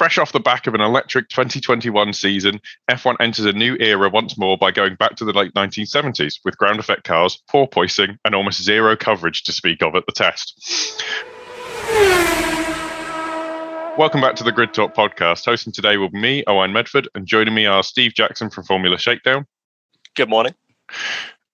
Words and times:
Fresh 0.00 0.16
off 0.16 0.32
the 0.32 0.40
back 0.40 0.66
of 0.66 0.72
an 0.72 0.80
electric 0.80 1.28
2021 1.28 2.14
season, 2.14 2.58
F1 2.90 3.16
enters 3.20 3.44
a 3.44 3.52
new 3.52 3.76
era 3.80 4.08
once 4.08 4.38
more 4.38 4.56
by 4.56 4.70
going 4.70 4.94
back 4.94 5.14
to 5.16 5.26
the 5.26 5.32
late 5.34 5.52
1970s 5.52 6.36
with 6.42 6.56
ground 6.56 6.80
effect 6.80 7.04
cars, 7.04 7.42
porpoising, 7.52 8.16
and 8.24 8.34
almost 8.34 8.62
zero 8.62 8.96
coverage 8.96 9.42
to 9.42 9.52
speak 9.52 9.82
of 9.82 9.94
at 9.94 10.06
the 10.06 10.12
test. 10.12 11.04
Welcome 13.98 14.22
back 14.22 14.36
to 14.36 14.42
the 14.42 14.52
Grid 14.52 14.72
Talk 14.72 14.94
podcast. 14.94 15.44
Hosting 15.44 15.74
today 15.74 15.98
will 15.98 16.08
be 16.08 16.18
me, 16.18 16.44
Owen 16.46 16.72
Medford, 16.72 17.06
and 17.14 17.26
joining 17.26 17.52
me 17.52 17.66
are 17.66 17.82
Steve 17.82 18.14
Jackson 18.14 18.48
from 18.48 18.64
Formula 18.64 18.96
Shakedown. 18.96 19.44
Good 20.16 20.30
morning. 20.30 20.54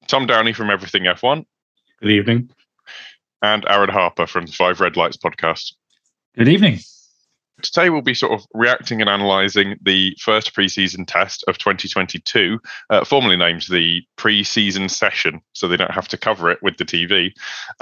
Tom 0.07 0.25
Downey 0.25 0.53
from 0.53 0.71
Everything 0.71 1.03
F1. 1.03 1.45
Good 2.01 2.13
evening. 2.13 2.51
And 3.43 3.65
Aaron 3.69 3.91
Harper 3.91 4.29
from 4.29 4.47
the 4.47 4.53
Five 4.53 4.81
Red 4.81 4.97
Lights 4.97 5.17
podcast. 5.17 5.73
Good 6.37 6.47
evening. 6.47 6.79
Today 7.63 7.89
we'll 7.89 8.03
be 8.03 8.15
sort 8.15 8.33
of 8.33 8.47
reacting 8.53 9.01
and 9.01 9.09
analysing 9.09 9.77
the 9.81 10.15
first 10.21 10.53
pre-season 10.53 11.07
test 11.07 11.43
of 11.49 11.57
2022, 11.57 12.61
uh, 12.91 13.05
formerly 13.05 13.37
named 13.37 13.63
the 13.71 14.03
pre-season 14.17 14.91
session, 14.91 15.41
so 15.55 15.67
they 15.67 15.79
don't 15.79 15.91
have 15.91 16.09
to 16.09 16.19
cover 16.19 16.51
it 16.51 16.59
with 16.63 16.77
the 16.77 16.85
TV 16.85 17.31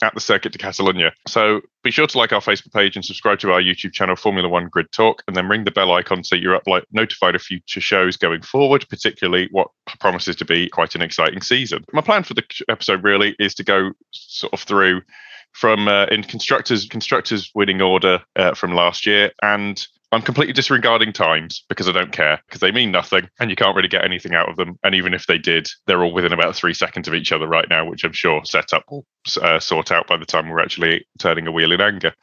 at 0.01 0.15
the 0.15 0.21
Circuit 0.21 0.53
de 0.53 0.59
Catalunya. 0.59 1.11
So 1.27 1.61
be 1.83 1.91
sure 1.91 2.07
to 2.07 2.19
like 2.19 2.33
our 2.33 2.41
Facebook 2.41 2.73
page 2.73 2.95
and 2.95 3.05
subscribe 3.05 3.41
to 3.41 3.53
our 3.53 3.61
YouTube 3.61 3.93
channel, 3.93 4.15
Formula 4.15 4.49
One 4.49 4.69
Grid 4.69 4.93
Talk, 4.93 5.25
and 5.27 5.35
then 5.35 5.49
ring 5.49 5.65
the 5.65 5.73
bell 5.73 5.93
icon 5.93 6.23
so 6.23 6.37
you're 6.37 6.55
up, 6.55 6.69
like, 6.69 6.85
notified 6.93 7.35
of 7.35 7.43
future 7.43 7.81
shows 7.81 8.17
going 8.17 8.43
forward, 8.43 8.87
particularly 8.89 9.49
what 9.51 9.69
promises 9.99 10.37
to 10.37 10.45
be 10.45 10.69
quite 10.69 10.95
an 10.95 11.03
exciting 11.03 11.43
season. 11.43 11.85
My 11.93 12.01
plan 12.01 12.23
for 12.23 12.35
the 12.35 12.45
episode 12.69 13.03
really 13.03 13.35
is 13.41 13.55
to 13.57 13.65
go 13.65 13.91
sort 14.13 14.53
of 14.53 14.61
through 14.61 15.03
from 15.55 15.89
uh, 15.89 16.07
in 16.07 16.23
constructors 16.23 16.87
constructors 16.87 17.51
winning 17.55 17.81
order 17.81 18.23
uh, 18.37 18.55
from 18.55 18.75
last 18.75 19.07
year 19.07 19.33
and 19.43 19.87
I'm 20.15 20.23
completely 20.23 20.53
disregarding 20.53 21.13
times 21.13 21.65
because 21.69 21.89
I 21.89 21.93
don't 21.93 22.13
care 22.13 22.41
because 22.47 22.61
they 22.61 22.71
mean 22.71 22.93
nothing 22.93 23.29
and 23.41 23.51
you 23.51 23.57
can't 23.57 23.75
really 23.75 23.89
get 23.89 24.05
anything 24.05 24.33
out 24.33 24.49
of 24.49 24.57
them. 24.57 24.79
And 24.85 24.95
even 24.95 25.13
if 25.13 25.27
they 25.27 25.39
did, 25.39 25.69
they're 25.87 26.05
all 26.05 26.15
within 26.15 26.33
about 26.33 26.55
three 26.55 26.73
seconds 26.73 27.09
of 27.09 27.15
each 27.15 27.33
other 27.33 27.49
right 27.49 27.69
now, 27.69 27.85
which 27.85 28.05
I'm 28.05 28.13
sure 28.13 28.41
setup 28.45 28.85
will 28.89 29.05
uh, 29.43 29.59
sort 29.59 29.91
out 29.91 30.07
by 30.07 30.17
the 30.17 30.25
time 30.25 30.49
we're 30.49 30.61
actually 30.61 31.05
turning 31.19 31.49
a 31.49 31.53
wheel 31.53 31.73
in 31.73 31.81
anger. 31.81 32.15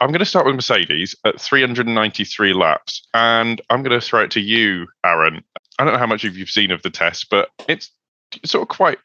I'm 0.00 0.08
going 0.08 0.20
to 0.20 0.24
start 0.24 0.46
with 0.46 0.54
Mercedes 0.54 1.14
at 1.26 1.38
393 1.38 2.54
laps, 2.54 3.06
and 3.12 3.60
I'm 3.68 3.82
going 3.82 3.98
to 3.98 4.06
throw 4.06 4.22
it 4.22 4.30
to 4.32 4.40
you, 4.40 4.86
Aaron. 5.04 5.44
I 5.78 5.84
don't 5.84 5.92
know 5.92 5.98
how 5.98 6.06
much 6.06 6.24
of 6.24 6.38
you've 6.38 6.48
seen 6.48 6.70
of 6.70 6.82
the 6.82 6.90
test, 6.90 7.28
but 7.30 7.50
it's 7.68 7.90
sort 8.46 8.62
of 8.62 8.68
quite, 8.68 8.98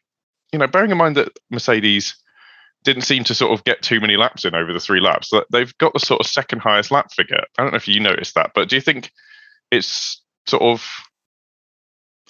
you 0.53 0.59
know, 0.59 0.67
bearing 0.67 0.91
in 0.91 0.97
mind 0.97 1.17
that 1.17 1.37
Mercedes 1.49 2.15
didn't 2.83 3.03
seem 3.03 3.23
to 3.25 3.35
sort 3.35 3.51
of 3.51 3.63
get 3.63 3.81
too 3.81 3.99
many 3.99 4.17
laps 4.17 4.43
in 4.43 4.55
over 4.55 4.73
the 4.73 4.79
three 4.79 4.99
laps. 4.99 5.31
They've 5.51 5.77
got 5.77 5.93
the 5.93 5.99
sort 5.99 6.19
of 6.19 6.27
second 6.27 6.59
highest 6.59 6.91
lap 6.91 7.11
figure. 7.11 7.43
I 7.57 7.63
don't 7.63 7.71
know 7.71 7.77
if 7.77 7.87
you 7.87 7.99
noticed 7.99 8.35
that, 8.35 8.51
but 8.55 8.69
do 8.69 8.75
you 8.75 8.81
think 8.81 9.11
it's 9.71 10.21
sort 10.47 10.63
of 10.63 10.85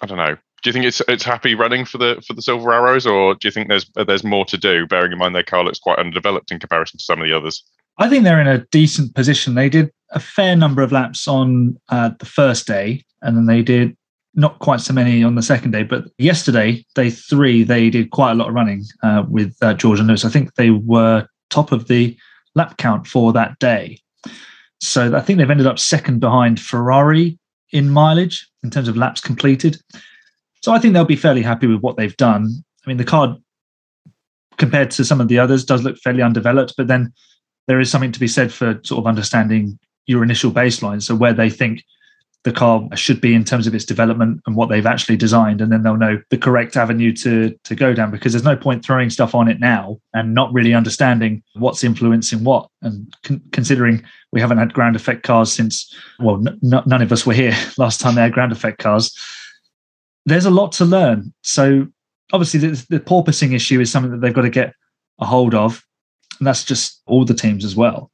I 0.01 0.07
don't 0.07 0.17
know. 0.17 0.35
Do 0.63 0.69
you 0.69 0.73
think 0.73 0.85
it's 0.85 1.01
it's 1.07 1.23
happy 1.23 1.55
running 1.55 1.85
for 1.85 1.97
the 1.97 2.23
for 2.25 2.33
the 2.33 2.41
Silver 2.41 2.71
Arrows, 2.71 3.07
or 3.07 3.35
do 3.35 3.47
you 3.47 3.51
think 3.51 3.67
there's 3.67 3.89
there's 4.07 4.23
more 4.23 4.45
to 4.45 4.57
do? 4.57 4.85
Bearing 4.85 5.11
in 5.11 5.17
mind 5.17 5.35
their 5.35 5.43
car 5.43 5.63
looks 5.63 5.79
quite 5.79 5.99
underdeveloped 5.99 6.51
in 6.51 6.59
comparison 6.59 6.97
to 6.97 7.03
some 7.03 7.21
of 7.21 7.27
the 7.27 7.35
others. 7.35 7.63
I 7.97 8.09
think 8.09 8.23
they're 8.23 8.41
in 8.41 8.47
a 8.47 8.65
decent 8.71 9.15
position. 9.15 9.55
They 9.55 9.69
did 9.69 9.91
a 10.11 10.19
fair 10.19 10.55
number 10.55 10.81
of 10.81 10.91
laps 10.91 11.27
on 11.27 11.77
uh, 11.89 12.11
the 12.19 12.25
first 12.25 12.67
day, 12.67 13.05
and 13.21 13.37
then 13.37 13.45
they 13.47 13.61
did 13.61 13.95
not 14.33 14.59
quite 14.59 14.79
so 14.79 14.93
many 14.93 15.23
on 15.23 15.35
the 15.35 15.41
second 15.41 15.71
day, 15.71 15.83
but 15.83 16.05
yesterday, 16.17 16.85
day 16.95 17.09
three, 17.09 17.63
they 17.63 17.89
did 17.89 18.11
quite 18.11 18.31
a 18.31 18.35
lot 18.35 18.47
of 18.47 18.53
running 18.53 18.83
uh, 19.03 19.23
with 19.27 19.55
uh, 19.61 19.73
George 19.73 19.99
and 19.99 20.07
Lewis. 20.07 20.23
I 20.23 20.29
think 20.29 20.55
they 20.55 20.69
were 20.69 21.27
top 21.49 21.71
of 21.71 21.87
the 21.87 22.17
lap 22.55 22.77
count 22.77 23.07
for 23.07 23.33
that 23.33 23.59
day. 23.59 23.99
So 24.79 25.15
I 25.15 25.21
think 25.21 25.37
they've 25.37 25.51
ended 25.51 25.67
up 25.67 25.79
second 25.79 26.19
behind 26.19 26.59
Ferrari 26.59 27.37
in 27.71 27.89
mileage 27.89 28.49
in 28.63 28.69
terms 28.69 28.87
of 28.87 28.97
laps 28.97 29.21
completed. 29.21 29.77
So 30.63 30.71
I 30.71 30.79
think 30.79 30.93
they'll 30.93 31.05
be 31.05 31.15
fairly 31.15 31.41
happy 31.41 31.67
with 31.67 31.81
what 31.81 31.97
they've 31.97 32.17
done. 32.17 32.63
I 32.85 32.89
mean, 32.89 32.97
the 32.97 33.03
car 33.03 33.37
compared 34.57 34.91
to 34.91 35.05
some 35.05 35.21
of 35.21 35.27
the 35.27 35.39
others 35.39 35.65
does 35.65 35.83
look 35.83 35.97
fairly 35.97 36.21
undeveloped, 36.21 36.75
but 36.77 36.87
then 36.87 37.13
there 37.67 37.79
is 37.79 37.91
something 37.91 38.11
to 38.11 38.19
be 38.19 38.27
said 38.27 38.51
for 38.51 38.79
sort 38.83 38.99
of 38.99 39.07
understanding 39.07 39.77
your 40.07 40.23
initial 40.23 40.51
baseline. 40.51 41.01
So 41.01 41.15
where 41.15 41.33
they 41.33 41.49
think 41.49 41.83
the 42.43 42.51
car 42.51 42.87
should 42.95 43.21
be 43.21 43.35
in 43.35 43.43
terms 43.43 43.67
of 43.67 43.75
its 43.75 43.85
development 43.85 44.41
and 44.45 44.55
what 44.55 44.69
they've 44.69 44.85
actually 44.85 45.15
designed 45.15 45.61
and 45.61 45.71
then 45.71 45.83
they'll 45.83 45.97
know 45.97 46.19
the 46.29 46.37
correct 46.37 46.75
avenue 46.75 47.13
to 47.13 47.55
to 47.63 47.75
go 47.75 47.93
down 47.93 48.09
because 48.09 48.33
there's 48.33 48.43
no 48.43 48.55
point 48.55 48.83
throwing 48.83 49.09
stuff 49.09 49.35
on 49.35 49.47
it 49.47 49.59
now 49.59 49.99
and 50.13 50.33
not 50.33 50.51
really 50.51 50.73
understanding 50.73 51.43
what's 51.53 51.83
influencing 51.83 52.43
what 52.43 52.67
and 52.81 53.13
con- 53.23 53.41
considering 53.51 54.03
we 54.31 54.41
haven't 54.41 54.57
had 54.57 54.73
ground 54.73 54.95
effect 54.95 55.23
cars 55.23 55.51
since 55.51 55.95
well 56.19 56.35
n- 56.47 56.59
none 56.61 57.01
of 57.01 57.11
us 57.11 57.25
were 57.25 57.33
here 57.33 57.55
last 57.77 57.99
time 58.01 58.15
they 58.15 58.21
had 58.21 58.33
ground 58.33 58.51
effect 58.51 58.79
cars. 58.79 59.15
There's 60.25 60.45
a 60.45 60.51
lot 60.51 60.71
to 60.73 60.85
learn. 60.85 61.33
So 61.41 61.87
obviously 62.31 62.59
the, 62.59 62.85
the 62.89 62.99
porpoising 62.99 63.53
issue 63.53 63.79
is 63.79 63.91
something 63.91 64.11
that 64.11 64.21
they've 64.21 64.33
got 64.33 64.43
to 64.43 64.49
get 64.49 64.73
a 65.19 65.25
hold 65.25 65.53
of 65.53 65.83
and 66.39 66.47
that's 66.47 66.63
just 66.63 67.01
all 67.05 67.25
the 67.25 67.33
teams 67.33 67.63
as 67.63 67.75
well 67.75 68.11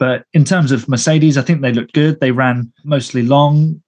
but 0.00 0.24
in 0.32 0.44
terms 0.44 0.72
of 0.72 0.88
Mercedes, 0.88 1.36
I 1.36 1.42
think 1.42 1.60
they 1.60 1.72
looked 1.72 1.92
good. 1.92 2.18
They 2.20 2.32
ran 2.32 2.72
mostly 2.84 3.22
long 3.22 3.82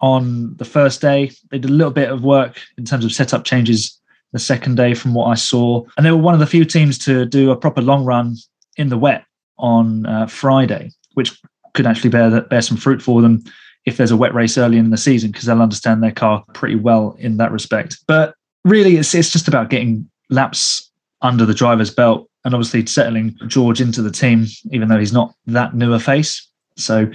on 0.00 0.54
the 0.56 0.64
first 0.64 1.00
day. 1.00 1.32
They 1.50 1.58
did 1.58 1.70
a 1.70 1.74
little 1.74 1.92
bit 1.92 2.08
of 2.08 2.22
work 2.22 2.60
in 2.78 2.84
terms 2.84 3.04
of 3.04 3.12
setup 3.12 3.44
changes 3.44 4.00
the 4.32 4.38
second 4.38 4.76
day 4.76 4.94
from 4.94 5.12
what 5.12 5.26
I 5.26 5.34
saw. 5.34 5.84
And 5.96 6.06
they 6.06 6.12
were 6.12 6.18
one 6.18 6.34
of 6.34 6.40
the 6.40 6.46
few 6.46 6.64
teams 6.64 6.98
to 6.98 7.26
do 7.26 7.50
a 7.50 7.56
proper 7.56 7.82
long 7.82 8.04
run 8.04 8.36
in 8.76 8.90
the 8.90 8.96
wet 8.96 9.24
on 9.58 10.06
uh, 10.06 10.28
Friday, 10.28 10.92
which 11.14 11.36
could 11.74 11.86
actually 11.86 12.10
bear, 12.10 12.42
bear 12.42 12.62
some 12.62 12.76
fruit 12.76 13.02
for 13.02 13.20
them 13.20 13.42
if 13.86 13.96
there's 13.96 14.12
a 14.12 14.16
wet 14.16 14.34
race 14.34 14.56
early 14.56 14.78
in 14.78 14.90
the 14.90 14.96
season 14.96 15.32
because 15.32 15.46
they'll 15.46 15.62
understand 15.62 16.00
their 16.00 16.12
car 16.12 16.44
pretty 16.54 16.76
well 16.76 17.16
in 17.18 17.38
that 17.38 17.50
respect. 17.50 17.98
But 18.06 18.34
really, 18.64 18.98
it's, 18.98 19.14
it's 19.16 19.32
just 19.32 19.48
about 19.48 19.70
getting 19.70 20.08
laps 20.30 20.92
under 21.22 21.44
the 21.44 21.54
driver's 21.54 21.90
belt 21.90 22.28
and 22.46 22.54
obviously 22.54 22.86
settling 22.86 23.36
George 23.48 23.80
into 23.80 24.00
the 24.00 24.10
team, 24.10 24.46
even 24.70 24.88
though 24.88 25.00
he's 25.00 25.12
not 25.12 25.34
that 25.46 25.74
new 25.74 25.92
a 25.92 25.98
face. 25.98 26.48
So 26.76 27.10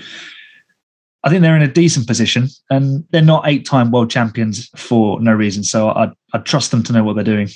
I 1.23 1.29
think 1.29 1.41
they're 1.41 1.55
in 1.55 1.61
a 1.61 1.71
decent 1.71 2.05
position, 2.05 2.49
and 2.69 3.05
they're 3.11 3.21
not 3.21 3.47
eight-time 3.47 3.91
world 3.91 4.11
champions 4.11 4.69
for 4.75 5.21
no 5.21 5.31
reason. 5.31 5.63
So 5.63 5.89
I 5.89 6.11
I 6.33 6.39
trust 6.39 6.71
them 6.71 6.83
to 6.83 6.93
know 6.93 7.03
what 7.03 7.15
they're 7.15 7.23
doing. 7.23 7.47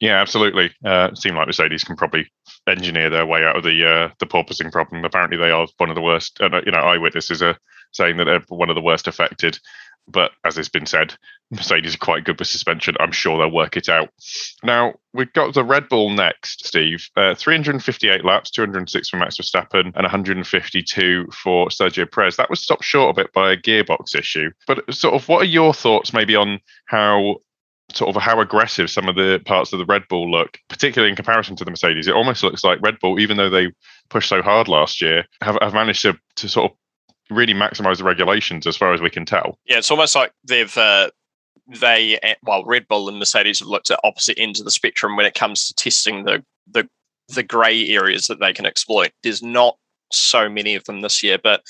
Yeah, 0.00 0.20
absolutely. 0.20 0.72
Uh, 0.84 1.10
it 1.12 1.18
seems 1.18 1.36
like 1.36 1.46
Mercedes 1.46 1.84
can 1.84 1.96
probably 1.96 2.26
engineer 2.66 3.10
their 3.10 3.26
way 3.26 3.44
out 3.44 3.56
of 3.56 3.62
the 3.62 3.86
uh, 3.86 4.08
the 4.18 4.26
porpoising 4.26 4.72
problem. 4.72 5.04
Apparently, 5.04 5.36
they 5.36 5.50
are 5.50 5.66
one 5.76 5.90
of 5.90 5.96
the 5.96 6.02
worst. 6.02 6.40
Uh, 6.40 6.62
you 6.64 6.72
know, 6.72 6.80
eyewitnesses 6.80 7.42
are 7.42 7.58
saying 7.92 8.16
that 8.16 8.24
they're 8.24 8.44
one 8.48 8.70
of 8.70 8.76
the 8.76 8.82
worst 8.82 9.08
affected. 9.08 9.58
But 10.08 10.32
as 10.44 10.56
has 10.56 10.68
been 10.68 10.86
said, 10.86 11.14
Mercedes 11.50 11.94
are 11.94 11.98
quite 11.98 12.24
good 12.24 12.38
with 12.38 12.48
suspension. 12.48 12.96
I'm 12.98 13.12
sure 13.12 13.38
they'll 13.38 13.54
work 13.54 13.76
it 13.76 13.88
out. 13.88 14.08
Now, 14.64 14.94
we've 15.12 15.32
got 15.32 15.54
the 15.54 15.64
Red 15.64 15.88
Bull 15.88 16.10
next, 16.10 16.66
Steve. 16.66 17.08
Uh, 17.16 17.34
358 17.36 18.24
laps, 18.24 18.50
206 18.50 19.08
for 19.08 19.16
Max 19.16 19.36
Verstappen, 19.36 19.92
and 19.94 19.94
152 19.94 21.28
for 21.32 21.68
Sergio 21.68 22.10
Perez. 22.10 22.36
That 22.36 22.50
was 22.50 22.60
stopped 22.60 22.84
short 22.84 23.16
a 23.16 23.22
bit 23.22 23.32
by 23.32 23.52
a 23.52 23.56
gearbox 23.56 24.16
issue. 24.16 24.50
But, 24.66 24.92
sort 24.92 25.14
of, 25.14 25.28
what 25.28 25.42
are 25.42 25.46
your 25.46 25.72
thoughts 25.72 26.12
maybe 26.12 26.34
on 26.34 26.60
how 26.86 27.36
sort 27.94 28.14
of 28.14 28.22
how 28.22 28.40
aggressive 28.40 28.90
some 28.90 29.08
of 29.08 29.16
the 29.16 29.40
parts 29.44 29.72
of 29.72 29.78
the 29.78 29.84
Red 29.84 30.08
Bull 30.08 30.30
look, 30.30 30.58
particularly 30.68 31.10
in 31.10 31.16
comparison 31.16 31.56
to 31.56 31.64
the 31.64 31.70
Mercedes. 31.70 32.08
It 32.08 32.14
almost 32.14 32.42
looks 32.42 32.64
like 32.64 32.80
Red 32.80 32.98
Bull, 33.00 33.20
even 33.20 33.36
though 33.36 33.50
they 33.50 33.72
pushed 34.08 34.28
so 34.28 34.42
hard 34.42 34.68
last 34.68 35.02
year, 35.02 35.24
have, 35.42 35.58
have 35.60 35.74
managed 35.74 36.02
to, 36.02 36.16
to 36.36 36.48
sort 36.48 36.70
of 36.70 36.76
really 37.30 37.54
maximize 37.54 37.98
the 37.98 38.04
regulations 38.04 38.66
as 38.66 38.76
far 38.76 38.92
as 38.92 39.00
we 39.00 39.10
can 39.10 39.24
tell. 39.24 39.58
Yeah, 39.66 39.78
it's 39.78 39.90
almost 39.90 40.14
like 40.14 40.32
they've 40.44 40.76
uh, 40.76 41.10
they 41.68 42.18
eh, 42.22 42.34
well 42.42 42.64
Red 42.64 42.88
Bull 42.88 43.08
and 43.08 43.18
Mercedes 43.18 43.60
have 43.60 43.68
looked 43.68 43.90
at 43.90 44.00
opposite 44.04 44.38
ends 44.38 44.60
of 44.60 44.64
the 44.64 44.70
spectrum 44.70 45.16
when 45.16 45.26
it 45.26 45.34
comes 45.34 45.68
to 45.68 45.74
testing 45.74 46.24
the 46.24 46.44
the 46.70 46.88
the 47.28 47.42
grey 47.42 47.88
areas 47.88 48.26
that 48.26 48.40
they 48.40 48.52
can 48.52 48.66
exploit. 48.66 49.12
There's 49.22 49.42
not 49.42 49.76
so 50.10 50.48
many 50.48 50.74
of 50.74 50.84
them 50.84 51.00
this 51.00 51.22
year, 51.22 51.38
but 51.42 51.62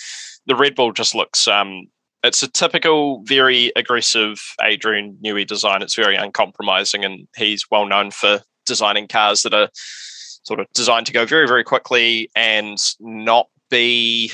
the 0.46 0.56
Red 0.56 0.74
Bull 0.74 0.92
just 0.92 1.14
looks 1.14 1.46
um, 1.46 1.86
it's 2.22 2.42
a 2.42 2.48
typical, 2.48 3.22
very 3.24 3.72
aggressive 3.74 4.40
Adrian 4.62 5.18
Newey 5.24 5.46
design. 5.46 5.82
It's 5.82 5.96
very 5.96 6.16
uncompromising, 6.16 7.04
and 7.04 7.26
he's 7.36 7.70
well 7.70 7.86
known 7.86 8.10
for 8.10 8.42
designing 8.64 9.08
cars 9.08 9.42
that 9.42 9.54
are 9.54 9.68
sort 9.74 10.60
of 10.60 10.66
designed 10.72 11.06
to 11.06 11.12
go 11.12 11.26
very, 11.26 11.46
very 11.46 11.64
quickly 11.64 12.30
and 12.36 12.78
not 13.00 13.48
be 13.70 14.30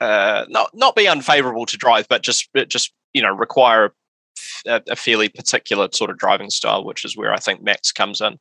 uh, 0.00 0.44
not 0.48 0.70
not 0.74 0.96
be 0.96 1.08
unfavorable 1.08 1.66
to 1.66 1.76
drive, 1.76 2.06
but 2.08 2.22
just 2.22 2.48
just 2.68 2.92
you 3.12 3.22
know 3.22 3.32
require 3.32 3.94
a, 4.66 4.82
a, 4.88 4.96
fairly 4.96 5.28
particular 5.28 5.88
sort 5.92 6.10
of 6.10 6.18
driving 6.18 6.50
style, 6.50 6.84
which 6.84 7.04
is 7.04 7.16
where 7.16 7.32
I 7.32 7.38
think 7.38 7.62
Max 7.62 7.92
comes 7.92 8.20
in. 8.20 8.38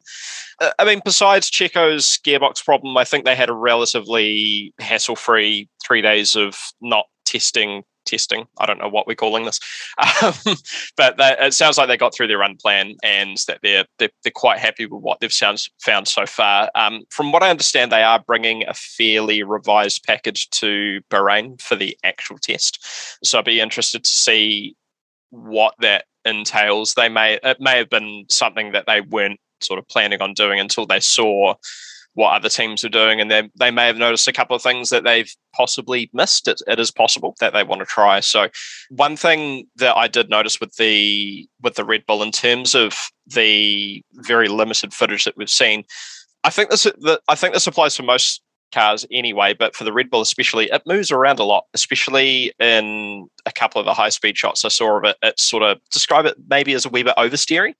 Uh, 0.62 0.72
I 0.80 0.86
mean, 0.86 1.02
besides 1.04 1.50
Checo's 1.50 2.18
gearbox 2.25 2.63
problem, 2.63 2.98
I 2.98 3.06
think 3.06 3.25
they 3.25 3.36
had 3.36 3.50
a 3.50 3.54
relatively 3.54 4.74
hassle-free 4.80 5.69
three 5.86 6.02
days 6.02 6.36
of 6.36 6.57
not 6.81 7.06
testing 7.25 7.84
testing. 8.06 8.48
I 8.57 8.66
don't 8.66 8.80
know 8.80 8.90
what 8.90 9.07
we're 9.07 9.16
calling 9.16 9.46
this, 9.46 9.60
um, 10.24 10.56
but 10.98 11.16
it 11.19 11.54
sounds 11.54 11.78
like 11.78 11.88
they 11.88 11.98
got 11.98 12.13
through 12.13 12.28
their 12.28 12.38
run 12.38 12.56
plan 12.56 12.96
and 13.04 13.38
that 13.48 13.60
they're 13.62 13.86
they're, 14.00 14.10
they're 14.24 14.31
quite 14.34 14.60
happy 14.60 14.86
with 14.86 15.02
what 15.02 15.19
they've 15.19 15.34
sounds, 15.34 15.69
found 15.81 16.07
so 16.07 16.25
far. 16.25 16.69
Um, 16.75 17.04
from 17.10 17.31
what 17.31 17.44
I 17.44 17.50
understand, 17.50 17.92
they 17.92 18.04
are 18.04 18.24
bringing 18.25 18.68
a 18.68 18.74
fairly 18.74 19.44
revised 19.44 20.04
package 20.04 20.50
to 20.52 21.02
Bahrain 21.10 21.62
for 21.62 21.75
the 21.75 21.98
actual 22.04 22.38
test. 22.38 22.86
So 23.24 23.40
I'd 23.40 23.46
be 23.46 23.60
interested 23.60 24.04
to 24.04 24.12
see 24.12 24.75
what 25.30 25.75
that 25.80 26.06
entails. 26.25 26.94
They 26.94 27.10
may 27.10 27.40
it 27.44 27.60
may 27.60 27.78
have 27.78 27.90
been 27.90 28.25
something 28.30 28.72
that 28.72 28.86
they 28.88 29.02
weren't 29.02 29.40
sort 29.62 29.80
of 29.80 29.88
planning 29.88 30.22
on 30.22 30.34
doing 30.34 30.60
until 30.60 30.86
they 30.86 31.00
saw 31.00 31.56
what 32.16 32.34
other 32.34 32.50
teams 32.50 32.84
are 32.84 32.90
doing, 32.90 33.22
and 33.22 33.30
they 33.30 33.50
they 33.56 33.72
may 33.72 33.86
have 33.86 33.98
noticed 33.98 34.28
a 34.28 34.34
couple 34.34 34.56
of 34.56 34.62
things 34.62 34.90
that 34.90 35.04
they've 35.04 35.32
possibly 35.54 36.10
missed. 36.14 36.48
It, 36.48 36.62
it 36.68 36.80
is 36.80 36.90
possible 36.90 37.36
that 37.40 37.54
they 37.54 37.64
want 37.64 37.80
to 37.80 37.86
try. 37.86 38.22
So, 38.22 38.48
one 38.90 39.16
thing 39.16 39.68
that 39.76 39.96
I 39.96 40.08
did 40.08 40.30
notice 40.30 40.60
with 40.60 40.76
the 40.78 41.48
with 41.62 41.76
the 41.76 41.86
Red 41.86 42.06
Bull 42.08 42.24
in 42.24 42.32
terms 42.32 42.74
of 42.74 42.96
the 43.28 44.02
very 44.14 44.48
limited 44.48 44.94
footage 44.94 45.26
that 45.26 45.38
we've 45.38 45.50
seen, 45.50 45.84
I 46.44 46.50
think 46.50 46.70
this 46.70 46.84
the, 46.84 47.22
I 47.28 47.36
think 47.36 47.54
this 47.54 47.68
applies 47.68 47.96
for 47.96 48.04
most 48.04 48.42
cars 48.74 49.06
anyway, 49.12 49.54
but 49.54 49.76
for 49.76 49.84
the 49.84 49.94
Red 49.94 50.10
Bull 50.10 50.22
especially, 50.22 50.70
it 50.72 50.84
moves 50.86 51.12
around 51.12 51.40
a 51.40 51.44
lot, 51.44 51.66
especially 51.74 52.54
in 52.60 53.28
a 53.45 53.51
couple 53.51 53.80
of 53.80 53.86
the 53.86 53.94
high 53.94 54.09
speed 54.09 54.38
shots 54.38 54.65
I 54.65 54.69
saw 54.69 54.97
of 54.97 55.03
it. 55.03 55.18
It 55.21 55.39
sort 55.39 55.63
of 55.63 55.80
describe 55.92 56.25
it 56.25 56.36
maybe 56.50 56.74
as 56.74 56.86
a 56.86 56.89
wee 56.89 57.03
bit 57.03 57.15
oversteering, 57.18 57.74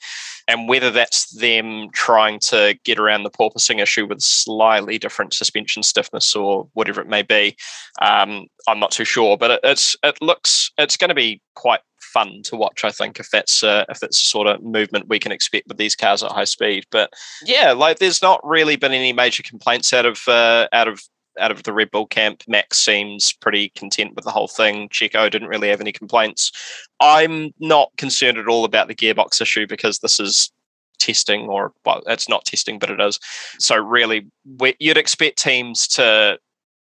and 0.47 0.69
whether 0.69 0.91
that's 0.91 1.31
them 1.31 1.89
trying 1.91 2.39
to 2.41 2.77
get 2.83 3.00
around 3.00 3.23
the 3.23 3.31
porpoising 3.31 3.81
issue 3.81 4.06
with 4.06 4.21
slightly 4.21 4.97
different 4.97 5.33
suspension 5.33 5.83
stiffness 5.83 6.35
or 6.35 6.67
whatever 6.73 7.01
it 7.01 7.07
may 7.07 7.23
be, 7.23 7.56
um, 8.01 8.47
I'm 8.67 8.79
not 8.79 8.91
too 8.91 9.06
sure. 9.06 9.38
But 9.38 9.51
it, 9.51 9.59
it's 9.63 9.95
it 10.03 10.21
looks 10.21 10.71
it's 10.77 10.97
going 10.97 11.09
to 11.09 11.15
be 11.15 11.41
quite 11.56 11.81
fun 12.00 12.41
to 12.44 12.56
watch. 12.56 12.85
I 12.85 12.91
think 12.91 13.19
if 13.19 13.29
that's 13.29 13.63
uh, 13.63 13.85
if 13.89 14.00
that's 14.00 14.21
the 14.21 14.27
sort 14.27 14.47
of 14.47 14.63
movement 14.63 15.09
we 15.09 15.19
can 15.19 15.33
expect 15.33 15.67
with 15.67 15.77
these 15.77 15.95
cars 15.95 16.23
at 16.23 16.31
high 16.31 16.45
speed. 16.45 16.85
But 16.89 17.12
yeah, 17.44 17.73
like 17.73 18.00
there's 18.00 18.21
not 18.21 18.39
really 18.45 18.77
been 18.77 18.94
any 18.94 19.13
major 19.13 19.44
complaints 19.44 19.91
out 19.91 20.06
of 20.06 20.25
uh, 20.27 20.67
out 20.71 20.88
of 20.88 21.01
out 21.40 21.52
of 21.52 21.64
the 21.64 21.74
Red 21.74 21.92
Bull 21.92 22.08
camp. 22.08 22.44
Max 22.48 22.78
seems 22.78 23.34
pretty 23.34 23.70
content 23.70 24.16
with 24.16 24.26
the 24.26 24.32
whole 24.32 24.48
thing. 24.48 24.90
Checo 24.90 25.30
didn't 25.30 25.48
really 25.48 25.70
have 25.70 25.82
any 25.82 25.92
complaints. 25.92 26.52
I'm 27.00 27.52
not 27.60 27.92
concerned 27.98 28.38
at 28.38 28.48
all 28.48 28.66
about 28.66 28.88
the 28.88 28.96
gearbox 28.96 29.42
issue 29.42 29.68
because 29.68 30.00
this 30.00 30.20
is 30.20 30.52
testing 30.98 31.42
or 31.42 31.74
well 31.86 32.02
it's 32.08 32.30
not 32.30 32.46
testing 32.46 32.80
but 32.80 32.90
it 32.90 33.02
is 33.02 33.20
so 33.60 33.76
really 33.76 34.26
you'd 34.80 34.98
expect 34.98 35.38
teams 35.38 35.90
to 35.90 36.40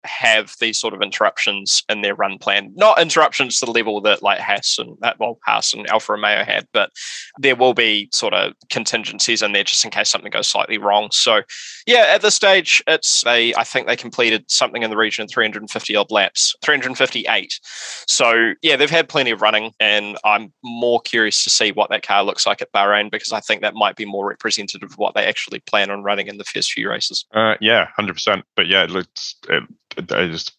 have 0.04 0.54
these 0.60 0.78
sort 0.78 0.94
of 0.94 1.02
interruptions 1.02 1.82
in 1.88 2.02
their 2.02 2.14
run 2.14 2.38
plan. 2.38 2.72
Not 2.74 3.00
interruptions 3.00 3.58
to 3.60 3.66
the 3.66 3.72
level 3.72 4.00
that 4.02 4.22
like 4.22 4.38
Haas 4.38 4.78
and 4.78 4.96
uh, 5.02 5.14
well 5.18 5.38
Haas 5.44 5.72
and 5.72 5.88
Alfa 5.88 6.12
Romeo 6.12 6.44
had, 6.44 6.66
but 6.72 6.90
there 7.38 7.56
will 7.56 7.74
be 7.74 8.08
sort 8.12 8.34
of 8.34 8.54
contingencies 8.70 9.42
in 9.42 9.52
there 9.52 9.64
just 9.64 9.84
in 9.84 9.90
case 9.90 10.10
something 10.10 10.30
goes 10.30 10.48
slightly 10.48 10.78
wrong. 10.78 11.08
So 11.12 11.42
yeah, 11.86 12.06
at 12.08 12.22
this 12.22 12.34
stage, 12.34 12.82
it's 12.86 13.22
they 13.22 13.54
I 13.54 13.64
think 13.64 13.86
they 13.86 13.96
completed 13.96 14.50
something 14.50 14.82
in 14.82 14.90
the 14.90 14.96
region 14.96 15.24
of 15.24 15.30
350 15.30 15.96
odd 15.96 16.10
laps, 16.10 16.54
358. 16.62 17.60
So 18.06 18.54
yeah, 18.62 18.76
they've 18.76 18.90
had 18.90 19.08
plenty 19.08 19.30
of 19.30 19.42
running, 19.42 19.72
and 19.80 20.18
I'm 20.24 20.52
more 20.62 21.00
curious 21.00 21.44
to 21.44 21.50
see 21.50 21.72
what 21.72 21.90
that 21.90 22.06
car 22.06 22.22
looks 22.22 22.46
like 22.46 22.62
at 22.62 22.72
Bahrain 22.72 23.10
because 23.10 23.32
I 23.32 23.40
think 23.40 23.62
that 23.62 23.74
might 23.74 23.96
be 23.96 24.04
more 24.04 24.28
representative 24.28 24.82
of 24.90 24.98
what 24.98 25.14
they 25.14 25.24
actually 25.24 25.60
plan 25.60 25.90
on 25.90 26.02
running 26.02 26.26
in 26.26 26.38
the 26.38 26.44
first 26.44 26.72
few 26.72 26.88
races. 26.88 27.24
Uh, 27.32 27.54
yeah, 27.60 27.88
hundred 27.96 28.14
percent. 28.14 28.44
But 28.56 28.66
yeah, 28.66 28.84
it 28.84 28.90
looks. 28.90 29.36
It, 29.48 29.64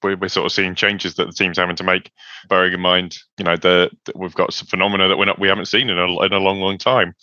we're, 0.04 0.28
sort 0.28 0.46
of 0.46 0.52
seeing 0.52 0.76
changes 0.76 1.16
that 1.16 1.26
the 1.26 1.34
team's 1.34 1.58
having 1.58 1.76
to 1.76 1.84
make, 1.84 2.12
bearing 2.50 2.74
in 2.74 2.80
mind, 2.80 3.18
you 3.38 3.46
know, 3.46 3.56
the, 3.56 3.90
the 4.06 4.14
we've 4.16 4.36
got 4.36 4.54
some 4.54 4.68
phenomena 4.68 5.08
that 5.08 5.18
we're 5.18 5.26
not 5.26 5.40
we 5.40 5.48
haven't 5.48 5.68
seen 5.68 5.90
in 5.90 5.98
a, 5.98 6.22
in 6.22 6.34
a 6.34 6.40
long, 6.40 6.60
long 6.60 6.78
time. 6.78 7.14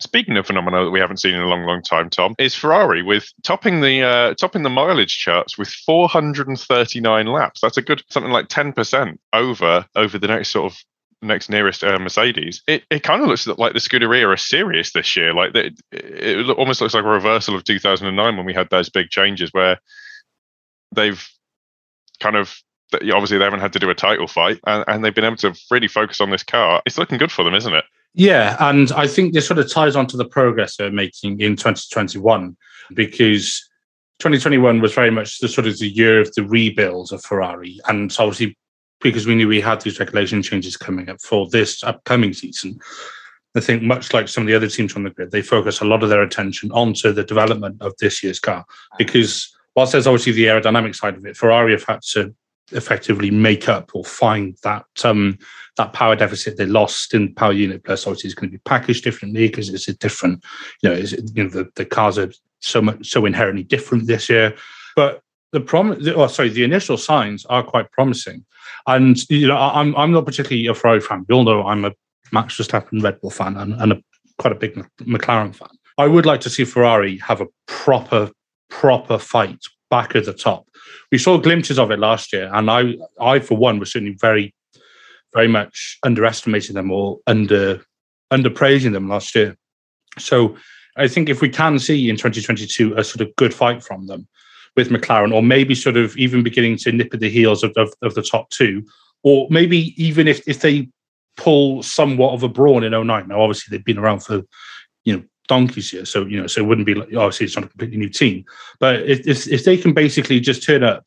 Speaking 0.00 0.36
of 0.36 0.46
phenomena 0.46 0.84
that 0.84 0.90
we 0.90 0.98
haven't 0.98 1.18
seen 1.18 1.34
in 1.34 1.40
a 1.40 1.46
long, 1.46 1.64
long 1.64 1.80
time, 1.80 2.10
Tom, 2.10 2.34
is 2.38 2.56
Ferrari 2.56 3.02
with 3.02 3.32
topping 3.44 3.80
the 3.80 4.02
uh, 4.02 4.34
topping 4.34 4.64
the 4.64 4.70
mileage 4.70 5.16
charts 5.16 5.56
with 5.56 5.68
439 5.68 7.26
laps. 7.26 7.60
That's 7.60 7.76
a 7.76 7.82
good 7.82 8.02
something 8.10 8.32
like 8.32 8.48
10% 8.48 9.18
over 9.32 9.86
over 9.94 10.18
the 10.18 10.26
next 10.26 10.48
sort 10.48 10.72
of 10.72 10.78
next 11.22 11.48
nearest 11.48 11.84
uh, 11.84 11.98
Mercedes. 11.98 12.62
It, 12.66 12.84
it 12.90 13.02
kind 13.02 13.22
of 13.22 13.28
looks 13.28 13.46
like 13.46 13.72
the 13.72 13.78
Scuderia 13.78 14.26
are 14.26 14.36
serious 14.36 14.92
this 14.92 15.16
year. 15.16 15.32
Like 15.32 15.54
it, 15.54 15.80
it 15.92 16.50
almost 16.50 16.80
looks 16.80 16.94
like 16.94 17.04
a 17.04 17.08
reversal 17.08 17.54
of 17.54 17.64
2009 17.64 18.36
when 18.36 18.46
we 18.46 18.54
had 18.54 18.68
those 18.70 18.90
big 18.90 19.08
changes 19.10 19.52
where 19.52 19.78
they've 20.92 21.26
kind 22.20 22.36
of 22.36 22.56
obviously 22.94 23.38
they 23.38 23.44
haven't 23.44 23.60
had 23.60 23.72
to 23.72 23.78
do 23.78 23.88
a 23.88 23.94
title 23.94 24.26
fight 24.26 24.60
and, 24.66 24.84
and 24.86 25.04
they've 25.04 25.14
been 25.14 25.24
able 25.24 25.36
to 25.36 25.54
really 25.70 25.88
focus 25.88 26.20
on 26.20 26.30
this 26.30 26.42
car. 26.42 26.82
It's 26.84 26.98
looking 26.98 27.18
good 27.18 27.32
for 27.32 27.42
them, 27.42 27.54
isn't 27.54 27.74
it? 27.74 27.84
Yeah, 28.14 28.56
and 28.60 28.92
I 28.92 29.06
think 29.06 29.32
this 29.32 29.46
sort 29.46 29.58
of 29.58 29.70
ties 29.70 29.96
on 29.96 30.06
to 30.08 30.16
the 30.18 30.26
progress 30.26 30.76
they're 30.76 30.92
making 30.92 31.40
in 31.40 31.56
2021 31.56 32.56
because 32.92 33.66
2021 34.18 34.80
was 34.80 34.92
very 34.92 35.10
much 35.10 35.38
the 35.38 35.48
sort 35.48 35.66
of 35.66 35.78
the 35.78 35.88
year 35.88 36.20
of 36.20 36.34
the 36.34 36.44
rebuild 36.44 37.12
of 37.12 37.24
Ferrari, 37.24 37.80
and 37.88 38.12
so 38.12 38.24
obviously 38.24 38.56
because 39.00 39.26
we 39.26 39.34
knew 39.34 39.48
we 39.48 39.60
had 39.60 39.80
these 39.80 39.98
regulation 39.98 40.42
changes 40.42 40.76
coming 40.76 41.08
up 41.08 41.20
for 41.20 41.48
this 41.48 41.82
upcoming 41.82 42.32
season. 42.32 42.78
I 43.56 43.60
think 43.60 43.82
much 43.82 44.14
like 44.14 44.28
some 44.28 44.44
of 44.44 44.46
the 44.46 44.54
other 44.54 44.68
teams 44.68 44.94
on 44.94 45.02
the 45.02 45.10
grid, 45.10 45.30
they 45.30 45.42
focus 45.42 45.80
a 45.80 45.84
lot 45.84 46.02
of 46.02 46.08
their 46.08 46.22
attention 46.22 46.70
onto 46.72 47.12
the 47.12 47.24
development 47.24 47.82
of 47.82 47.94
this 47.98 48.22
year's 48.22 48.40
car 48.40 48.64
because 48.96 49.54
whilst 49.74 49.92
there's 49.92 50.06
obviously 50.06 50.32
the 50.32 50.46
aerodynamic 50.46 50.94
side 50.94 51.16
of 51.16 51.24
it, 51.26 51.36
Ferrari 51.36 51.72
have 51.72 51.84
had 51.84 52.02
to 52.02 52.34
effectively 52.72 53.30
make 53.30 53.68
up 53.68 53.90
or 53.94 54.04
find 54.04 54.56
that 54.62 54.86
um, 55.04 55.38
that 55.76 55.92
power 55.92 56.16
deficit 56.16 56.56
they 56.56 56.66
lost 56.66 57.14
in 57.14 57.34
power 57.34 57.52
unit. 57.52 57.84
Plus 57.84 58.06
obviously 58.06 58.28
it's 58.28 58.34
going 58.34 58.50
to 58.50 58.58
be 58.58 58.62
packaged 58.64 59.04
differently 59.04 59.48
because 59.48 59.68
it's 59.68 59.88
a 59.88 59.96
different 59.96 60.44
you 60.82 60.90
know, 60.90 60.96
you 60.96 61.44
know 61.44 61.50
the, 61.50 61.70
the 61.76 61.84
cars 61.84 62.18
are 62.18 62.32
so 62.60 62.80
much 62.80 63.08
so 63.08 63.26
inherently 63.26 63.62
different 63.62 64.06
this 64.06 64.28
year. 64.28 64.54
But 64.96 65.22
the 65.52 65.60
prom 65.60 65.96
oh 66.14 66.26
sorry 66.26 66.48
the 66.48 66.64
initial 66.64 66.96
signs 66.96 67.44
are 67.46 67.62
quite 67.62 67.90
promising. 67.92 68.44
And 68.86 69.18
you 69.30 69.48
know 69.48 69.56
i'm 69.56 69.94
i'm 69.96 70.12
not 70.12 70.26
particularly 70.26 70.66
a 70.66 70.74
ferrari 70.74 71.00
fan. 71.00 71.24
You 71.28 71.36
all 71.36 71.44
know 71.44 71.66
i'm 71.66 71.84
a 71.84 71.92
max 72.32 72.56
verstappen 72.56 73.02
red 73.02 73.20
bull 73.20 73.30
fan 73.30 73.56
and, 73.56 73.74
and 73.74 73.92
a 73.92 74.02
quite 74.38 74.52
a 74.52 74.56
big 74.56 74.74
mclaren 75.00 75.54
fan. 75.54 75.68
I 75.98 76.06
would 76.06 76.26
like 76.26 76.40
to 76.42 76.50
see 76.50 76.64
ferrari 76.64 77.18
have 77.18 77.40
a 77.40 77.46
proper 77.66 78.30
proper 78.72 79.18
fight 79.18 79.60
back 79.90 80.16
at 80.16 80.24
the 80.24 80.32
top. 80.32 80.66
We 81.12 81.18
saw 81.18 81.36
glimpses 81.36 81.78
of 81.78 81.90
it 81.90 81.98
last 81.98 82.32
year, 82.32 82.50
and 82.52 82.70
I, 82.70 82.96
I 83.20 83.38
for 83.38 83.56
one, 83.56 83.78
was 83.78 83.92
certainly 83.92 84.16
very, 84.18 84.54
very 85.34 85.48
much 85.48 85.98
underestimating 86.02 86.74
them 86.74 86.90
or 86.90 87.18
under 87.26 87.84
underpraising 88.32 88.92
them 88.92 89.08
last 89.08 89.34
year. 89.34 89.54
So 90.18 90.56
I 90.96 91.06
think 91.06 91.28
if 91.28 91.42
we 91.42 91.50
can 91.50 91.78
see 91.78 92.08
in 92.08 92.16
2022 92.16 92.94
a 92.96 93.04
sort 93.04 93.20
of 93.20 93.36
good 93.36 93.52
fight 93.52 93.84
from 93.84 94.06
them 94.06 94.26
with 94.74 94.88
McLaren, 94.88 95.34
or 95.34 95.42
maybe 95.42 95.74
sort 95.74 95.98
of 95.98 96.16
even 96.16 96.42
beginning 96.42 96.78
to 96.78 96.92
nip 96.92 97.12
at 97.12 97.20
the 97.20 97.28
heels 97.28 97.62
of, 97.62 97.72
of, 97.76 97.92
of 98.00 98.14
the 98.14 98.22
top 98.22 98.48
two, 98.48 98.82
or 99.22 99.46
maybe 99.50 99.92
even 100.02 100.26
if, 100.26 100.46
if 100.48 100.62
they 100.62 100.88
pull 101.36 101.82
somewhat 101.82 102.32
of 102.32 102.42
a 102.42 102.48
brawn 102.48 102.84
in 102.84 102.92
09. 102.92 103.28
Now, 103.28 103.42
obviously, 103.42 103.76
they've 103.76 103.84
been 103.84 103.98
around 103.98 104.20
for 104.20 104.42
you 105.04 105.16
know 105.16 105.22
donkeys 105.48 105.90
here. 105.90 106.04
So 106.04 106.26
you 106.26 106.40
know, 106.40 106.46
so 106.46 106.60
it 106.60 106.66
wouldn't 106.66 106.86
be 106.86 106.94
like 106.94 107.08
obviously 107.08 107.46
it's 107.46 107.56
not 107.56 107.64
a 107.64 107.68
completely 107.68 107.98
new 107.98 108.08
team, 108.08 108.44
but 108.78 109.02
if 109.02 109.26
if, 109.26 109.64
they 109.64 109.76
can 109.76 109.92
basically 109.92 110.40
just 110.40 110.62
turn 110.62 110.82
up, 110.82 111.06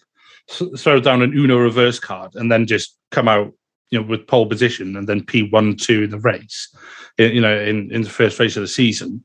throw 0.77 1.00
down 1.00 1.22
an 1.22 1.34
Uno 1.34 1.58
reverse 1.58 2.00
card, 2.00 2.36
and 2.36 2.51
then 2.51 2.68
just 2.68 2.98
come 3.12 3.27
out 3.27 3.54
you 3.89 4.00
know 4.00 4.06
with 4.06 4.27
pole 4.27 4.46
position 4.46 4.96
and 4.96 5.08
then 5.08 5.24
P 5.24 5.50
one 5.50 5.75
two 5.75 6.04
in 6.04 6.10
the 6.10 6.20
race, 6.20 6.75
you 7.18 7.42
know, 7.42 7.58
in 7.58 7.92
in 7.92 8.01
the 8.01 8.10
first 8.10 8.39
race 8.39 8.58
of 8.58 8.62
the 8.62 8.68
season, 8.68 9.24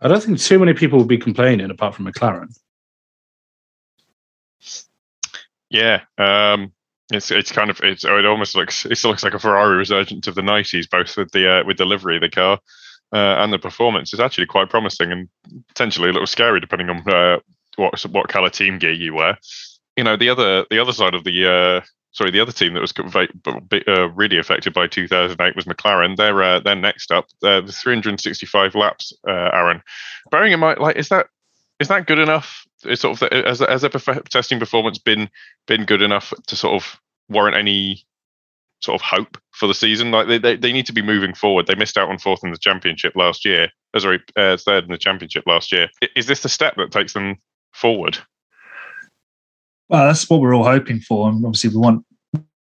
I 0.00 0.08
don't 0.08 0.22
think 0.22 0.38
too 0.38 0.58
many 0.58 0.74
people 0.74 0.98
would 0.98 1.08
be 1.08 1.18
complaining 1.18 1.70
apart 1.70 1.94
from 1.94 2.06
McLaren. 2.06 2.56
Yeah. 5.70 6.02
Um 6.16 6.72
it's 7.10 7.30
it's 7.30 7.52
kind 7.52 7.70
of 7.70 7.80
it's 7.82 8.04
it 8.04 8.26
almost 8.26 8.54
looks 8.54 8.84
it 8.84 9.02
looks 9.04 9.24
like 9.24 9.34
a 9.34 9.38
Ferrari 9.38 9.76
resurgence 9.76 10.26
of 10.26 10.34
the 10.34 10.42
nineties, 10.42 10.86
both 10.86 11.16
with 11.16 11.30
the 11.32 11.60
uh, 11.60 11.64
with 11.64 11.76
delivery 11.76 12.16
of 12.16 12.22
the 12.22 12.28
car 12.28 12.58
uh, 13.12 13.36
and 13.38 13.52
the 13.52 13.58
performance 13.58 14.12
is 14.12 14.20
actually 14.20 14.46
quite 14.46 14.70
promising 14.70 15.12
and 15.12 15.28
potentially 15.68 16.08
a 16.08 16.12
little 16.12 16.26
scary 16.26 16.60
depending 16.60 16.90
on 16.90 17.08
uh, 17.10 17.38
what 17.76 18.00
what 18.06 18.28
color 18.28 18.50
team 18.50 18.78
gear 18.78 18.92
you 18.92 19.14
wear. 19.14 19.38
You 19.96 20.04
know, 20.04 20.16
the 20.16 20.28
other 20.28 20.64
the 20.70 20.78
other 20.78 20.92
side 20.92 21.14
of 21.14 21.24
the 21.24 21.50
uh, 21.50 21.86
sorry, 22.12 22.30
the 22.30 22.40
other 22.40 22.52
team 22.52 22.74
that 22.74 22.80
was 22.80 22.92
uh, 23.88 24.10
really 24.10 24.38
affected 24.38 24.74
by 24.74 24.86
2008 24.86 25.56
was 25.56 25.64
McLaren. 25.64 26.16
They're 26.16 26.42
uh, 26.42 26.60
they're 26.60 26.74
next 26.74 27.10
up. 27.10 27.26
The 27.40 27.62
365 27.70 28.74
laps, 28.74 29.12
uh, 29.26 29.50
Aaron. 29.52 29.82
Bearing 30.30 30.52
in 30.52 30.60
mind, 30.60 30.80
like, 30.80 30.96
is 30.96 31.08
that 31.08 31.26
is 31.80 31.88
that 31.88 32.06
good 32.06 32.18
enough? 32.18 32.64
Is 32.84 33.00
sort 33.00 33.22
of 33.22 33.32
has 33.32 33.60
has 33.60 33.82
their 33.82 33.90
testing 34.30 34.58
performance 34.58 34.98
been 34.98 35.30
been 35.66 35.84
good 35.84 36.02
enough 36.02 36.32
to 36.46 36.56
sort 36.56 36.82
of 36.82 37.00
warrant 37.28 37.56
any 37.56 38.04
sort 38.80 39.00
of 39.00 39.04
hope 39.04 39.38
for 39.52 39.66
the 39.66 39.74
season. 39.74 40.10
Like 40.10 40.28
they, 40.28 40.38
they, 40.38 40.56
they 40.56 40.72
need 40.72 40.86
to 40.86 40.92
be 40.92 41.02
moving 41.02 41.34
forward. 41.34 41.66
They 41.66 41.74
missed 41.74 41.98
out 41.98 42.08
on 42.08 42.18
fourth 42.18 42.44
in 42.44 42.52
the 42.52 42.58
championship 42.58 43.14
last 43.16 43.44
year. 43.44 43.68
Uh, 43.94 44.00
sorry, 44.00 44.20
uh, 44.36 44.56
third 44.56 44.84
in 44.84 44.90
the 44.90 44.98
championship 44.98 45.44
last 45.46 45.72
year. 45.72 45.88
Is 46.16 46.26
this 46.26 46.42
the 46.42 46.48
step 46.48 46.74
that 46.76 46.92
takes 46.92 47.12
them 47.12 47.36
forward? 47.72 48.18
Well, 49.88 50.06
that's 50.06 50.28
what 50.28 50.40
we're 50.40 50.54
all 50.54 50.64
hoping 50.64 51.00
for, 51.00 51.28
and 51.28 51.44
obviously 51.44 51.70
we 51.70 51.76
want 51.76 52.04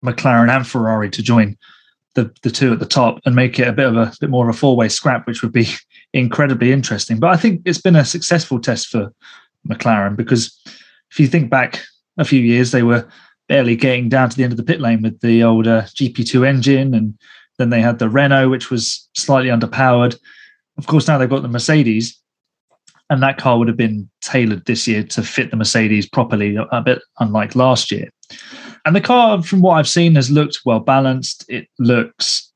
McLaren 0.04 0.50
and 0.50 0.66
Ferrari 0.66 1.10
to 1.10 1.22
join 1.22 1.58
the 2.16 2.34
the 2.42 2.50
two 2.50 2.74
at 2.74 2.80
the 2.80 2.86
top 2.86 3.20
and 3.26 3.36
make 3.36 3.60
it 3.60 3.68
a 3.68 3.74
bit 3.74 3.86
of 3.86 3.96
a 3.96 4.14
bit 4.20 4.30
more 4.30 4.50
of 4.50 4.56
a 4.56 4.58
four 4.58 4.76
way 4.76 4.90
scrap, 4.90 5.28
which 5.28 5.42
would 5.42 5.52
be 5.52 5.68
incredibly 6.14 6.72
interesting. 6.72 7.20
But 7.20 7.32
I 7.32 7.38
think 7.38 7.62
it's 7.66 7.82
been 7.82 7.96
a 7.96 8.06
successful 8.06 8.60
test 8.60 8.88
for 8.88 9.14
McLaren 9.68 10.16
because 10.16 10.60
if 11.12 11.20
you 11.20 11.28
think 11.28 11.50
back 11.50 11.84
a 12.18 12.26
few 12.26 12.42
years, 12.42 12.72
they 12.72 12.84
were 12.84 13.08
barely 13.48 13.76
getting 13.76 14.10
down 14.10 14.30
to 14.30 14.38
the 14.38 14.44
end 14.44 14.54
of 14.54 14.58
the 14.58 14.64
pit 14.64 14.82
lane 14.82 15.02
with 15.02 15.20
the 15.22 15.44
older 15.44 15.78
uh, 15.78 15.82
GP2 15.84 16.46
engine, 16.46 16.94
and 16.94 17.18
then 17.58 17.70
they 17.70 17.82
had 17.82 18.00
the 18.00 18.10
Renault, 18.10 18.50
which 18.50 18.70
was 18.70 19.08
slightly 19.16 19.50
underpowered. 19.50 20.18
Of 20.78 20.88
course, 20.88 21.08
now 21.08 21.18
they've 21.18 21.30
got 21.30 21.42
the 21.42 21.48
Mercedes, 21.48 22.20
and 23.10 23.24
that 23.24 23.38
car 23.38 23.58
would 23.58 23.68
have 23.68 23.78
been 23.78 24.10
tailored 24.22 24.66
this 24.66 24.88
year 24.88 25.04
to 25.04 25.24
fit 25.24 25.50
the 25.50 25.58
Mercedes 25.58 26.08
properly, 26.08 26.58
a 26.72 26.82
bit 26.82 27.02
unlike 27.20 27.56
last 27.56 27.92
year. 27.92 28.10
And 28.86 28.96
the 28.96 29.02
car, 29.02 29.42
from 29.42 29.62
what 29.62 29.74
I've 29.74 29.90
seen, 29.90 30.16
has 30.16 30.30
looked 30.30 30.60
well 30.66 30.80
balanced. 30.80 31.46
It 31.50 31.68
looks 31.80 32.52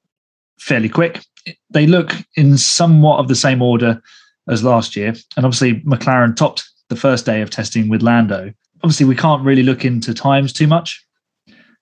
fairly 0.60 0.90
quick. 0.90 1.22
They 1.70 1.88
look 1.88 2.14
in 2.36 2.58
somewhat 2.58 3.20
of 3.20 3.28
the 3.28 3.36
same 3.36 3.62
order 3.62 4.02
as 4.48 4.64
last 4.64 4.96
year. 4.96 5.14
And 5.36 5.46
obviously, 5.46 5.82
McLaren 5.82 6.36
topped 6.36 6.70
the 6.90 6.96
first 6.96 7.26
day 7.26 7.42
of 7.42 7.50
testing 7.50 7.90
with 7.90 8.02
Lando. 8.02 8.54
Obviously, 8.84 9.06
we 9.06 9.16
can't 9.16 9.44
really 9.44 9.64
look 9.64 9.86
into 9.86 10.14
times 10.14 10.54
too 10.54 10.68
much. 10.68 11.06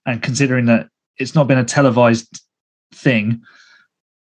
And 0.06 0.22
considering 0.22 0.66
that 0.66 0.88
it's 1.18 1.36
not 1.36 1.48
been 1.48 1.58
a 1.58 1.64
televised 1.64 2.42
thing, 2.94 3.42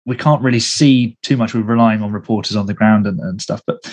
we 0.07 0.17
can't 0.17 0.43
really 0.43 0.61
see 0.61 1.17
too 1.23 1.37
much. 1.37 1.55
We're 1.55 1.63
relying 1.63 2.03
on 2.03 2.13
reporters 2.13 2.57
on 2.57 2.67
the 2.67 2.75
ground 2.75 3.07
and, 3.07 3.21
and 3.21 3.41
stuff. 3.41 3.63
But 3.67 3.85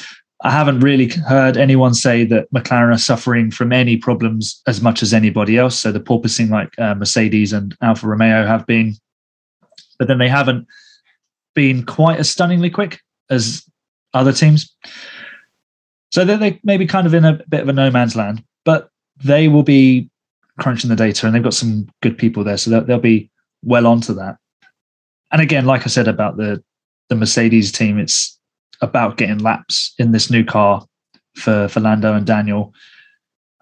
I 0.44 0.52
haven't 0.52 0.82
really 0.82 1.08
heard 1.08 1.58
anyone 1.58 1.94
say 1.94 2.26
that 2.26 2.52
McLaren 2.54 2.94
are 2.94 2.98
suffering 2.98 3.52
from 3.52 3.72
any 3.72 3.98
problems 3.98 4.62
as 4.68 4.82
much 4.82 5.02
as 5.02 5.14
anybody 5.14 5.58
else. 5.58 5.80
So 5.80 5.92
the 5.92 6.00
porpoising 6.00 6.50
like 6.50 6.78
uh, 6.78 6.96
Mercedes 6.96 7.54
and 7.54 7.76
Alfa 7.82 8.08
Romeo 8.08 8.46
have 8.46 8.66
been, 8.66 8.96
but 9.98 10.08
then 10.08 10.18
they 10.18 10.30
haven't 10.30 10.68
been 11.54 11.86
quite 11.86 12.20
as 12.20 12.30
stunningly 12.30 12.70
quick 12.70 13.00
as 13.30 13.66
other 14.14 14.34
teams. 14.34 14.76
So 16.12 16.24
they're 16.24 16.38
they 16.38 16.60
maybe 16.64 16.86
kind 16.86 17.08
of 17.08 17.14
in 17.14 17.26
a 17.26 17.42
bit 17.50 17.62
of 17.62 17.70
a 17.70 17.74
no 17.74 17.90
man's 17.90 18.16
land, 18.16 18.44
they 19.24 19.48
will 19.48 19.64
be 19.64 20.10
crunching 20.60 20.90
the 20.90 20.96
data 20.96 21.26
and 21.26 21.36
they've 21.36 21.44
got 21.44 21.54
some 21.54 21.88
good 22.02 22.18
people 22.18 22.44
there. 22.44 22.58
So 22.58 22.70
they'll, 22.70 22.84
they'll 22.86 23.00
be 23.00 23.30
well 23.64 23.88
onto 23.88 24.14
that. 24.14 24.38
And 25.32 25.42
again, 25.42 25.66
like 25.66 25.84
I 25.84 25.88
said 25.88 26.08
about 26.08 26.38
the 26.38 26.64
the 27.10 27.16
Mercedes 27.16 27.72
team, 27.72 28.00
it's 28.00 28.40
about 28.82 29.18
getting 29.18 29.40
laps 29.40 29.94
in 30.00 30.12
this 30.12 30.30
new 30.30 30.44
car 30.44 30.86
for, 31.36 31.68
for 31.68 31.80
Lando 31.80 32.14
and 32.14 32.26
Daniel. 32.26 32.74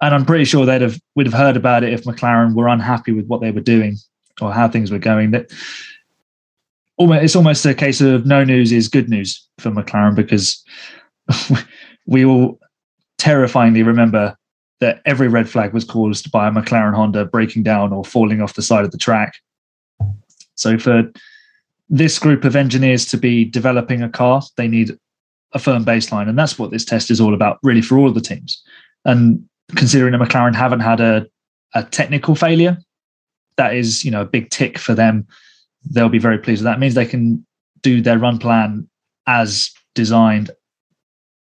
And 0.02 0.14
I'm 0.14 0.26
pretty 0.26 0.46
sure 0.46 0.66
they'd 0.66 0.82
have 0.82 1.00
would 1.16 1.26
have 1.26 1.34
heard 1.34 1.58
about 1.58 1.84
it 1.84 1.94
if 1.94 2.04
McLaren 2.04 2.56
were 2.56 2.68
unhappy 2.68 3.12
with 3.12 3.28
what 3.28 3.42
they 3.42 3.52
were 3.52 3.62
doing 3.62 3.98
or 4.42 4.52
how 4.52 4.68
things 4.68 4.92
were 4.92 5.00
going. 5.00 5.32
That 5.32 5.52
almost 6.98 7.24
it's 7.24 7.36
almost 7.36 7.66
a 7.66 7.74
case 7.74 8.02
of 8.02 8.26
no 8.26 8.44
news 8.44 8.72
is 8.72 8.88
good 8.88 9.10
news 9.10 9.48
for 9.60 9.72
McLaren 9.72 10.16
because 10.16 10.64
we 12.06 12.26
all 12.26 12.60
terrifyingly 13.18 13.84
remember 13.84 14.38
that 14.84 15.02
every 15.06 15.30
red 15.30 15.50
flag 15.50 15.72
was 15.72 15.86
caused 15.86 16.30
by 16.30 16.46
a 16.46 16.52
McLaren 16.52 16.94
Honda 16.94 17.24
breaking 17.24 17.64
down 17.64 17.94
or 17.94 18.04
falling 18.04 18.42
off 18.42 18.56
the 18.56 18.62
side 18.62 18.84
of 18.84 18.92
the 18.92 18.98
track. 18.98 19.36
So 20.56 20.78
for 20.78 21.10
this 21.90 22.20
group 22.20 22.44
of 22.44 22.58
engineers 22.58 23.06
to 23.06 23.18
be 23.18 23.46
developing 23.46 24.04
a 24.04 24.10
car, 24.10 24.42
they 24.58 24.68
need 24.68 24.92
a 25.54 25.60
firm 25.60 25.86
baseline. 25.86 26.28
And 26.28 26.38
that's 26.38 26.60
what 26.60 26.72
this 26.72 26.84
test 26.84 27.10
is 27.10 27.22
all 27.22 27.34
about, 27.34 27.60
really, 27.64 27.82
for 27.82 27.98
all 27.98 28.10
of 28.10 28.14
the 28.14 28.20
teams. 28.20 28.62
And 29.06 29.48
considering 29.70 30.12
the 30.12 30.18
McLaren 30.18 30.54
haven't 30.54 30.82
had 30.82 31.00
a, 31.00 31.28
a 31.74 31.84
technical 31.84 32.36
failure, 32.36 32.78
that 33.56 33.74
is, 33.74 34.04
you 34.04 34.12
know, 34.12 34.24
a 34.24 34.26
big 34.26 34.50
tick 34.50 34.78
for 34.78 34.94
them. 34.94 35.26
They'll 35.90 36.10
be 36.10 36.20
very 36.20 36.40
pleased 36.40 36.62
with 36.62 36.66
that. 36.66 36.80
Means 36.80 36.94
they 36.94 37.06
can 37.06 37.46
do 37.84 38.02
their 38.02 38.20
run 38.20 38.38
plan 38.38 38.90
as 39.28 39.72
designed 39.96 40.52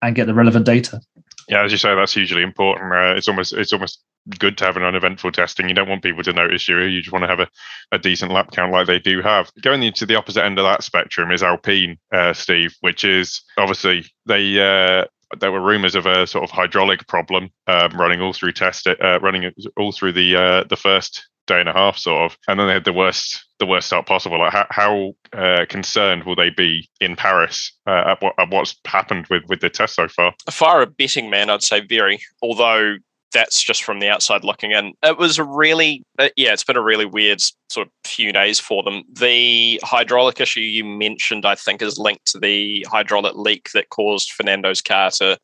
and 0.01 0.15
get 0.15 0.25
the 0.25 0.33
relevant 0.33 0.65
data. 0.65 1.01
Yeah, 1.47 1.63
as 1.63 1.71
you 1.71 1.77
say, 1.77 1.95
that's 1.95 2.13
hugely 2.13 2.43
important. 2.43 2.91
Uh, 2.91 3.15
it's 3.15 3.27
almost 3.27 3.53
it's 3.53 3.73
almost 3.73 4.01
good 4.39 4.57
to 4.57 4.65
have 4.65 4.75
an 4.75 4.83
uneventful 4.83 5.31
testing. 5.31 5.69
You 5.69 5.75
don't 5.75 5.87
want 5.87 6.03
people 6.03 6.23
to 6.23 6.33
notice 6.33 6.67
you. 6.67 6.79
You 6.79 7.01
just 7.01 7.13
want 7.13 7.23
to 7.23 7.29
have 7.29 7.39
a, 7.39 7.47
a 7.93 7.99
decent 7.99 8.31
lap 8.33 8.51
count 8.51 8.73
like 8.73 8.87
they 8.87 8.99
do 8.99 9.21
have. 9.21 9.49
Going 9.61 9.83
into 9.83 10.05
the 10.05 10.15
opposite 10.15 10.43
end 10.43 10.59
of 10.59 10.65
that 10.65 10.83
spectrum 10.83 11.31
is 11.31 11.43
Alpine, 11.43 11.97
uh, 12.13 12.33
Steve, 12.33 12.75
which 12.81 13.03
is 13.03 13.41
obviously 13.57 14.05
they. 14.25 14.59
Uh, 14.59 15.05
there 15.41 15.51
were 15.51 15.61
rumours 15.61 15.93
of 15.93 16.05
a 16.05 16.25
sort 16.25 16.45
of 16.45 16.49
hydraulic 16.51 17.05
problem 17.07 17.49
um, 17.67 17.91
running 17.99 18.21
all 18.21 18.31
through 18.31 18.53
test 18.53 18.87
uh, 18.87 19.19
running 19.19 19.51
all 19.75 19.91
through 19.91 20.13
the 20.13 20.35
uh, 20.37 20.63
the 20.69 20.77
first 20.77 21.27
day 21.47 21.59
and 21.59 21.69
a 21.69 21.73
half, 21.73 21.97
sort 21.97 22.31
of, 22.31 22.37
and 22.47 22.59
then 22.59 22.67
they 22.67 22.73
had 22.73 22.85
the 22.85 22.93
worst 22.93 23.45
the 23.59 23.65
worst 23.65 23.87
start 23.87 24.05
possible. 24.05 24.37
Like 24.39 24.53
how, 24.53 24.67
how 24.69 25.13
uh, 25.33 25.65
concerned 25.67 26.25
will 26.25 26.35
they 26.35 26.51
be 26.51 26.87
in 27.01 27.15
Paris 27.15 27.71
uh, 27.87 28.03
at, 28.11 28.21
what, 28.21 28.35
at 28.37 28.51
what's 28.51 28.75
happened 28.85 29.25
with 29.29 29.43
with 29.47 29.61
the 29.61 29.69
test 29.69 29.95
so 29.95 30.07
far? 30.07 30.33
If 30.47 30.61
I 30.61 30.83
a 30.83 30.85
betting 30.85 31.29
man, 31.29 31.49
I'd 31.49 31.63
say 31.63 31.81
very. 31.81 32.19
Although 32.41 32.97
that's 33.33 33.61
just 33.61 33.83
from 33.83 33.99
the 33.99 34.09
outside 34.09 34.43
looking 34.43 34.71
in. 34.71 34.93
It 35.03 35.17
was 35.17 35.37
a 35.37 35.43
really, 35.43 36.03
uh, 36.17 36.29
yeah, 36.37 36.53
it's 36.53 36.63
been 36.63 36.77
a 36.77 36.81
really 36.81 37.05
weird 37.05 37.41
sort 37.69 37.87
of 37.87 37.91
few 38.05 38.31
days 38.31 38.59
for 38.59 38.83
them. 38.83 39.03
The 39.11 39.79
hydraulic 39.83 40.39
issue 40.39 40.61
you 40.61 40.85
mentioned, 40.85 41.45
I 41.45 41.55
think, 41.55 41.81
is 41.81 41.97
linked 41.97 42.25
to 42.27 42.39
the 42.39 42.87
hydraulic 42.89 43.35
leak 43.35 43.71
that 43.73 43.89
caused 43.89 44.31
Fernando's 44.31 44.81
car 44.81 45.11
to 45.11 45.37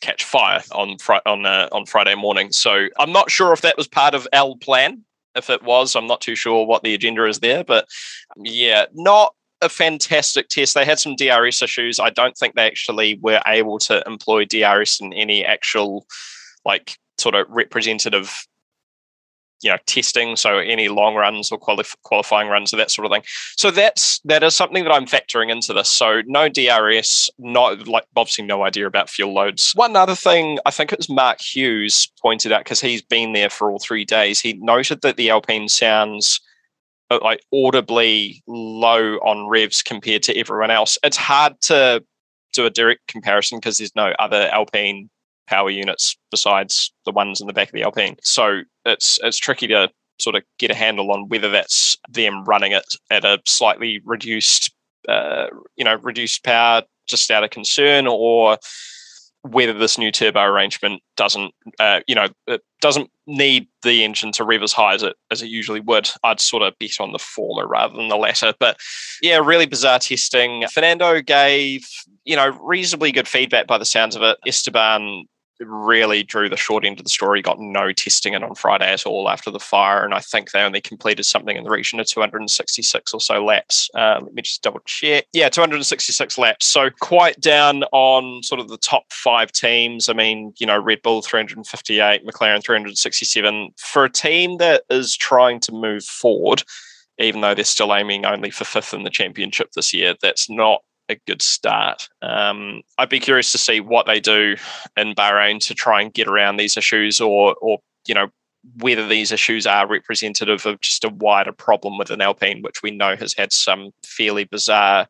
catch 0.00 0.24
fire 0.24 0.62
on 0.72 0.98
fr- 0.98 1.24
on 1.24 1.46
uh, 1.46 1.68
on 1.72 1.86
Friday 1.86 2.14
morning. 2.14 2.52
So 2.52 2.88
I'm 2.98 3.12
not 3.12 3.30
sure 3.30 3.52
if 3.52 3.60
that 3.62 3.76
was 3.76 3.88
part 3.88 4.14
of 4.14 4.28
L 4.32 4.56
plan. 4.56 5.04
If 5.34 5.50
it 5.50 5.62
was, 5.62 5.96
I'm 5.96 6.06
not 6.06 6.20
too 6.20 6.36
sure 6.36 6.66
what 6.66 6.82
the 6.82 6.94
agenda 6.94 7.26
is 7.26 7.40
there. 7.40 7.64
But 7.64 7.86
um, 8.36 8.42
yeah, 8.44 8.86
not 8.94 9.34
a 9.60 9.68
fantastic 9.68 10.48
test. 10.48 10.74
They 10.74 10.84
had 10.84 10.98
some 10.98 11.16
DRS 11.16 11.62
issues. 11.62 11.98
I 11.98 12.10
don't 12.10 12.36
think 12.36 12.54
they 12.54 12.66
actually 12.66 13.18
were 13.20 13.40
able 13.46 13.78
to 13.80 14.02
employ 14.06 14.44
DRS 14.44 15.00
in 15.00 15.12
any 15.12 15.44
actual 15.44 16.06
like 16.64 16.96
sort 17.18 17.34
of 17.34 17.46
representative 17.48 18.46
you 19.62 19.70
know 19.70 19.76
testing 19.86 20.36
so 20.36 20.58
any 20.58 20.88
long 20.88 21.14
runs 21.14 21.50
or 21.50 21.58
qualif- 21.58 21.96
qualifying 22.02 22.48
runs 22.48 22.72
or 22.72 22.76
that 22.76 22.90
sort 22.90 23.06
of 23.06 23.12
thing. 23.12 23.22
So 23.56 23.70
that's 23.70 24.20
that 24.20 24.42
is 24.42 24.54
something 24.54 24.84
that 24.84 24.92
i'm 24.92 25.06
factoring 25.06 25.50
into 25.50 25.72
this. 25.72 25.90
So 25.90 26.22
no 26.26 26.48
drs 26.48 27.30
not 27.38 27.86
like 27.86 28.04
obviously 28.16 28.44
no 28.44 28.64
idea 28.64 28.86
about 28.86 29.10
fuel 29.10 29.32
loads. 29.32 29.72
One 29.74 29.96
other 29.96 30.14
thing 30.14 30.58
i 30.66 30.70
think 30.70 30.92
it 30.92 30.98
was 30.98 31.08
mark 31.08 31.40
hughes 31.40 32.10
pointed 32.20 32.52
out 32.52 32.60
because 32.60 32.80
he's 32.80 33.02
been 33.02 33.32
there 33.32 33.50
for 33.50 33.70
all 33.70 33.78
three 33.78 34.04
days 34.04 34.40
he 34.40 34.54
noted 34.54 35.02
that 35.02 35.16
the 35.16 35.30
alpine 35.30 35.68
sounds 35.68 36.40
uh, 37.10 37.18
like 37.22 37.44
audibly 37.52 38.42
low 38.46 39.16
on 39.16 39.46
revs 39.48 39.82
compared 39.82 40.22
to 40.24 40.36
everyone 40.38 40.70
else. 40.70 40.98
It's 41.02 41.16
hard 41.16 41.60
to 41.62 42.02
do 42.52 42.66
a 42.66 42.70
direct 42.70 43.06
comparison 43.08 43.58
because 43.58 43.78
there's 43.78 43.94
no 43.94 44.14
other 44.18 44.48
alpine 44.52 45.10
power 45.46 45.70
units 45.70 46.16
besides 46.30 46.92
the 47.04 47.12
ones 47.12 47.40
in 47.40 47.46
the 47.46 47.52
back 47.52 47.68
of 47.68 47.72
the 47.72 47.82
Alpine. 47.82 48.16
So 48.22 48.62
it's 48.84 49.18
it's 49.22 49.38
tricky 49.38 49.66
to 49.68 49.90
sort 50.18 50.36
of 50.36 50.42
get 50.58 50.70
a 50.70 50.74
handle 50.74 51.10
on 51.10 51.28
whether 51.28 51.50
that's 51.50 51.98
them 52.08 52.44
running 52.44 52.72
it 52.72 52.96
at 53.10 53.24
a 53.24 53.40
slightly 53.46 54.00
reduced, 54.04 54.72
uh, 55.08 55.46
you 55.76 55.84
know, 55.84 55.96
reduced 55.96 56.44
power 56.44 56.82
just 57.06 57.30
out 57.30 57.44
of 57.44 57.50
concern, 57.50 58.06
or 58.06 58.58
whether 59.42 59.74
this 59.74 59.98
new 59.98 60.10
turbo 60.10 60.40
arrangement 60.40 61.02
doesn't, 61.16 61.52
uh, 61.78 62.00
you 62.06 62.14
know, 62.14 62.28
it 62.46 62.62
doesn't 62.80 63.10
need 63.26 63.66
the 63.82 64.02
engine 64.02 64.32
to 64.32 64.44
rev 64.44 64.62
as 64.62 64.72
high 64.72 64.94
as 64.94 65.02
it 65.02 65.16
as 65.30 65.42
it 65.42 65.48
usually 65.48 65.80
would. 65.80 66.08
I'd 66.22 66.40
sort 66.40 66.62
of 66.62 66.78
bet 66.78 67.00
on 67.00 67.12
the 67.12 67.18
former 67.18 67.66
rather 67.66 67.94
than 67.94 68.08
the 68.08 68.16
latter. 68.16 68.54
But 68.58 68.78
yeah, 69.20 69.38
really 69.38 69.66
bizarre 69.66 69.98
testing. 69.98 70.64
Fernando 70.72 71.20
gave, 71.20 71.86
you 72.24 72.36
know, 72.36 72.58
reasonably 72.62 73.12
good 73.12 73.28
feedback 73.28 73.66
by 73.66 73.76
the 73.76 73.84
sounds 73.84 74.16
of 74.16 74.22
it. 74.22 74.38
Esteban 74.46 75.26
really 75.60 76.22
drew 76.22 76.48
the 76.48 76.56
short 76.56 76.84
end 76.84 76.98
of 76.98 77.04
the 77.04 77.10
story, 77.10 77.42
got 77.42 77.58
no 77.60 77.92
testing 77.92 78.34
in 78.34 78.42
on 78.42 78.54
Friday 78.54 78.92
at 78.92 79.06
all 79.06 79.28
after 79.28 79.50
the 79.50 79.60
fire. 79.60 80.04
And 80.04 80.14
I 80.14 80.20
think 80.20 80.50
they 80.50 80.60
only 80.60 80.80
completed 80.80 81.24
something 81.24 81.56
in 81.56 81.64
the 81.64 81.70
region 81.70 82.00
of 82.00 82.06
266 82.06 83.14
or 83.14 83.20
so 83.20 83.44
laps. 83.44 83.90
Uh, 83.94 84.20
let 84.22 84.34
me 84.34 84.42
just 84.42 84.62
double 84.62 84.80
check. 84.86 85.26
Yeah, 85.32 85.48
266 85.48 86.38
laps. 86.38 86.66
So 86.66 86.90
quite 87.00 87.40
down 87.40 87.84
on 87.92 88.42
sort 88.42 88.60
of 88.60 88.68
the 88.68 88.78
top 88.78 89.12
five 89.12 89.52
teams. 89.52 90.08
I 90.08 90.12
mean, 90.12 90.52
you 90.58 90.66
know, 90.66 90.78
Red 90.78 91.02
Bull 91.02 91.22
358, 91.22 92.26
McLaren 92.26 92.62
367. 92.62 93.70
For 93.76 94.04
a 94.04 94.10
team 94.10 94.58
that 94.58 94.82
is 94.90 95.16
trying 95.16 95.60
to 95.60 95.72
move 95.72 96.04
forward, 96.04 96.64
even 97.18 97.40
though 97.40 97.54
they're 97.54 97.64
still 97.64 97.94
aiming 97.94 98.26
only 98.26 98.50
for 98.50 98.64
fifth 98.64 98.92
in 98.92 99.04
the 99.04 99.10
championship 99.10 99.72
this 99.72 99.94
year, 99.94 100.14
that's 100.20 100.50
not 100.50 100.82
a 101.08 101.16
good 101.26 101.42
start. 101.42 102.08
Um, 102.22 102.82
I'd 102.98 103.08
be 103.08 103.20
curious 103.20 103.52
to 103.52 103.58
see 103.58 103.80
what 103.80 104.06
they 104.06 104.20
do 104.20 104.56
in 104.96 105.14
Bahrain 105.14 105.60
to 105.66 105.74
try 105.74 106.00
and 106.00 106.12
get 106.12 106.28
around 106.28 106.56
these 106.56 106.76
issues, 106.76 107.20
or 107.20 107.54
or 107.60 107.78
you 108.06 108.14
know 108.14 108.28
whether 108.78 109.06
these 109.06 109.30
issues 109.30 109.66
are 109.66 109.86
representative 109.86 110.64
of 110.64 110.80
just 110.80 111.04
a 111.04 111.10
wider 111.10 111.52
problem 111.52 111.98
within 111.98 112.20
Alpine, 112.20 112.62
which 112.62 112.82
we 112.82 112.90
know 112.90 113.14
has 113.16 113.34
had 113.34 113.52
some 113.52 113.90
fairly 114.04 114.44
bizarre 114.44 115.06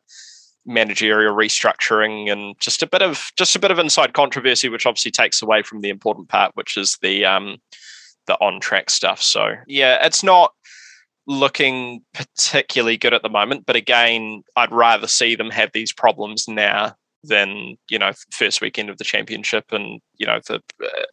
managerial 0.65 1.35
restructuring 1.35 2.31
and 2.31 2.59
just 2.59 2.81
a 2.81 2.87
bit 2.87 3.01
of 3.01 3.31
just 3.37 3.55
a 3.55 3.59
bit 3.59 3.71
of 3.71 3.79
inside 3.79 4.13
controversy, 4.13 4.67
which 4.67 4.85
obviously 4.85 5.11
takes 5.11 5.41
away 5.41 5.61
from 5.61 5.81
the 5.81 5.89
important 5.89 6.27
part, 6.27 6.51
which 6.55 6.75
is 6.75 6.97
the 7.01 7.23
um, 7.23 7.57
the 8.27 8.35
on 8.35 8.59
track 8.59 8.89
stuff. 8.89 9.21
So 9.21 9.55
yeah, 9.67 10.05
it's 10.05 10.23
not 10.23 10.53
looking 11.27 12.01
particularly 12.13 12.97
good 12.97 13.13
at 13.13 13.23
the 13.23 13.29
moment. 13.29 13.65
But 13.65 13.75
again, 13.75 14.43
I'd 14.55 14.71
rather 14.71 15.07
see 15.07 15.35
them 15.35 15.49
have 15.49 15.71
these 15.73 15.91
problems 15.91 16.47
now 16.47 16.95
than 17.23 17.77
you 17.89 17.97
know 17.97 18.11
first 18.31 18.61
weekend 18.61 18.89
of 18.89 18.97
the 18.97 19.03
championship. 19.03 19.65
And 19.71 20.01
you 20.17 20.27
know, 20.27 20.39
the, 20.47 20.61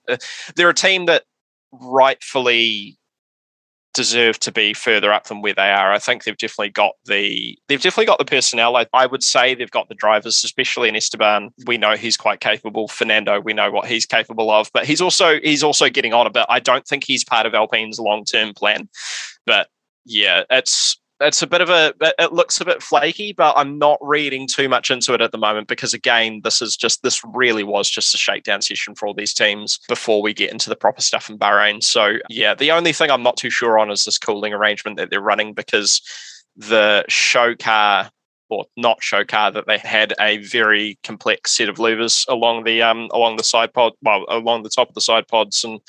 uh, 0.08 0.16
they're 0.56 0.68
a 0.68 0.74
team 0.74 1.06
that 1.06 1.24
rightfully 1.72 2.98
deserve 3.94 4.38
to 4.40 4.50
be 4.50 4.72
further 4.72 5.12
up 5.12 5.26
than 5.26 5.42
where 5.42 5.54
they 5.54 5.70
are. 5.70 5.92
I 5.92 5.98
think 5.98 6.24
they've 6.24 6.36
definitely 6.36 6.70
got 6.70 6.92
the 7.04 7.58
they've 7.68 7.80
definitely 7.80 8.06
got 8.06 8.18
the 8.18 8.24
personnel. 8.24 8.76
I, 8.76 8.86
I, 8.92 9.06
would 9.06 9.22
say 9.22 9.54
they've 9.54 9.70
got 9.70 9.88
the 9.88 9.94
drivers, 9.94 10.42
especially 10.44 10.88
in 10.88 10.96
Esteban. 10.96 11.50
We 11.66 11.78
know 11.78 11.96
he's 11.96 12.16
quite 12.16 12.40
capable. 12.40 12.88
Fernando, 12.88 13.40
we 13.40 13.52
know 13.52 13.70
what 13.70 13.86
he's 13.86 14.06
capable 14.06 14.50
of, 14.50 14.70
but 14.72 14.86
he's 14.86 15.00
also 15.00 15.40
he's 15.40 15.62
also 15.62 15.88
getting 15.88 16.14
on 16.14 16.26
a 16.26 16.30
bit. 16.30 16.46
I 16.48 16.60
don't 16.60 16.86
think 16.86 17.04
he's 17.04 17.24
part 17.24 17.46
of 17.46 17.54
Alpine's 17.54 17.98
long 17.98 18.24
term 18.24 18.54
plan. 18.54 18.88
But 19.44 19.68
yeah, 20.04 20.44
it's 20.50 20.98
it's 21.22 21.42
a 21.42 21.46
bit 21.46 21.60
of 21.60 21.70
a 21.70 21.94
it 22.18 22.32
looks 22.32 22.60
a 22.60 22.64
bit 22.64 22.82
flaky 22.82 23.32
but 23.32 23.54
i'm 23.56 23.78
not 23.78 23.98
reading 24.02 24.46
too 24.46 24.68
much 24.68 24.90
into 24.90 25.14
it 25.14 25.20
at 25.20 25.30
the 25.32 25.38
moment 25.38 25.68
because 25.68 25.94
again 25.94 26.40
this 26.44 26.60
is 26.60 26.76
just 26.76 27.02
this 27.02 27.22
really 27.32 27.62
was 27.62 27.88
just 27.88 28.14
a 28.14 28.18
shakedown 28.18 28.60
session 28.60 28.94
for 28.94 29.06
all 29.06 29.14
these 29.14 29.32
teams 29.32 29.78
before 29.88 30.20
we 30.20 30.34
get 30.34 30.50
into 30.50 30.68
the 30.68 30.76
proper 30.76 31.00
stuff 31.00 31.30
in 31.30 31.38
bahrain. 31.38 31.82
So 31.82 32.14
yeah 32.28 32.54
the 32.54 32.70
only 32.70 32.92
thing 32.92 33.10
i'm 33.10 33.22
not 33.22 33.36
too 33.36 33.50
sure 33.50 33.78
on 33.78 33.90
is 33.90 34.04
this 34.04 34.18
cooling 34.18 34.52
arrangement 34.52 34.96
that 34.96 35.10
they're 35.10 35.20
running 35.20 35.54
because 35.54 36.02
the 36.56 37.04
show 37.08 37.54
car 37.54 38.10
or 38.50 38.66
not 38.76 39.02
show 39.02 39.24
car 39.24 39.50
that 39.50 39.66
they 39.66 39.78
had 39.78 40.12
a 40.20 40.38
very 40.38 40.98
complex 41.04 41.52
set 41.52 41.68
of 41.68 41.78
levers 41.78 42.26
along 42.28 42.64
the 42.64 42.82
um 42.82 43.08
along 43.12 43.36
the 43.36 43.44
side 43.44 43.72
pod 43.72 43.92
well 44.02 44.24
along 44.28 44.62
the 44.62 44.68
top 44.68 44.88
of 44.88 44.94
the 44.94 45.00
side 45.00 45.26
pods 45.28 45.64
and 45.64 45.80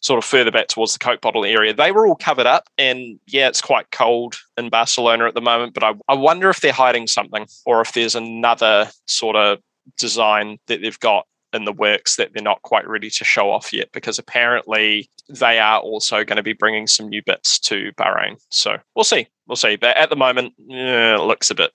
sort 0.00 0.18
of 0.18 0.24
further 0.24 0.50
back 0.50 0.68
towards 0.68 0.92
the 0.92 0.98
Coke 0.98 1.20
bottle 1.20 1.44
area. 1.44 1.74
They 1.74 1.92
were 1.92 2.06
all 2.06 2.16
covered 2.16 2.46
up, 2.46 2.68
and 2.78 3.18
yeah, 3.26 3.48
it's 3.48 3.60
quite 3.60 3.90
cold 3.90 4.36
in 4.56 4.68
Barcelona 4.68 5.26
at 5.26 5.34
the 5.34 5.40
moment. 5.40 5.74
But 5.74 5.84
I, 5.84 5.94
I 6.08 6.14
wonder 6.14 6.50
if 6.50 6.60
they're 6.60 6.72
hiding 6.72 7.06
something, 7.06 7.46
or 7.66 7.80
if 7.80 7.92
there's 7.92 8.14
another 8.14 8.88
sort 9.06 9.36
of 9.36 9.58
design 9.96 10.58
that 10.66 10.80
they've 10.82 11.00
got 11.00 11.26
in 11.52 11.64
the 11.64 11.72
works 11.72 12.16
that 12.16 12.32
they're 12.32 12.42
not 12.42 12.62
quite 12.62 12.86
ready 12.86 13.08
to 13.08 13.24
show 13.24 13.50
off 13.50 13.72
yet 13.72 13.90
because 13.92 14.18
apparently 14.18 15.08
they 15.28 15.58
are 15.58 15.80
also 15.80 16.24
going 16.24 16.36
to 16.36 16.42
be 16.42 16.52
bringing 16.52 16.86
some 16.86 17.08
new 17.08 17.22
bits 17.24 17.58
to 17.58 17.90
Bahrain. 17.92 18.36
So 18.50 18.76
we'll 18.94 19.04
see, 19.04 19.26
we'll 19.46 19.56
see. 19.56 19.76
But 19.76 19.96
at 19.96 20.10
the 20.10 20.16
moment, 20.16 20.54
eh, 20.70 21.14
it 21.14 21.20
looks 21.20 21.50
a 21.50 21.54
bit 21.54 21.72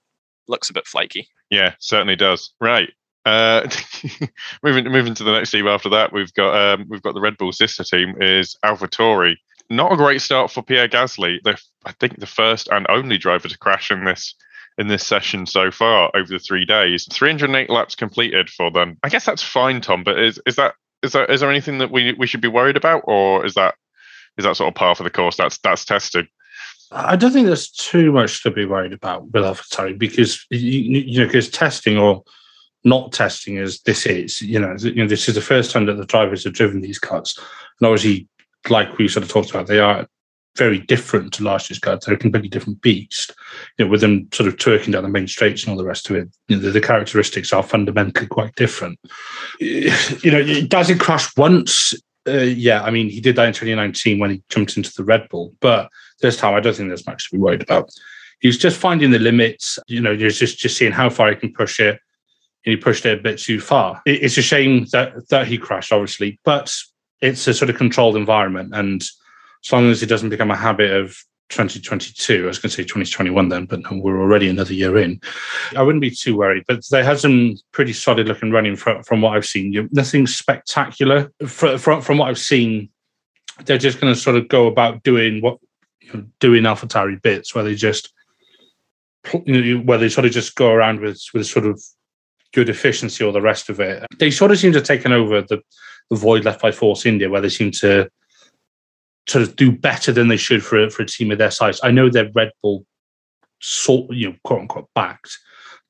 looks 0.48 0.70
a 0.70 0.74
bit 0.74 0.86
flaky. 0.86 1.27
Yeah, 1.50 1.74
certainly 1.80 2.15
does. 2.15 2.53
Right. 2.60 2.89
Uh, 3.25 3.68
moving 4.63 4.92
moving 4.92 5.13
to 5.15 5.24
the 5.24 5.32
next 5.32 5.51
team 5.51 5.68
after 5.68 5.89
that, 5.89 6.12
we've 6.12 6.34
got 6.34 6.56
um, 6.56 6.86
we've 6.89 7.01
got 7.01 7.13
the 7.13 7.22
Red 7.22 7.38
Bull 7.38 7.51
sister 7.51 7.84
team 7.84 8.22
is 8.22 8.56
AlphaTauri. 8.65 9.36
Not 9.70 9.94
a 9.94 9.98
great 9.98 10.22
start 10.22 10.51
for 10.51 10.62
Pierre 10.62 10.89
Gasly. 10.89 11.42
The 11.44 11.58
I 11.86 11.94
think 11.94 12.20
the 12.20 12.25
first 12.25 12.68
and 12.70 12.86
only 12.89 13.18
driver 13.18 13.48
to 13.48 13.58
crash 13.58 13.92
in 13.92 14.03
this 14.03 14.36
in 14.77 14.88
this 14.88 15.06
session 15.06 15.46
so 15.46 15.72
far 15.72 16.12
over 16.15 16.27
the 16.27 16.39
three 16.39 16.65
days. 16.65 17.08
308 17.12 17.70
laps 17.70 17.96
completed 17.96 18.50
for 18.50 18.72
them. 18.72 18.98
I 19.03 19.10
guess 19.10 19.25
that's 19.25 19.44
fine, 19.44 19.82
Tom. 19.82 20.03
But 20.03 20.20
is 20.20 20.39
is 20.46 20.56
that 20.56 20.75
is 21.01 21.13
there 21.13 21.25
is 21.25 21.42
there 21.42 21.50
anything 21.51 21.77
that 21.77 21.92
we 21.92 22.13
we 22.13 22.27
should 22.27 22.42
be 22.42 22.48
worried 22.48 22.77
about, 22.77 23.03
or 23.06 23.46
is 23.46 23.53
that 23.53 23.75
is 24.38 24.46
that 24.46 24.58
sort 24.58 24.70
of 24.70 24.75
par 24.75 24.96
for 24.96 25.03
the 25.03 25.10
course? 25.10 25.38
That's 25.38 25.58
that's 25.60 25.86
tested. 25.86 26.27
I 26.92 27.15
don't 27.15 27.32
think 27.32 27.48
there's 27.48 27.72
too 27.72 28.12
much 28.12 28.44
to 28.44 28.51
be 28.51 28.65
worried 28.65 28.94
about 28.94 29.25
with 29.32 29.44
AlphaTauri 29.44 29.98
because 29.98 30.46
you, 30.51 30.60
you 30.60 31.20
know 31.20 31.25
because 31.25 31.50
testing 31.50 31.98
or 31.98 32.24
not 32.84 33.12
testing 33.12 33.58
as 33.58 33.80
this 33.82 34.06
is. 34.06 34.42
You 34.42 34.60
know, 34.60 34.75
you 34.80 34.96
know, 34.96 35.08
this 35.08 35.28
is 35.28 35.36
the 35.36 35.42
first 35.42 35.72
time 35.72 35.86
that 35.86 35.96
the 35.96 36.06
drivers 36.06 36.44
have 36.44 36.54
driven 36.54 36.82
these 36.82 37.00
cars, 37.00 37.38
and 37.80 37.88
obviously, 37.88 38.28
like 38.70 38.98
we 38.98 39.08
sort 39.08 39.24
of 39.24 39.30
talked 39.30 39.50
about, 39.50 39.68
they 39.68 39.80
are 39.80 40.08
very 40.56 40.80
different 40.80 41.34
to 41.34 41.44
last 41.44 41.70
year's 41.70 41.80
cars. 41.80 42.06
They're 42.06 42.16
a 42.16 42.18
completely 42.18 42.50
different 42.50 42.82
beast. 42.82 43.34
You 43.78 43.86
know, 43.86 43.92
with 43.92 44.02
them 44.02 44.28
sort 44.32 44.48
of 44.48 44.58
twerking 44.58 44.92
down 44.92 45.04
the 45.04 45.10
main 45.10 45.28
straights 45.28 45.63
and 45.63 45.72
all 45.72 45.78
the 45.78 45.86
rest 45.86 46.10
of 46.10 46.16
it, 46.16 46.30
you 46.48 46.56
know, 46.56 46.62
the, 46.62 46.72
the 46.72 46.82
characteristics 46.82 47.52
are 47.54 47.63
fundamentally 47.63 48.28
quite 48.28 48.56
different. 48.56 49.00
You 49.60 50.32
know, 50.32 50.62
does 50.68 50.90
it 50.90 51.00
crash 51.00 51.36
once? 51.36 51.94
Uh, 52.28 52.34
yeah, 52.38 52.84
I 52.84 52.92
mean, 52.92 53.10
he 53.10 53.20
did 53.20 53.36
that 53.36 53.48
in 53.48 53.54
2019 53.54 54.20
when 54.20 54.32
he 54.32 54.44
jumped 54.50 54.78
into 54.78 54.94
the 54.96 55.04
Red 55.04 55.28
Bull, 55.30 55.54
but 55.60 55.90
this 56.22 56.38
time 56.38 56.54
I 56.54 56.60
don't 56.60 56.75
think 56.75 56.90
there's 56.90 57.06
much 57.06 57.30
to 57.30 57.36
be 57.36 57.42
worried 57.42 57.62
about. 57.62 57.90
He's 58.40 58.58
just 58.58 58.78
finding 58.78 59.12
the 59.12 59.20
limits. 59.20 59.80
You 59.88 60.02
know, 60.02 60.12
you're 60.12 60.30
just 60.30 60.58
just 60.58 60.78
seeing 60.78 60.92
how 60.92 61.10
far 61.10 61.29
he 61.29 61.36
can 61.36 61.53
push 61.53 61.79
it 61.79 62.00
he 62.64 62.78
pushed 62.78 63.06
it 63.06 63.20
a 63.20 63.22
bit 63.22 63.40
too 63.40 63.60
far. 63.60 64.02
It's 64.06 64.38
a 64.38 64.42
shame 64.42 64.86
that 64.92 65.30
that 65.30 65.48
he 65.48 65.58
crashed, 65.58 65.92
obviously, 65.92 66.40
but 66.44 66.76
it's 67.22 67.48
a 67.48 67.54
sort 67.54 67.70
of 67.70 67.78
controlled 67.78 68.16
environment, 68.16 68.74
and 68.74 69.02
as 69.02 69.72
long 69.72 69.90
as 69.90 70.04
it 70.04 70.08
doesn't 70.08 70.30
become 70.30 70.52
a 70.52 70.56
habit 70.56 70.92
of 70.92 71.18
2022, 71.50 72.44
I 72.44 72.48
was 72.48 72.60
going 72.60 72.70
to 72.70 72.76
say 72.76 72.84
2021 72.84 73.50
then, 73.50 73.66
but 73.66 73.80
we're 73.92 74.20
already 74.20 74.50
another 74.50 74.74
year 74.74 74.98
in. 74.98 75.22
I 75.76 75.84
wouldn't 75.84 76.02
be 76.02 76.10
too 76.10 76.36
worried, 76.36 76.64
but 76.68 76.82
they 76.90 77.04
had 77.04 77.20
some 77.20 77.56
pretty 77.72 77.94
solid 77.94 78.28
looking 78.28 78.52
running 78.52 78.76
from, 78.76 79.04
from 79.04 79.22
what 79.22 79.38
I've 79.38 79.46
seen. 79.46 79.90
Nothing 79.92 80.26
spectacular 80.28 81.32
from, 81.46 81.78
from, 81.78 82.02
from 82.02 82.18
what 82.18 82.30
I've 82.30 82.40
seen. 82.40 82.90
They're 83.66 83.78
just 83.78 84.02
going 84.02 84.14
to 84.14 84.20
sort 84.20 84.36
of 84.36 84.48
go 84.48 84.68
about 84.68 85.04
doing 85.04 85.42
what 85.42 85.60
you 86.02 86.14
know, 86.14 86.26
doing 86.40 86.64
AlphaTauri 86.64 87.22
bits, 87.22 87.54
where 87.54 87.64
they 87.64 87.76
just 87.76 88.12
you 89.46 89.76
know, 89.76 89.84
where 89.84 89.98
they 89.98 90.10
sort 90.10 90.26
of 90.26 90.32
just 90.32 90.56
go 90.56 90.72
around 90.72 91.00
with 91.00 91.22
with 91.34 91.46
sort 91.46 91.66
of 91.66 91.82
good 92.53 92.70
efficiency 92.70 93.24
or 93.24 93.31
the 93.31 93.42
rest 93.42 93.70
of 93.70 93.79
it. 93.79 94.05
They 94.20 94.31
sort 94.31 94.51
of 94.51 94.59
seem 94.59 94.72
to 94.74 94.79
have 94.79 94.87
taken 94.87 95.11
over 95.11 95.42
the, 95.42 95.61
the 96.09 96.16
void 96.16 96.46
left 96.46 96.61
by 96.61 96.72
Force 96.72 97.05
India, 97.05 97.29
where 97.29 97.42
they 97.42 97.50
seem 97.50 97.72
to 97.72 98.09
sort 99.27 99.44
of 99.44 99.55
do 99.55 99.72
better 99.72 100.11
than 100.11 100.27
they 100.27 100.37
should 100.37 100.63
for, 100.63 100.89
for 100.89 101.03
a 101.03 101.07
team 101.07 101.31
of 101.31 101.37
their 101.37 101.51
size. 101.51 101.79
I 101.83 101.92
know 101.92 102.09
they're 102.09 102.31
Red 102.33 102.51
Bull 102.61 102.85
sort, 103.61 104.11
you 104.13 104.29
know, 104.29 104.35
quote 104.44 104.61
unquote 104.61 104.89
backed, 104.96 105.37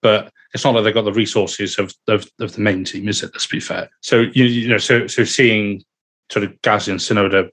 but 0.01 0.31
it's 0.53 0.63
not 0.63 0.75
like 0.75 0.83
they've 0.83 0.93
got 0.93 1.05
the 1.05 1.13
resources 1.13 1.79
of, 1.79 1.93
of, 2.07 2.29
of 2.39 2.53
the 2.53 2.61
main 2.61 2.83
team, 2.83 3.07
is 3.07 3.23
it? 3.23 3.31
Let's 3.33 3.47
be 3.47 3.59
fair. 3.59 3.89
So 4.01 4.21
you, 4.33 4.45
you 4.45 4.69
know, 4.69 4.77
so 4.77 5.07
so 5.07 5.23
seeing 5.23 5.83
sort 6.31 6.45
of 6.45 6.53
Gasly 6.61 6.91
and 6.91 6.99
Tsunoda 6.99 7.49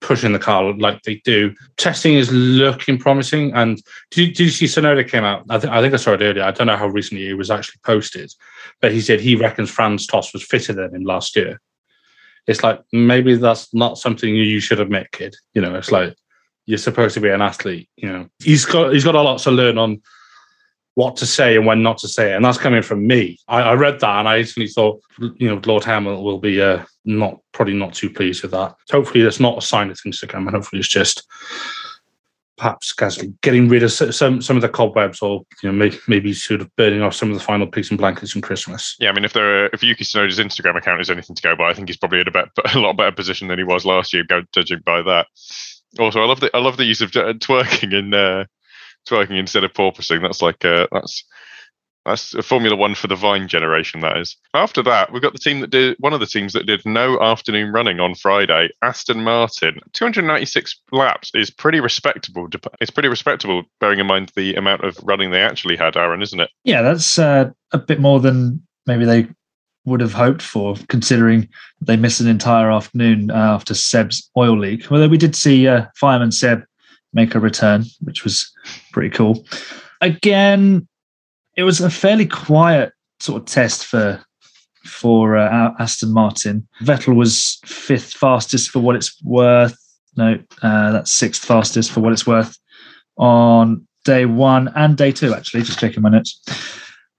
pushing 0.00 0.32
the 0.32 0.38
car 0.38 0.72
like 0.74 1.02
they 1.02 1.16
do. 1.24 1.54
Testing 1.76 2.14
is 2.14 2.32
looking 2.32 2.98
promising. 2.98 3.52
And 3.54 3.82
did, 4.10 4.34
did 4.34 4.40
you 4.40 4.50
see 4.50 4.66
Tsunoda 4.66 5.08
came 5.08 5.24
out? 5.24 5.44
I, 5.48 5.58
th- 5.58 5.72
I 5.72 5.80
think 5.80 5.94
I 5.94 5.98
saw 5.98 6.14
it 6.14 6.22
earlier. 6.22 6.42
I 6.42 6.50
don't 6.50 6.66
know 6.66 6.76
how 6.76 6.88
recently 6.88 7.28
it 7.28 7.34
was 7.34 7.50
actually 7.50 7.80
posted, 7.84 8.32
but 8.80 8.92
he 8.92 9.00
said 9.00 9.20
he 9.20 9.36
reckons 9.36 9.70
Franz 9.70 10.06
Tost 10.06 10.32
was 10.32 10.42
fitter 10.42 10.72
than 10.72 10.94
him 10.94 11.04
last 11.04 11.36
year. 11.36 11.60
It's 12.46 12.62
like 12.62 12.80
maybe 12.92 13.36
that's 13.36 13.72
not 13.74 13.98
something 13.98 14.34
you 14.34 14.60
should 14.60 14.80
admit, 14.80 15.12
kid. 15.12 15.36
You 15.54 15.62
know, 15.62 15.74
it's 15.74 15.92
like 15.92 16.14
you're 16.66 16.78
supposed 16.78 17.14
to 17.14 17.20
be 17.20 17.28
an 17.28 17.42
athlete. 17.42 17.88
You 17.96 18.08
know, 18.08 18.28
he's 18.42 18.64
got 18.64 18.92
he's 18.92 19.04
got 19.04 19.14
a 19.14 19.22
lot 19.22 19.38
to 19.40 19.50
learn 19.50 19.78
on 19.78 20.00
what 20.94 21.16
to 21.16 21.26
say 21.26 21.56
and 21.56 21.66
when 21.66 21.82
not 21.82 21.98
to 21.98 22.08
say 22.08 22.32
it. 22.32 22.36
And 22.36 22.44
that's 22.44 22.58
coming 22.58 22.82
from 22.82 23.06
me. 23.06 23.38
I, 23.48 23.60
I 23.60 23.74
read 23.74 24.00
that 24.00 24.18
and 24.18 24.28
I 24.28 24.38
instantly 24.38 24.68
thought, 24.68 25.00
you 25.36 25.48
know, 25.48 25.60
Lord 25.64 25.84
Hamill 25.84 26.22
will 26.22 26.38
be 26.38 26.60
uh, 26.60 26.84
not 27.04 27.40
probably 27.52 27.74
not 27.74 27.94
too 27.94 28.10
pleased 28.10 28.42
with 28.42 28.50
that. 28.52 28.74
Hopefully, 28.90 29.22
that's 29.22 29.40
not 29.40 29.58
a 29.58 29.62
sign 29.62 29.90
of 29.90 29.98
things 29.98 30.20
to 30.20 30.26
come, 30.26 30.46
and 30.46 30.56
hopefully, 30.56 30.80
it's 30.80 30.88
just 30.88 31.26
perhaps 32.60 32.94
getting 33.40 33.68
rid 33.68 33.82
of 33.82 33.90
some 33.90 34.42
some 34.42 34.56
of 34.56 34.62
the 34.62 34.68
cobwebs, 34.68 35.22
or 35.22 35.44
you 35.62 35.70
know, 35.70 35.72
maybe, 35.72 35.98
maybe 36.06 36.32
sort 36.32 36.60
of 36.60 36.74
burning 36.76 37.02
off 37.02 37.14
some 37.14 37.30
of 37.30 37.38
the 37.38 37.42
final 37.42 37.66
pieces 37.66 37.90
and 37.90 37.98
blankets 37.98 38.32
from 38.32 38.42
Christmas. 38.42 38.96
Yeah, 39.00 39.08
I 39.08 39.12
mean, 39.12 39.24
if 39.24 39.32
there 39.32 39.64
are, 39.64 39.70
if 39.72 39.82
Yuki 39.82 40.04
Tsunoda's 40.04 40.38
Instagram 40.38 40.76
account 40.76 41.00
is 41.00 41.10
anything 41.10 41.36
to 41.36 41.42
go 41.42 41.56
by, 41.56 41.70
I 41.70 41.74
think 41.74 41.88
he's 41.88 41.96
probably 41.96 42.20
in 42.20 42.28
a, 42.28 42.30
better, 42.30 42.50
a 42.74 42.78
lot 42.78 42.96
better 42.96 43.14
position 43.14 43.48
than 43.48 43.58
he 43.58 43.64
was 43.64 43.86
last 43.86 44.12
year, 44.12 44.24
judging 44.52 44.80
by 44.84 45.02
that. 45.02 45.26
Also, 45.98 46.20
I 46.20 46.26
love 46.26 46.40
the 46.40 46.54
I 46.54 46.60
love 46.60 46.76
the 46.76 46.84
use 46.84 47.00
of 47.00 47.10
twerking 47.10 47.92
in 47.92 48.14
uh, 48.14 48.44
twerking 49.08 49.38
instead 49.38 49.64
of 49.64 49.72
porpoising. 49.72 50.22
That's 50.22 50.42
like 50.42 50.64
uh, 50.64 50.86
that's 50.92 51.24
that's 52.06 52.34
a 52.34 52.42
Formula 52.42 52.74
One 52.74 52.94
for 52.94 53.08
the 53.08 53.16
Vine 53.16 53.46
generation, 53.46 54.00
that 54.00 54.16
is. 54.16 54.36
After 54.54 54.82
that, 54.82 55.12
we've 55.12 55.22
got 55.22 55.32
the 55.32 55.38
team 55.38 55.60
that 55.60 55.70
did 55.70 55.96
one 56.00 56.12
of 56.14 56.20
the 56.20 56.26
teams 56.26 56.54
that 56.54 56.66
did 56.66 56.80
no 56.86 57.20
afternoon 57.20 57.72
running 57.72 58.00
on 58.00 58.14
Friday, 58.14 58.70
Aston 58.82 59.22
Martin. 59.22 59.80
296 59.92 60.80
laps 60.92 61.30
is 61.34 61.50
pretty 61.50 61.78
respectable. 61.78 62.48
It's 62.80 62.90
pretty 62.90 63.08
respectable, 63.08 63.64
bearing 63.80 63.98
in 63.98 64.06
mind 64.06 64.32
the 64.34 64.54
amount 64.54 64.82
of 64.82 64.98
running 65.02 65.30
they 65.30 65.42
actually 65.42 65.76
had, 65.76 65.96
Aaron, 65.96 66.22
isn't 66.22 66.40
it? 66.40 66.50
Yeah, 66.64 66.82
that's 66.82 67.18
uh, 67.18 67.50
a 67.72 67.78
bit 67.78 68.00
more 68.00 68.18
than 68.18 68.66
maybe 68.86 69.04
they 69.04 69.28
would 69.84 70.00
have 70.00 70.12
hoped 70.12 70.42
for, 70.42 70.76
considering 70.88 71.48
they 71.80 71.96
missed 71.96 72.20
an 72.20 72.28
entire 72.28 72.70
afternoon 72.70 73.30
uh, 73.30 73.34
after 73.34 73.74
Seb's 73.74 74.30
oil 74.36 74.58
leak. 74.58 74.90
Although 74.90 75.08
we 75.08 75.18
did 75.18 75.36
see 75.36 75.68
uh, 75.68 75.86
fireman 75.96 76.32
Seb 76.32 76.64
make 77.12 77.34
a 77.34 77.40
return, 77.40 77.84
which 78.00 78.24
was 78.24 78.50
pretty 78.92 79.10
cool. 79.10 79.44
Again, 80.00 80.86
it 81.56 81.64
was 81.64 81.80
a 81.80 81.90
fairly 81.90 82.26
quiet 82.26 82.92
sort 83.20 83.42
of 83.42 83.46
test 83.46 83.86
for 83.86 84.22
for 84.84 85.36
uh, 85.36 85.74
Aston 85.78 86.12
Martin. 86.12 86.66
Vettel 86.82 87.14
was 87.14 87.58
fifth 87.66 88.14
fastest 88.14 88.70
for 88.70 88.80
what 88.80 88.96
it's 88.96 89.22
worth. 89.22 89.76
No, 90.16 90.38
uh, 90.62 90.92
that's 90.92 91.12
sixth 91.12 91.44
fastest 91.44 91.92
for 91.92 92.00
what 92.00 92.12
it's 92.12 92.26
worth 92.26 92.56
on 93.16 93.86
day 94.04 94.24
one 94.24 94.68
and 94.74 94.96
day 94.96 95.12
two. 95.12 95.34
Actually, 95.34 95.62
just 95.62 95.78
checking 95.78 96.02
my 96.02 96.08
notes. 96.08 96.40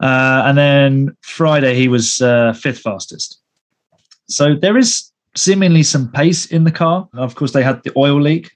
Uh, 0.01 0.43
and 0.45 0.57
then 0.57 1.15
Friday 1.21 1.75
he 1.75 1.87
was 1.87 2.21
uh, 2.21 2.53
fifth 2.53 2.79
fastest. 2.79 3.39
So 4.27 4.55
there 4.55 4.77
is 4.77 5.11
seemingly 5.35 5.83
some 5.83 6.11
pace 6.11 6.47
in 6.47 6.63
the 6.63 6.71
car. 6.71 7.07
Of 7.13 7.35
course, 7.35 7.51
they 7.51 7.63
had 7.63 7.83
the 7.83 7.93
oil 7.95 8.19
leak. 8.19 8.51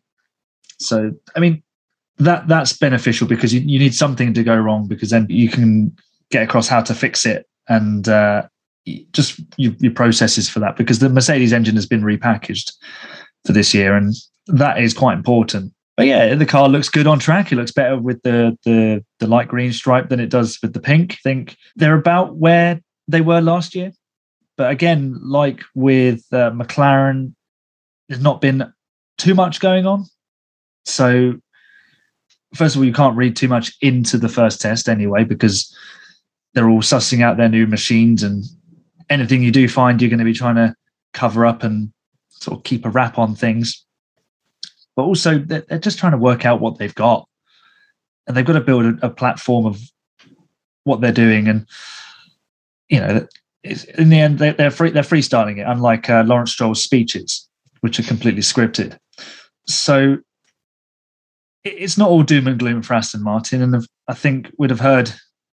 So 0.79 1.11
I 1.35 1.39
mean, 1.39 1.63
that 2.17 2.47
that's 2.47 2.73
beneficial 2.73 3.27
because 3.27 3.53
you, 3.53 3.61
you 3.61 3.79
need 3.79 3.95
something 3.95 4.33
to 4.33 4.43
go 4.43 4.55
wrong 4.55 4.87
because 4.87 5.09
then 5.09 5.27
you 5.29 5.49
can 5.49 5.95
get 6.31 6.43
across 6.43 6.67
how 6.67 6.81
to 6.81 6.93
fix 6.93 7.25
it 7.25 7.47
and 7.67 8.07
uh, 8.07 8.43
just 9.11 9.39
your, 9.57 9.73
your 9.79 9.91
processes 9.91 10.49
for 10.49 10.59
that 10.59 10.75
because 10.75 10.99
the 10.99 11.09
Mercedes 11.09 11.53
engine 11.53 11.75
has 11.75 11.85
been 11.85 12.01
repackaged 12.01 12.71
for 13.45 13.51
this 13.51 13.73
year 13.73 13.95
and 13.95 14.13
that 14.47 14.79
is 14.79 14.93
quite 14.93 15.17
important. 15.17 15.73
But 15.97 16.07
yeah, 16.07 16.35
the 16.35 16.45
car 16.45 16.67
looks 16.67 16.89
good 16.89 17.07
on 17.07 17.19
track. 17.19 17.51
It 17.51 17.55
looks 17.55 17.71
better 17.71 17.97
with 17.97 18.21
the 18.23 18.57
the 18.65 19.03
the 19.19 19.27
light 19.27 19.47
green 19.47 19.71
stripe 19.71 20.09
than 20.09 20.19
it 20.19 20.29
does 20.29 20.59
with 20.61 20.73
the 20.73 20.81
pink. 20.81 21.13
I 21.13 21.17
think 21.23 21.57
they're 21.75 21.97
about 21.97 22.35
where 22.35 22.81
they 23.07 23.21
were 23.21 23.41
last 23.41 23.75
year. 23.75 23.91
But 24.57 24.71
again, 24.71 25.17
like 25.21 25.61
with 25.73 26.25
uh, 26.31 26.51
McLaren, 26.51 27.33
there's 28.07 28.21
not 28.21 28.41
been 28.41 28.71
too 29.17 29.35
much 29.35 29.59
going 29.59 29.85
on. 29.85 30.05
So 30.85 31.33
first 32.53 32.75
of 32.75 32.79
all, 32.79 32.85
you 32.85 32.93
can't 32.93 33.17
read 33.17 33.35
too 33.35 33.47
much 33.47 33.75
into 33.81 34.17
the 34.17 34.29
first 34.29 34.61
test 34.61 34.87
anyway, 34.89 35.23
because 35.23 35.75
they're 36.53 36.69
all 36.69 36.81
sussing 36.81 37.21
out 37.21 37.37
their 37.37 37.49
new 37.49 37.67
machines 37.67 38.23
and 38.23 38.45
anything 39.09 39.43
you 39.43 39.51
do 39.51 39.67
find, 39.67 40.01
you're 40.01 40.09
going 40.09 40.19
to 40.19 40.25
be 40.25 40.33
trying 40.33 40.55
to 40.55 40.73
cover 41.13 41.45
up 41.45 41.63
and 41.63 41.91
sort 42.29 42.57
of 42.57 42.63
keep 42.63 42.85
a 42.85 42.89
wrap 42.89 43.17
on 43.17 43.35
things. 43.35 43.85
But 44.95 45.03
also, 45.03 45.39
they're, 45.39 45.79
just 45.79 45.99
trying 45.99 46.13
to 46.13 46.17
work 46.17 46.45
out 46.45 46.61
what 46.61 46.77
they've 46.77 46.95
got, 46.95 47.27
and 48.25 48.35
they've 48.35 48.45
got 48.45 48.53
to 48.53 48.61
build 48.61 48.85
a, 48.85 49.07
a 49.07 49.09
platform 49.09 49.65
of 49.65 49.79
what 50.85 51.01
they're 51.01 51.11
doing. 51.11 51.47
And 51.49 51.67
you 52.87 52.99
know, 53.01 53.27
in 53.63 54.09
the 54.09 54.19
end, 54.19 54.39
they're, 54.39 54.53
they're 54.53 54.71
free, 54.71 54.91
they're 54.91 55.03
freestyling 55.03 55.57
it, 55.57 55.65
unlike 55.67 56.09
uh, 56.09 56.23
Lawrence 56.25 56.51
Stroll's 56.51 56.81
speeches, 56.81 57.47
which 57.81 57.99
are 57.99 58.03
completely 58.03 58.41
scripted. 58.41 58.97
So 59.67 60.17
it's 61.65 61.97
not 61.97 62.09
all 62.09 62.23
doom 62.23 62.47
and 62.47 62.59
gloom 62.59 62.81
for 62.81 62.93
Aston 62.93 63.23
Martin, 63.23 63.61
and 63.61 63.85
I 64.07 64.13
think 64.13 64.51
we'd 64.57 64.69
have 64.69 64.79
heard 64.79 65.11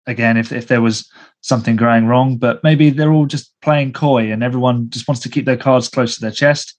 again 0.07 0.37
if 0.37 0.51
if 0.51 0.67
there 0.67 0.81
was 0.81 1.09
something 1.41 1.75
going 1.75 2.07
wrong, 2.07 2.37
but 2.37 2.63
maybe 2.63 2.89
they're 2.89 3.13
all 3.13 3.27
just 3.27 3.53
playing 3.61 3.93
coy, 3.93 4.31
and 4.31 4.43
everyone 4.43 4.89
just 4.89 5.07
wants 5.07 5.21
to 5.21 5.29
keep 5.29 5.45
their 5.45 5.57
cards 5.57 5.87
close 5.87 6.15
to 6.15 6.21
their 6.21 6.31
chest. 6.31 6.75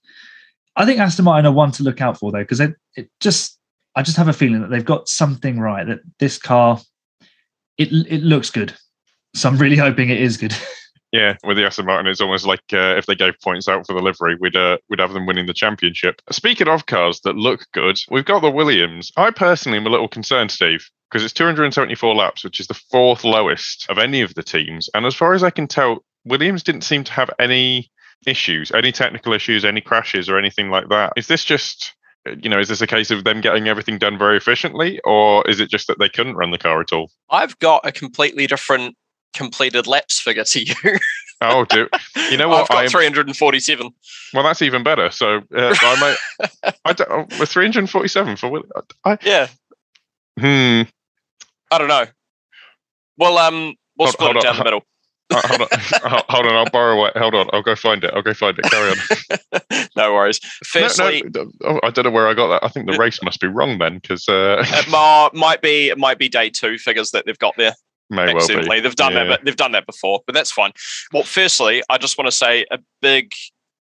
I 0.75 0.85
think 0.85 0.99
Aston 0.99 1.25
Martin 1.25 1.45
are 1.45 1.53
one 1.53 1.71
to 1.71 1.83
look 1.83 2.01
out 2.01 2.19
for 2.19 2.31
though, 2.31 2.39
because 2.39 2.59
it, 2.59 2.75
just 3.19 3.57
I 3.95 4.03
just 4.03 4.17
have 4.17 4.27
a 4.27 4.33
feeling 4.33 4.61
that 4.61 4.69
they've 4.69 4.85
got 4.85 5.07
something 5.07 5.59
right. 5.59 5.87
That 5.87 5.99
this 6.19 6.37
car, 6.37 6.79
it 7.77 7.89
it 7.91 8.21
looks 8.21 8.49
good, 8.49 8.73
so 9.33 9.49
I'm 9.49 9.57
really 9.57 9.77
hoping 9.77 10.09
it 10.09 10.21
is 10.21 10.37
good. 10.37 10.53
Yeah, 11.11 11.35
with 11.43 11.57
the 11.57 11.65
Aston 11.65 11.85
Martin, 11.85 12.07
it's 12.07 12.21
almost 12.21 12.45
like 12.45 12.61
uh, 12.71 12.95
if 12.97 13.05
they 13.05 13.15
gave 13.15 13.39
points 13.41 13.67
out 13.67 13.85
for 13.85 13.93
the 13.93 14.01
livery, 14.01 14.37
we'd 14.39 14.55
uh, 14.55 14.77
we'd 14.89 15.01
have 15.01 15.11
them 15.11 15.25
winning 15.25 15.45
the 15.45 15.53
championship. 15.53 16.21
Speaking 16.31 16.69
of 16.69 16.85
cars 16.85 17.19
that 17.21 17.35
look 17.35 17.65
good, 17.73 17.99
we've 18.09 18.25
got 18.25 18.41
the 18.41 18.49
Williams. 18.49 19.11
I 19.17 19.31
personally 19.31 19.77
am 19.77 19.85
a 19.85 19.89
little 19.89 20.07
concerned, 20.07 20.51
Steve, 20.51 20.89
because 21.09 21.25
it's 21.25 21.33
274 21.33 22.15
laps, 22.15 22.45
which 22.45 22.61
is 22.61 22.67
the 22.67 22.73
fourth 22.73 23.25
lowest 23.25 23.89
of 23.89 23.97
any 23.97 24.21
of 24.21 24.35
the 24.35 24.43
teams. 24.43 24.89
And 24.93 25.05
as 25.05 25.13
far 25.13 25.33
as 25.33 25.43
I 25.43 25.49
can 25.49 25.67
tell, 25.67 26.05
Williams 26.23 26.63
didn't 26.63 26.83
seem 26.83 27.03
to 27.03 27.11
have 27.11 27.29
any 27.39 27.91
issues, 28.25 28.71
any 28.71 28.93
technical 28.93 29.33
issues, 29.33 29.65
any 29.65 29.81
crashes, 29.81 30.29
or 30.29 30.37
anything 30.37 30.69
like 30.69 30.87
that. 30.89 31.11
Is 31.17 31.27
this 31.27 31.43
just 31.43 31.93
you 32.25 32.49
know, 32.49 32.59
is 32.59 32.67
this 32.67 32.81
a 32.81 32.87
case 32.87 33.09
of 33.09 33.23
them 33.23 33.41
getting 33.41 33.67
everything 33.67 33.97
done 33.97 34.17
very 34.17 34.37
efficiently, 34.37 34.99
or 35.03 35.47
is 35.49 35.59
it 35.59 35.69
just 35.69 35.87
that 35.87 35.97
they 35.99 36.07
couldn't 36.07 36.35
run 36.35 36.51
the 36.51 36.57
car 36.57 36.79
at 36.79 36.93
all? 36.93 37.09
I've 37.29 37.57
got 37.59 37.85
a 37.85 37.91
completely 37.91 38.47
different 38.47 38.95
completed 39.33 39.87
laps 39.87 40.19
figure 40.19 40.43
to 40.43 40.63
you. 40.63 40.75
oh, 41.41 41.65
do 41.65 41.87
you 42.29 42.37
know 42.37 42.49
what? 42.49 42.61
I've 42.71 42.85
got 42.85 42.89
347. 42.89 43.89
Well, 44.33 44.43
that's 44.43 44.61
even 44.61 44.83
better. 44.83 45.09
So 45.11 45.41
uh, 45.55 45.75
I 45.81 45.99
might. 45.99 46.73
I 46.85 46.93
don't, 46.93 47.33
oh, 47.39 47.45
347 47.45 48.35
for 48.37 48.49
Will. 48.49 48.63
I, 49.05 49.17
yeah. 49.23 49.47
Hmm. 50.39 50.83
I 51.71 51.77
don't 51.77 51.87
know. 51.87 52.05
Well, 53.17 53.37
um, 53.37 53.75
we'll 53.97 54.07
hold, 54.07 54.13
split 54.13 54.31
hold 54.31 54.37
it 54.37 54.43
down 54.43 54.53
on. 54.53 54.57
the 54.57 54.63
middle. 54.63 54.81
uh, 55.29 55.41
hold 55.45 55.61
on, 55.61 55.67
hold 56.29 56.45
on. 56.45 56.55
I'll 56.55 56.69
borrow 56.69 57.05
it. 57.05 57.15
Hold 57.15 57.35
on. 57.35 57.49
I'll 57.53 57.61
go 57.61 57.75
find 57.75 58.03
it. 58.03 58.11
I'll 58.13 58.21
go 58.21 58.33
find 58.33 58.57
it. 58.59 58.65
Carry 58.65 58.91
on. 58.91 59.87
no 59.95 60.13
worries. 60.13 60.39
Firstly, 60.65 61.23
no, 61.33 61.43
no, 61.43 61.51
oh, 61.63 61.79
I 61.83 61.89
don't 61.89 62.05
know 62.05 62.11
where 62.11 62.27
I 62.27 62.33
got 62.33 62.47
that. 62.47 62.65
I 62.65 62.69
think 62.69 62.89
the 62.89 62.97
race 62.97 63.21
must 63.23 63.39
be 63.39 63.47
wrong 63.47 63.77
then, 63.77 63.95
because 63.95 64.27
uh... 64.27 64.63
it 64.67 65.33
might 65.33 65.61
be 65.61 65.89
it 65.89 65.97
might 65.97 66.17
be 66.17 66.27
day 66.27 66.49
two 66.49 66.77
figures 66.77 67.11
that 67.11 67.25
they've 67.25 67.39
got 67.39 67.55
there. 67.57 67.73
May 68.11 68.33
well 68.33 68.45
be. 68.45 68.81
They've 68.81 68.93
done 68.93 69.13
yeah. 69.13 69.23
that, 69.23 69.45
they've 69.45 69.55
done 69.55 69.71
that 69.71 69.85
before, 69.85 70.19
but 70.25 70.35
that's 70.35 70.51
fine. 70.51 70.73
Well, 71.13 71.23
firstly, 71.23 71.81
I 71.89 71.97
just 71.97 72.17
want 72.17 72.27
to 72.27 72.35
say 72.35 72.65
a 72.69 72.77
big, 73.01 73.31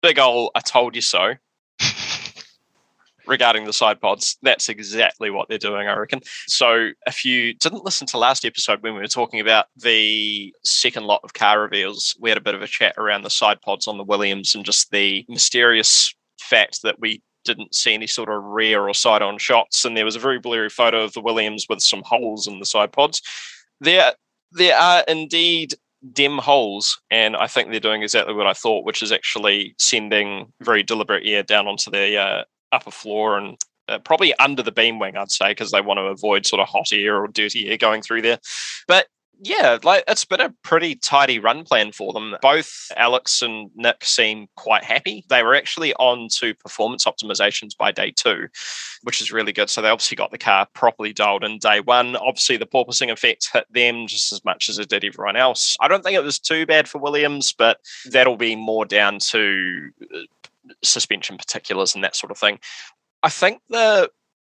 big 0.01 0.21
old 0.21 0.53
"I 0.55 0.61
told 0.61 0.95
you 0.95 1.03
so" 1.03 1.35
regarding 3.27 3.65
the 3.65 3.73
side 3.73 4.01
pods. 4.01 4.39
That's 4.41 4.69
exactly 4.69 5.31
what 5.31 5.49
they're 5.49 5.59
doing, 5.59 5.89
I 5.89 5.97
reckon. 5.97 6.21
So, 6.47 6.91
if 7.09 7.25
you 7.25 7.55
didn't 7.55 7.85
listen 7.85 8.07
to 8.09 8.19
last 8.19 8.45
episode 8.45 8.81
when 8.85 8.95
we 8.95 9.01
were 9.01 9.09
talking 9.09 9.41
about 9.41 9.67
the 9.77 10.55
second 10.63 11.03
lot 11.03 11.23
of 11.25 11.35
car 11.35 11.61
reveals, 11.61 12.15
we 12.21 12.31
had 12.31 12.39
a 12.39 12.43
bit 12.43 12.55
of 12.55 12.63
a 12.63 12.69
chat 12.69 12.95
around 12.99 13.23
the 13.23 13.31
side 13.31 13.61
pods 13.61 13.89
on 13.89 13.99
the 13.99 14.05
Williams 14.05 14.55
and 14.55 14.65
just 14.65 14.93
the 14.93 15.27
mysterious 15.29 16.15
fact 16.39 16.83
that 16.85 17.01
we 17.01 17.21
didn't 17.45 17.75
see 17.75 17.93
any 17.93 18.07
sort 18.07 18.29
of 18.29 18.41
rear 18.45 18.87
or 18.87 18.95
side 18.95 19.21
on 19.21 19.37
shots. 19.37 19.85
And 19.85 19.97
there 19.97 20.05
was 20.05 20.15
a 20.15 20.21
very 20.21 20.39
blurry 20.39 20.71
photo 20.71 21.03
of 21.03 21.13
the 21.13 21.21
Williams 21.21 21.67
with 21.69 21.81
some 21.81 22.05
holes 22.07 22.47
in 22.47 22.61
the 22.61 22.65
side 22.65 22.93
pods 22.93 23.21
there 23.83 24.13
there 24.53 24.77
are 24.77 25.05
indeed 25.09 25.75
dim 26.13 26.39
holes, 26.39 27.01
and 27.11 27.37
I 27.37 27.47
think 27.47 27.71
they're 27.71 27.81
doing 27.81 28.03
exactly 28.03 28.35
what 28.35 28.47
I 28.47 28.53
thought, 28.53 28.85
which 28.85 29.03
is 29.03 29.13
actually 29.13 29.75
sending 29.79 30.53
very 30.63 30.83
deliberate 30.83 31.27
air 31.27 31.43
down 31.43 31.69
onto 31.69 31.91
the 31.91 32.17
uh, 32.17 32.45
upper 32.73 32.91
floor 32.91 33.39
and 33.39 33.57
uh, 33.89 33.99
probably 33.99 34.35
under 34.37 34.63
the 34.63 34.73
beam 34.73 34.99
wing, 34.99 35.17
I'd 35.17 35.31
say, 35.31 35.51
because 35.51 35.71
they 35.71 35.81
want 35.81 35.99
to 35.99 36.05
avoid 36.05 36.47
sort 36.47 36.61
of 36.61 36.69
hot 36.69 36.93
air 36.93 37.23
or 37.23 37.29
dirty 37.29 37.69
air 37.69 37.77
going 37.77 38.03
through 38.03 38.23
there. 38.23 38.39
But 38.87 39.07
yeah, 39.41 39.79
like 39.83 40.05
it's 40.07 40.25
been 40.25 40.41
a 40.41 40.55
pretty 40.63 40.95
tidy 40.95 41.39
run 41.39 41.65
plan 41.65 41.91
for 41.91 42.13
them. 42.13 42.37
Both 42.41 42.93
Alex 42.97 43.43
and 43.43 43.71
Nick 43.75 44.05
seem 44.05 44.47
quite 44.57 44.85
happy. 44.85 45.25
They 45.29 45.43
were 45.43 45.55
actually 45.55 45.95
on 45.95 46.29
to 46.35 46.55
performance 46.55 47.05
optimizations 47.05 47.77
by 47.77 47.91
day 47.91 48.13
two, 48.13 48.49
which 49.03 49.21
is 49.21 49.33
really 49.33 49.53
good. 49.53 49.69
So 49.69 49.83
they 49.83 49.89
obviously 49.89 50.17
got 50.17 50.31
the 50.31 50.39
car 50.39 50.69
properly 50.75 51.13
dialed 51.13 51.43
in 51.43 51.59
day 51.59 51.81
one. 51.81 52.15
Obviously, 52.17 52.57
the 52.57 52.67
porpoising 52.67 53.11
effect 53.11 53.51
hit 53.53 53.67
them 53.73 54.07
just 54.07 54.33
as 54.33 54.45
much 54.45 54.69
as 54.69 54.79
it 54.79 54.89
did 54.89 55.05
everyone 55.05 55.37
else. 55.37 55.77
I 55.81 55.89
don't 55.89 56.05
think 56.05 56.17
it 56.17 56.25
was 56.25 56.39
too 56.39 56.65
bad 56.65 56.89
for 56.89 56.99
Williams, 56.99 57.53
but 57.53 57.79
that'll 58.11 58.37
be 58.37 58.55
more 58.55 58.85
down 58.85 59.19
to 59.19 59.91
uh, 60.15 60.19
suspension 60.85 61.37
particulars 61.37 61.95
and 61.95 62.05
that 62.05 62.15
sort 62.15 62.31
of 62.31 62.39
thing. 62.39 62.61
I 63.25 63.29
think 63.29 63.61
the 63.69 64.09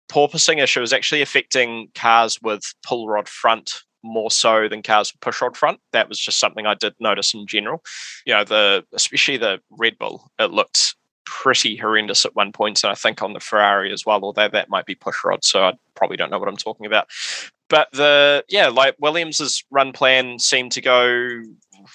porpoising 0.09 0.61
issue 0.61 0.81
is 0.81 0.93
actually 0.93 1.21
affecting 1.21 1.89
cars 1.93 2.41
with 2.41 2.73
pull 2.85 3.09
rod 3.09 3.27
front 3.27 3.83
more 4.07 4.31
so 4.31 4.67
than 4.67 4.81
cars 4.81 5.13
with 5.13 5.21
pushrod 5.21 5.55
front. 5.55 5.79
That 5.91 6.09
was 6.09 6.19
just 6.19 6.39
something 6.39 6.65
I 6.65 6.73
did 6.73 6.93
notice 6.99 7.33
in 7.33 7.47
general. 7.47 7.83
You 8.25 8.33
know, 8.33 8.43
the 8.43 8.85
especially 8.93 9.37
the 9.37 9.59
Red 9.69 9.97
Bull, 9.97 10.31
it 10.39 10.51
looked 10.51 10.95
pretty 11.25 11.75
horrendous 11.75 12.25
at 12.25 12.35
one 12.35 12.51
point. 12.51 12.83
and 12.83 12.91
I 12.91 12.95
think 12.95 13.21
on 13.21 13.33
the 13.33 13.39
Ferrari 13.39 13.91
as 13.91 14.05
well, 14.05 14.23
although 14.23 14.47
that 14.47 14.69
might 14.69 14.85
be 14.85 14.95
pushrod, 14.95 15.43
so 15.43 15.63
I 15.63 15.73
probably 15.93 16.17
don't 16.17 16.31
know 16.31 16.39
what 16.39 16.47
I'm 16.47 16.57
talking 16.57 16.85
about. 16.85 17.07
But 17.69 17.89
the 17.91 18.45
yeah, 18.47 18.69
like 18.69 18.95
Williams's 18.99 19.63
run 19.69 19.91
plan 19.91 20.39
seemed 20.39 20.71
to 20.73 20.81
go 20.81 21.41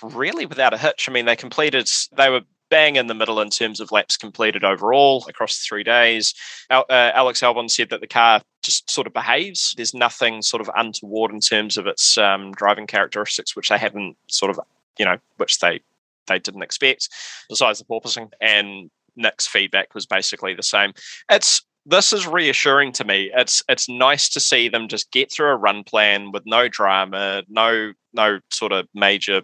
really 0.02 0.46
without 0.46 0.74
a 0.74 0.78
hitch. 0.78 1.08
I 1.08 1.12
mean, 1.12 1.24
they 1.24 1.36
completed 1.36 1.90
they 2.16 2.28
were 2.28 2.42
bang 2.72 2.96
in 2.96 3.06
the 3.06 3.14
middle 3.14 3.38
in 3.38 3.50
terms 3.50 3.80
of 3.80 3.92
laps 3.92 4.16
completed 4.16 4.64
overall 4.64 5.26
across 5.28 5.58
three 5.58 5.84
days. 5.84 6.32
uh, 6.70 6.82
Alex 6.88 7.42
Albon 7.42 7.70
said 7.70 7.90
that 7.90 8.00
the 8.00 8.06
car 8.06 8.40
just 8.62 8.90
sort 8.90 9.06
of 9.06 9.12
behaves. 9.12 9.74
There's 9.76 9.92
nothing 9.92 10.40
sort 10.40 10.62
of 10.62 10.70
untoward 10.74 11.32
in 11.32 11.40
terms 11.40 11.76
of 11.76 11.86
its 11.86 12.16
um, 12.16 12.52
driving 12.52 12.86
characteristics, 12.86 13.54
which 13.54 13.68
they 13.68 13.76
haven't 13.76 14.16
sort 14.28 14.50
of, 14.50 14.58
you 14.98 15.04
know, 15.04 15.18
which 15.36 15.58
they 15.58 15.80
they 16.28 16.38
didn't 16.38 16.62
expect. 16.62 17.10
Besides 17.50 17.78
the 17.78 17.84
porpoising, 17.84 18.30
and 18.40 18.90
Nick's 19.16 19.46
feedback 19.46 19.94
was 19.94 20.06
basically 20.06 20.54
the 20.54 20.62
same. 20.62 20.94
It's 21.30 21.60
this 21.84 22.14
is 22.14 22.26
reassuring 22.26 22.92
to 22.92 23.04
me. 23.04 23.30
It's 23.34 23.62
it's 23.68 23.86
nice 23.86 24.30
to 24.30 24.40
see 24.40 24.70
them 24.70 24.88
just 24.88 25.10
get 25.10 25.30
through 25.30 25.50
a 25.50 25.56
run 25.56 25.84
plan 25.84 26.32
with 26.32 26.44
no 26.46 26.68
drama, 26.68 27.42
no 27.50 27.92
no 28.14 28.40
sort 28.50 28.72
of 28.72 28.88
major 28.94 29.42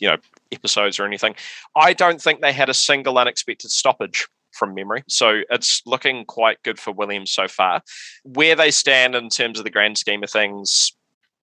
you 0.00 0.08
know 0.08 0.16
episodes 0.54 0.98
or 0.98 1.04
anything. 1.04 1.34
I 1.76 1.92
don't 1.92 2.20
think 2.20 2.40
they 2.40 2.52
had 2.52 2.68
a 2.68 2.74
single 2.74 3.18
unexpected 3.18 3.70
stoppage 3.70 4.26
from 4.52 4.74
memory. 4.74 5.02
So 5.08 5.42
it's 5.50 5.82
looking 5.84 6.24
quite 6.24 6.62
good 6.62 6.78
for 6.78 6.92
Williams 6.92 7.30
so 7.32 7.48
far. 7.48 7.82
Where 8.22 8.56
they 8.56 8.70
stand 8.70 9.14
in 9.14 9.28
terms 9.28 9.58
of 9.58 9.64
the 9.64 9.70
grand 9.70 9.98
scheme 9.98 10.22
of 10.22 10.30
things, 10.30 10.92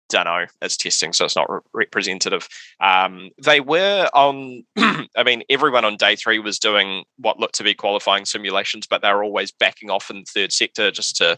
don't 0.10 0.26
know. 0.26 0.46
It's 0.62 0.78
testing, 0.78 1.14
so 1.14 1.26
it's 1.26 1.36
not 1.36 1.50
re- 1.50 1.60
representative. 1.74 2.48
Um, 2.80 3.30
they 3.44 3.60
were 3.60 4.10
on, 4.14 4.64
I 4.78 5.24
mean, 5.26 5.44
everyone 5.50 5.86
on 5.86 5.98
day 5.98 6.16
three 6.16 6.40
was 6.40 6.60
doing 6.60 7.04
what 7.18 7.40
looked 7.40 7.56
to 7.56 7.64
be 7.64 7.74
qualifying 7.74 8.26
simulations, 8.26 8.86
but 8.88 9.02
they 9.02 9.12
were 9.12 9.24
always 9.24 9.52
backing 9.52 9.90
off 9.90 10.10
in 10.10 10.24
third 10.24 10.52
sector 10.52 10.92
just 10.92 11.16
to, 11.18 11.38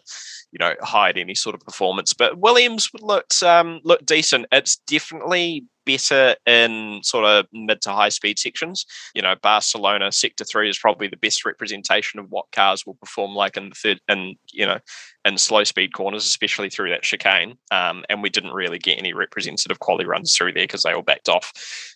you 0.51 0.60
know, 0.60 0.73
hide 0.82 1.17
any 1.17 1.36
sort 1.36 1.56
of 1.56 1.62
performance. 1.62 2.13
But 2.13 2.39
Williams 2.39 2.89
looked 2.99 3.41
um, 3.43 3.80
looked 3.84 4.06
decent. 4.06 4.47
It's 4.51 4.78
definitely 4.78 5.65
better 5.85 6.35
in 6.45 7.01
sort 7.03 7.25
of 7.25 7.45
mid 7.53 7.81
to 7.81 7.91
high 7.91 8.09
speed 8.09 8.39
sections. 8.39 8.85
You 9.13 9.21
know, 9.21 9.35
Barcelona 9.41 10.11
Sector 10.11 10.45
Three 10.45 10.69
is 10.69 10.77
probably 10.77 11.07
the 11.07 11.17
best 11.17 11.45
representation 11.45 12.19
of 12.19 12.29
what 12.31 12.51
cars 12.51 12.85
will 12.85 12.95
perform 12.95 13.35
like 13.35 13.57
in 13.57 13.69
the 13.69 13.75
third, 13.75 14.01
and 14.07 14.35
you 14.51 14.65
know, 14.65 14.79
in 15.23 15.37
slow 15.37 15.63
speed 15.63 15.93
corners, 15.93 16.25
especially 16.25 16.69
through 16.69 16.89
that 16.89 17.03
chicane. 17.03 17.57
Um, 17.71 18.03
and 18.09 18.21
we 18.21 18.29
didn't 18.29 18.53
really 18.53 18.79
get 18.79 18.97
any 18.97 19.13
representative 19.13 19.79
quality 19.79 20.05
runs 20.05 20.35
through 20.35 20.53
there 20.53 20.63
because 20.63 20.83
they 20.83 20.93
all 20.93 21.01
backed 21.01 21.29
off. 21.29 21.53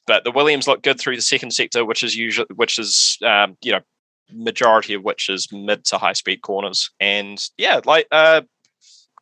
But 0.07 0.23
the 0.23 0.31
Williams 0.31 0.67
looked 0.67 0.83
good 0.83 0.99
through 0.99 1.15
the 1.15 1.21
second 1.21 1.51
sector, 1.51 1.85
which 1.85 2.03
is 2.03 2.15
usually, 2.15 2.47
which 2.55 2.79
is, 2.79 3.17
um, 3.25 3.57
you 3.61 3.71
know, 3.71 3.81
majority 4.31 4.93
of 4.93 5.03
which 5.03 5.29
is 5.29 5.51
mid 5.51 5.85
to 5.85 5.97
high 5.97 6.13
speed 6.13 6.41
corners. 6.41 6.91
And 6.99 7.43
yeah, 7.57 7.81
like 7.85 8.07
uh, 8.11 8.41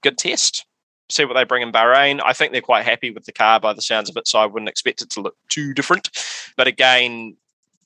good 0.01 0.17
test. 0.17 0.65
See 1.09 1.25
what 1.25 1.35
they 1.35 1.43
bring 1.43 1.61
in 1.61 1.71
Bahrain. 1.71 2.21
I 2.23 2.33
think 2.33 2.51
they're 2.51 2.61
quite 2.61 2.85
happy 2.85 3.11
with 3.11 3.25
the 3.25 3.31
car 3.31 3.59
by 3.59 3.73
the 3.73 3.81
sounds 3.81 4.09
of 4.09 4.17
it, 4.17 4.27
so 4.27 4.39
I 4.39 4.45
wouldn't 4.45 4.69
expect 4.69 5.01
it 5.01 5.09
to 5.11 5.21
look 5.21 5.35
too 5.49 5.73
different. 5.73 6.09
But 6.57 6.67
again, 6.67 7.37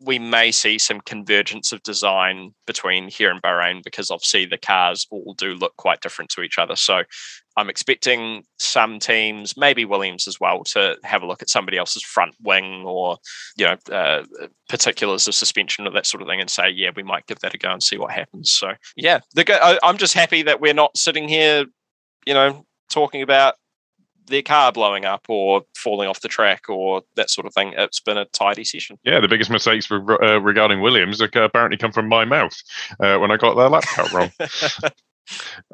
we 0.03 0.17
may 0.17 0.51
see 0.51 0.79
some 0.79 0.99
convergence 1.01 1.71
of 1.71 1.83
design 1.83 2.53
between 2.65 3.07
here 3.07 3.29
and 3.29 3.41
Bahrain 3.41 3.83
because 3.83 4.09
obviously 4.09 4.45
the 4.45 4.57
cars 4.57 5.05
all 5.11 5.35
do 5.35 5.53
look 5.53 5.75
quite 5.77 6.01
different 6.01 6.31
to 6.31 6.41
each 6.41 6.57
other. 6.57 6.75
So 6.75 7.03
I'm 7.55 7.69
expecting 7.69 8.43
some 8.59 8.97
teams, 8.97 9.55
maybe 9.55 9.85
Williams 9.85 10.27
as 10.27 10.39
well, 10.39 10.63
to 10.65 10.97
have 11.03 11.21
a 11.21 11.27
look 11.27 11.41
at 11.41 11.49
somebody 11.49 11.77
else's 11.77 12.03
front 12.03 12.33
wing 12.41 12.83
or 12.85 13.17
you 13.57 13.65
know 13.65 13.95
uh, 13.95 14.23
particulars 14.69 15.27
of 15.27 15.35
suspension 15.35 15.85
or 15.85 15.91
that 15.91 16.07
sort 16.07 16.21
of 16.21 16.27
thing, 16.27 16.41
and 16.41 16.49
say, 16.49 16.69
yeah, 16.69 16.91
we 16.95 17.03
might 17.03 17.27
give 17.27 17.39
that 17.39 17.53
a 17.53 17.57
go 17.57 17.71
and 17.71 17.83
see 17.83 17.97
what 17.97 18.11
happens. 18.11 18.49
So 18.49 18.73
yeah, 18.95 19.19
the, 19.35 19.79
I'm 19.83 19.97
just 19.97 20.13
happy 20.13 20.41
that 20.43 20.61
we're 20.61 20.73
not 20.73 20.97
sitting 20.97 21.27
here, 21.27 21.65
you 22.25 22.33
know, 22.33 22.65
talking 22.91 23.21
about 23.21 23.55
their 24.27 24.41
car 24.41 24.71
blowing 24.71 25.05
up 25.05 25.25
or 25.29 25.63
falling 25.75 26.07
off 26.07 26.21
the 26.21 26.27
track 26.27 26.69
or 26.69 27.03
that 27.15 27.29
sort 27.29 27.45
of 27.45 27.53
thing. 27.53 27.73
It's 27.77 27.99
been 27.99 28.17
a 28.17 28.25
tidy 28.25 28.63
session. 28.63 28.97
Yeah, 29.03 29.19
the 29.19 29.27
biggest 29.27 29.51
mistakes 29.51 29.91
uh, 29.91 30.41
regarding 30.41 30.81
Williams 30.81 31.21
apparently 31.21 31.77
come 31.77 31.91
from 31.91 32.07
my 32.07 32.25
mouth 32.25 32.55
uh, 32.99 33.17
when 33.17 33.31
I 33.31 33.37
got 33.37 33.55
their 33.55 33.69
lap 33.69 33.83
count 33.83 34.11
wrong. 34.13 34.31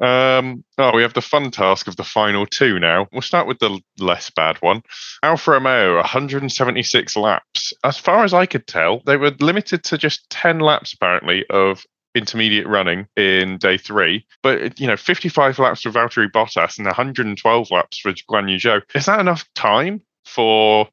um, 0.00 0.64
oh, 0.78 0.94
we 0.94 1.02
have 1.02 1.14
the 1.14 1.22
fun 1.22 1.50
task 1.50 1.88
of 1.88 1.96
the 1.96 2.04
final 2.04 2.46
two 2.46 2.78
now. 2.78 3.06
We'll 3.12 3.22
start 3.22 3.46
with 3.46 3.58
the 3.58 3.80
less 3.98 4.30
bad 4.30 4.58
one. 4.60 4.82
Alfa 5.22 5.52
Romeo, 5.52 5.96
176 5.96 7.16
laps. 7.16 7.72
As 7.84 7.98
far 7.98 8.24
as 8.24 8.34
I 8.34 8.46
could 8.46 8.66
tell, 8.66 9.00
they 9.06 9.16
were 9.16 9.32
limited 9.40 9.84
to 9.84 9.98
just 9.98 10.28
10 10.30 10.60
laps 10.60 10.92
apparently 10.92 11.44
of 11.50 11.84
intermediate 12.18 12.66
running 12.66 13.06
in 13.16 13.58
day 13.58 13.78
three, 13.78 14.26
but 14.42 14.78
you 14.78 14.86
know, 14.86 14.96
55 14.96 15.58
laps 15.58 15.82
for 15.82 15.90
Valtteri 15.90 16.30
Bottas 16.30 16.78
and 16.78 16.86
112 16.86 17.70
laps 17.70 17.98
for 17.98 18.12
Guan 18.12 18.50
Yu 18.50 18.58
Zhou. 18.58 18.82
Is 18.94 19.06
that 19.06 19.20
enough 19.20 19.48
time 19.54 20.02
for? 20.24 20.88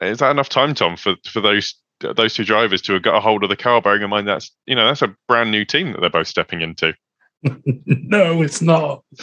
Is 0.00 0.18
that 0.18 0.30
enough 0.30 0.48
time, 0.48 0.74
Tom, 0.74 0.96
for 0.96 1.16
for 1.30 1.40
those 1.40 1.74
those 2.00 2.32
two 2.32 2.44
drivers 2.44 2.80
to 2.82 2.94
have 2.94 3.02
got 3.02 3.16
a 3.16 3.20
hold 3.20 3.42
of 3.42 3.50
the 3.50 3.56
car? 3.56 3.82
Bearing 3.82 4.02
in 4.02 4.10
mind 4.10 4.26
that's 4.26 4.50
you 4.66 4.74
know 4.74 4.86
that's 4.86 5.02
a 5.02 5.14
brand 5.28 5.50
new 5.50 5.64
team 5.64 5.92
that 5.92 6.00
they're 6.00 6.10
both 6.10 6.28
stepping 6.28 6.62
into. 6.62 6.94
no, 7.42 8.42
it's 8.42 8.62
not. 8.62 9.04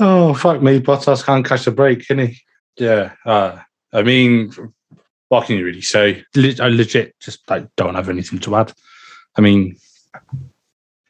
oh 0.00 0.34
fuck 0.34 0.62
me, 0.62 0.80
Bottas 0.80 1.24
can't 1.24 1.46
catch 1.46 1.66
a 1.66 1.70
break, 1.70 2.06
can 2.06 2.18
he? 2.18 2.38
Yeah. 2.78 3.14
Uh, 3.24 3.58
I 3.92 4.02
mean, 4.02 4.52
what 5.28 5.46
can 5.46 5.56
you 5.56 5.64
really 5.64 5.82
say? 5.82 6.24
I 6.36 6.68
legit 6.68 7.18
just 7.20 7.48
like 7.50 7.68
don't 7.76 7.94
have 7.94 8.08
anything 8.08 8.38
to 8.40 8.56
add. 8.56 8.72
I 9.36 9.40
mean, 9.40 9.76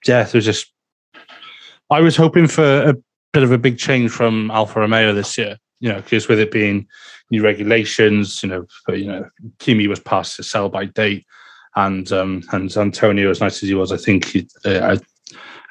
yeah, 0.07 0.25
there's 0.25 0.45
just. 0.45 0.73
I 1.91 2.01
was 2.01 2.17
hoping 2.17 2.47
for 2.47 2.83
a 2.83 2.95
bit 3.33 3.43
of 3.43 3.53
a 3.53 3.59
big 3.59 3.79
change 3.79 4.11
from 4.11 4.51
Alfa 4.51 4.81
Romeo 4.81 5.15
this 5.15 5.39
year. 5.39 5.57
You 5.81 5.93
know, 5.93 6.01
because 6.01 6.27
with 6.27 6.41
it 6.41 6.51
being 6.51 6.89
new 7.31 7.43
regulations, 7.43 8.43
you 8.43 8.49
know, 8.49 8.67
but, 8.85 8.99
you 8.99 9.07
know, 9.07 9.29
Kimi 9.61 9.87
was 9.87 10.01
past 10.01 10.37
the 10.37 10.43
sell 10.43 10.69
by 10.69 10.87
date, 10.87 11.25
and 11.77 12.11
um, 12.11 12.43
and 12.51 12.77
Antonio, 12.77 13.31
as 13.31 13.41
nice 13.41 13.63
as 13.63 13.69
he 13.69 13.75
was, 13.75 13.93
I 13.93 13.97
think 13.97 14.25
he, 14.25 14.49
uh, 14.65 14.97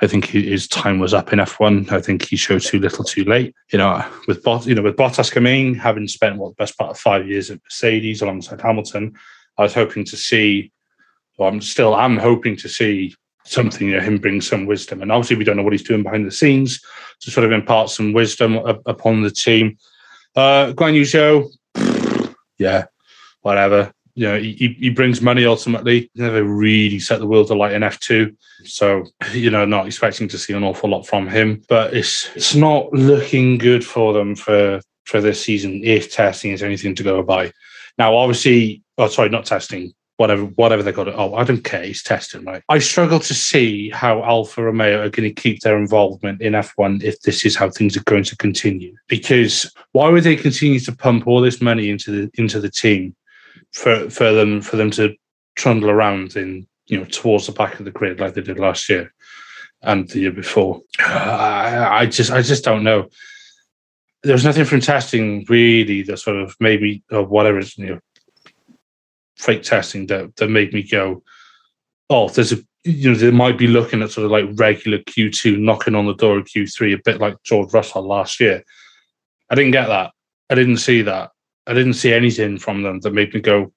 think 0.05 0.25
his 0.25 0.67
time 0.67 0.99
was 0.99 1.15
up 1.15 1.33
in 1.33 1.39
F1. 1.39 1.91
I 1.91 1.99
think 1.99 2.23
he 2.23 2.35
showed 2.35 2.61
too 2.61 2.79
little, 2.79 3.03
too 3.03 3.23
late. 3.23 3.55
You 3.71 3.79
know, 3.79 4.05
with 4.27 4.43
Bot, 4.43 4.67
you 4.67 4.75
know, 4.75 4.83
with 4.83 4.95
Bottas 4.95 5.31
coming, 5.31 5.73
having 5.73 6.07
spent 6.07 6.37
what 6.37 6.49
the 6.49 6.61
best 6.61 6.77
part 6.77 6.91
of 6.91 6.99
five 6.99 7.27
years 7.27 7.49
at 7.49 7.63
Mercedes 7.63 8.21
alongside 8.21 8.61
Hamilton, 8.61 9.15
I 9.57 9.63
was 9.63 9.73
hoping 9.73 10.05
to 10.05 10.15
see. 10.15 10.71
Well, 11.39 11.49
I'm 11.49 11.61
still, 11.61 11.95
I'm 11.95 12.17
hoping 12.17 12.55
to 12.57 12.69
see 12.69 13.15
something. 13.43 13.87
You 13.87 13.95
know, 13.95 14.01
him 14.03 14.19
bring 14.19 14.39
some 14.39 14.67
wisdom, 14.67 15.01
and 15.01 15.11
obviously 15.11 15.37
we 15.37 15.43
don't 15.43 15.57
know 15.57 15.63
what 15.63 15.73
he's 15.73 15.83
doing 15.83 16.03
behind 16.03 16.27
the 16.27 16.31
scenes 16.31 16.79
to 17.21 17.31
sort 17.31 17.45
of 17.45 17.51
impart 17.51 17.89
some 17.89 18.13
wisdom 18.13 18.57
upon 18.85 19.23
the 19.23 19.31
team. 19.31 19.77
Uh, 20.35 20.73
Guan 20.73 20.93
Yu 20.93 21.01
Zhou, 21.01 22.35
yeah, 22.59 22.85
whatever 23.41 23.91
you 24.17 24.25
know, 24.25 24.39
he, 24.39 24.75
he 24.79 24.89
brings 24.89 25.21
money 25.21 25.45
ultimately. 25.45 26.09
He 26.15 26.21
never 26.23 26.43
really 26.43 26.97
set 26.97 27.19
the 27.19 27.27
world 27.27 27.51
alight 27.51 27.73
in 27.73 27.83
F2. 27.83 28.35
So, 28.65 29.03
you 29.31 29.51
know, 29.51 29.63
not 29.63 29.85
expecting 29.85 30.27
to 30.29 30.39
see 30.39 30.53
an 30.53 30.63
awful 30.63 30.89
lot 30.89 31.05
from 31.05 31.27
him. 31.27 31.61
But 31.69 31.93
it's 31.93 32.27
it's 32.35 32.55
not 32.55 32.91
looking 32.91 33.59
good 33.59 33.85
for 33.85 34.13
them 34.13 34.35
for 34.35 34.81
for 35.05 35.21
this 35.21 35.43
season 35.43 35.81
if 35.83 36.11
testing 36.11 36.51
is 36.51 36.63
anything 36.63 36.95
to 36.95 37.03
go 37.03 37.21
by. 37.21 37.51
Now, 37.99 38.15
obviously, 38.15 38.81
oh 38.97 39.07
sorry, 39.07 39.29
not 39.29 39.45
testing, 39.45 39.93
whatever 40.15 40.45
whatever 40.45 40.81
they 40.81 40.91
got 40.91 41.09
it. 41.09 41.13
Oh, 41.15 41.35
I 41.35 41.43
don't 41.43 41.63
care. 41.63 41.83
He's 41.83 42.01
testing, 42.01 42.43
right? 42.43 42.63
I 42.69 42.79
struggle 42.79 43.19
to 43.19 43.33
see 43.35 43.91
how 43.91 44.23
Alfa 44.23 44.63
Romeo 44.63 44.99
are 44.99 45.11
going 45.11 45.29
to 45.29 45.41
keep 45.41 45.59
their 45.59 45.77
involvement 45.77 46.41
in 46.41 46.53
F1 46.53 47.03
if 47.03 47.21
this 47.21 47.45
is 47.45 47.55
how 47.55 47.69
things 47.69 47.95
are 47.95 48.03
going 48.05 48.23
to 48.23 48.37
continue. 48.37 48.95
Because 49.07 49.71
why 49.91 50.09
would 50.09 50.23
they 50.23 50.35
continue 50.35 50.79
to 50.79 50.91
pump 50.91 51.27
all 51.27 51.39
this 51.39 51.61
money 51.61 51.91
into 51.91 52.09
the 52.09 52.41
into 52.41 52.59
the 52.59 52.71
team 52.71 53.15
for 53.73 54.09
for 54.09 54.31
them 54.33 54.61
for 54.61 54.75
them 54.77 54.91
to 54.91 55.15
trundle 55.55 55.89
around 55.89 56.35
in 56.35 56.67
you 56.87 56.99
know 56.99 57.05
towards 57.05 57.47
the 57.47 57.51
back 57.51 57.79
of 57.79 57.85
the 57.85 57.91
grid 57.91 58.19
like 58.19 58.33
they 58.33 58.41
did 58.41 58.59
last 58.59 58.89
year 58.89 59.13
and 59.81 60.07
the 60.09 60.19
year 60.21 60.31
before. 60.31 60.81
I, 60.99 62.01
I 62.01 62.05
just 62.05 62.31
I 62.31 62.41
just 62.41 62.63
don't 62.63 62.83
know. 62.83 63.09
There's 64.23 64.45
nothing 64.45 64.65
from 64.65 64.81
testing 64.81 65.45
really 65.47 66.01
that 66.03 66.17
sort 66.17 66.37
of 66.37 66.55
maybe 66.59 67.03
or 67.11 67.23
whatever 67.23 67.59
is 67.59 67.77
you 67.77 67.87
know 67.87 67.99
fake 69.37 69.63
testing 69.63 70.07
that 70.07 70.35
that 70.37 70.49
made 70.49 70.73
me 70.73 70.83
go, 70.83 71.23
oh, 72.09 72.29
there's 72.29 72.53
a 72.53 72.57
you 72.83 73.11
know 73.11 73.17
they 73.17 73.31
might 73.31 73.57
be 73.57 73.67
looking 73.67 74.01
at 74.01 74.11
sort 74.11 74.25
of 74.25 74.31
like 74.31 74.45
regular 74.53 74.99
Q2 74.99 75.59
knocking 75.59 75.95
on 75.95 76.05
the 76.05 76.15
door 76.15 76.39
of 76.39 76.45
Q3 76.45 76.93
a 76.93 77.01
bit 77.03 77.19
like 77.19 77.41
George 77.43 77.73
Russell 77.73 78.07
last 78.07 78.39
year. 78.39 78.63
I 79.49 79.55
didn't 79.55 79.71
get 79.71 79.87
that. 79.87 80.11
I 80.49 80.55
didn't 80.55 80.77
see 80.77 81.01
that. 81.03 81.31
I 81.67 81.73
didn't 81.73 81.93
see 81.93 82.13
anything 82.13 82.57
from 82.57 82.81
them 82.81 83.01
that 83.01 83.13
made 83.13 83.33
me 83.33 83.41
go, 83.41 83.73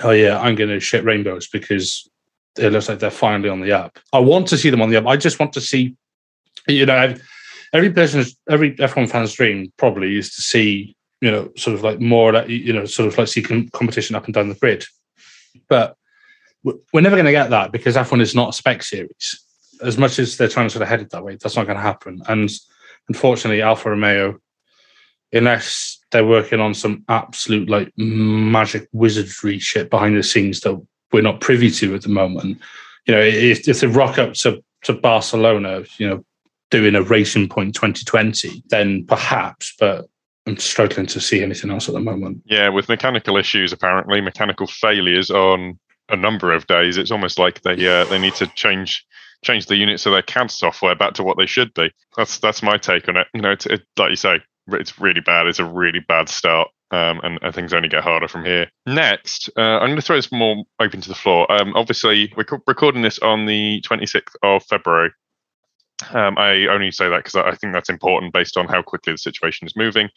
"Oh 0.00 0.10
yeah, 0.10 0.38
I'm 0.38 0.54
going 0.54 0.70
to 0.70 0.80
shit 0.80 1.04
rainbows," 1.04 1.48
because 1.48 2.08
it 2.58 2.72
looks 2.72 2.88
like 2.88 2.98
they're 2.98 3.10
finally 3.10 3.48
on 3.48 3.60
the 3.60 3.72
app. 3.72 3.98
I 4.12 4.18
want 4.18 4.48
to 4.48 4.58
see 4.58 4.70
them 4.70 4.82
on 4.82 4.90
the 4.90 4.96
app. 4.96 5.06
I 5.06 5.16
just 5.16 5.38
want 5.38 5.52
to 5.54 5.60
see, 5.60 5.96
you 6.68 6.86
know, 6.86 7.14
every 7.72 7.90
person's, 7.90 8.36
every 8.48 8.74
F1 8.74 9.08
fan's 9.08 9.32
dream 9.32 9.72
probably 9.76 10.18
is 10.18 10.34
to 10.34 10.42
see, 10.42 10.96
you 11.20 11.30
know, 11.30 11.50
sort 11.56 11.74
of 11.74 11.82
like 11.82 12.00
more, 12.00 12.34
you 12.46 12.72
know, 12.72 12.84
sort 12.84 13.08
of 13.08 13.16
like 13.16 13.28
see 13.28 13.42
competition 13.42 14.16
up 14.16 14.24
and 14.24 14.34
down 14.34 14.48
the 14.48 14.54
grid. 14.54 14.84
But 15.68 15.96
we're 16.62 17.00
never 17.00 17.16
going 17.16 17.26
to 17.26 17.32
get 17.32 17.50
that 17.50 17.72
because 17.72 17.96
F1 17.96 18.20
is 18.20 18.34
not 18.34 18.50
a 18.50 18.52
spec 18.52 18.82
series. 18.82 19.40
As 19.82 19.96
much 19.96 20.18
as 20.18 20.36
they're 20.36 20.48
trying 20.48 20.66
to 20.66 20.70
sort 20.70 20.82
of 20.82 20.88
head 20.88 21.00
it 21.00 21.10
that 21.10 21.24
way, 21.24 21.36
that's 21.36 21.56
not 21.56 21.66
going 21.66 21.78
to 21.78 21.82
happen. 21.82 22.20
And 22.28 22.50
unfortunately, 23.08 23.62
Alfa 23.62 23.90
Romeo, 23.90 24.38
unless 25.32 25.99
they're 26.10 26.26
working 26.26 26.60
on 26.60 26.74
some 26.74 27.04
absolute 27.08 27.68
like 27.68 27.92
magic 27.96 28.88
wizardry 28.92 29.58
shit 29.58 29.90
behind 29.90 30.16
the 30.16 30.22
scenes 30.22 30.60
that 30.60 30.80
we're 31.12 31.22
not 31.22 31.40
privy 31.40 31.70
to 31.70 31.94
at 31.94 32.02
the 32.02 32.08
moment. 32.08 32.58
You 33.06 33.14
know, 33.14 33.20
if, 33.20 33.68
if 33.68 33.80
they 33.80 33.86
rock 33.86 34.18
up 34.18 34.34
to, 34.34 34.62
to 34.82 34.92
Barcelona, 34.92 35.84
you 35.98 36.08
know, 36.08 36.24
doing 36.70 36.94
a 36.94 37.02
racing 37.02 37.48
point 37.48 37.74
2020, 37.74 38.62
then 38.68 39.04
perhaps, 39.06 39.74
but 39.78 40.06
I'm 40.46 40.56
struggling 40.56 41.06
to 41.06 41.20
see 41.20 41.42
anything 41.42 41.70
else 41.70 41.88
at 41.88 41.94
the 41.94 42.00
moment. 42.00 42.42
Yeah, 42.44 42.68
with 42.68 42.88
mechanical 42.88 43.36
issues, 43.36 43.72
apparently 43.72 44.20
mechanical 44.20 44.66
failures 44.66 45.30
on 45.30 45.78
a 46.08 46.16
number 46.16 46.52
of 46.52 46.66
days, 46.66 46.96
it's 46.96 47.10
almost 47.10 47.38
like 47.38 47.62
they 47.62 47.86
uh, 47.86 48.04
they 48.04 48.18
need 48.18 48.34
to 48.34 48.46
change 48.48 49.04
change 49.42 49.66
the 49.66 49.76
units 49.76 50.06
of 50.06 50.12
their 50.12 50.22
CAD 50.22 50.50
software 50.50 50.94
back 50.94 51.14
to 51.14 51.22
what 51.22 51.38
they 51.38 51.46
should 51.46 51.72
be. 51.74 51.92
That's 52.16 52.38
that's 52.38 52.62
my 52.62 52.76
take 52.76 53.08
on 53.08 53.16
it. 53.16 53.26
You 53.34 53.42
know, 53.42 53.52
it, 53.52 53.82
like 53.96 54.10
you 54.10 54.16
say, 54.16 54.40
it's 54.68 55.00
really 55.00 55.20
bad. 55.20 55.46
It's 55.46 55.58
a 55.58 55.64
really 55.64 56.00
bad 56.00 56.28
start. 56.28 56.68
Um, 56.92 57.20
and, 57.22 57.38
and, 57.40 57.54
things 57.54 57.72
only 57.72 57.88
get 57.88 58.02
harder 58.02 58.26
from 58.26 58.44
here. 58.44 58.66
Next, 58.84 59.48
uh, 59.56 59.60
I'm 59.60 59.86
going 59.86 59.94
to 59.94 60.02
throw 60.02 60.16
this 60.16 60.32
more 60.32 60.64
open 60.80 61.00
to 61.00 61.08
the 61.08 61.14
floor. 61.14 61.50
Um, 61.52 61.72
obviously, 61.76 62.32
we're 62.36 62.44
recording 62.66 63.02
this 63.02 63.20
on 63.20 63.46
the 63.46 63.80
26th 63.88 64.34
of 64.42 64.64
February. 64.64 65.12
Um, 66.10 66.38
I 66.38 66.66
only 66.66 66.90
say 66.90 67.08
that 67.08 67.18
because 67.18 67.36
I 67.36 67.54
think 67.54 67.72
that's 67.72 67.88
important 67.88 68.32
based 68.32 68.56
on 68.56 68.66
how 68.66 68.82
quickly 68.82 69.12
the 69.12 69.18
situation 69.18 69.66
is 69.66 69.76
moving 69.76 70.08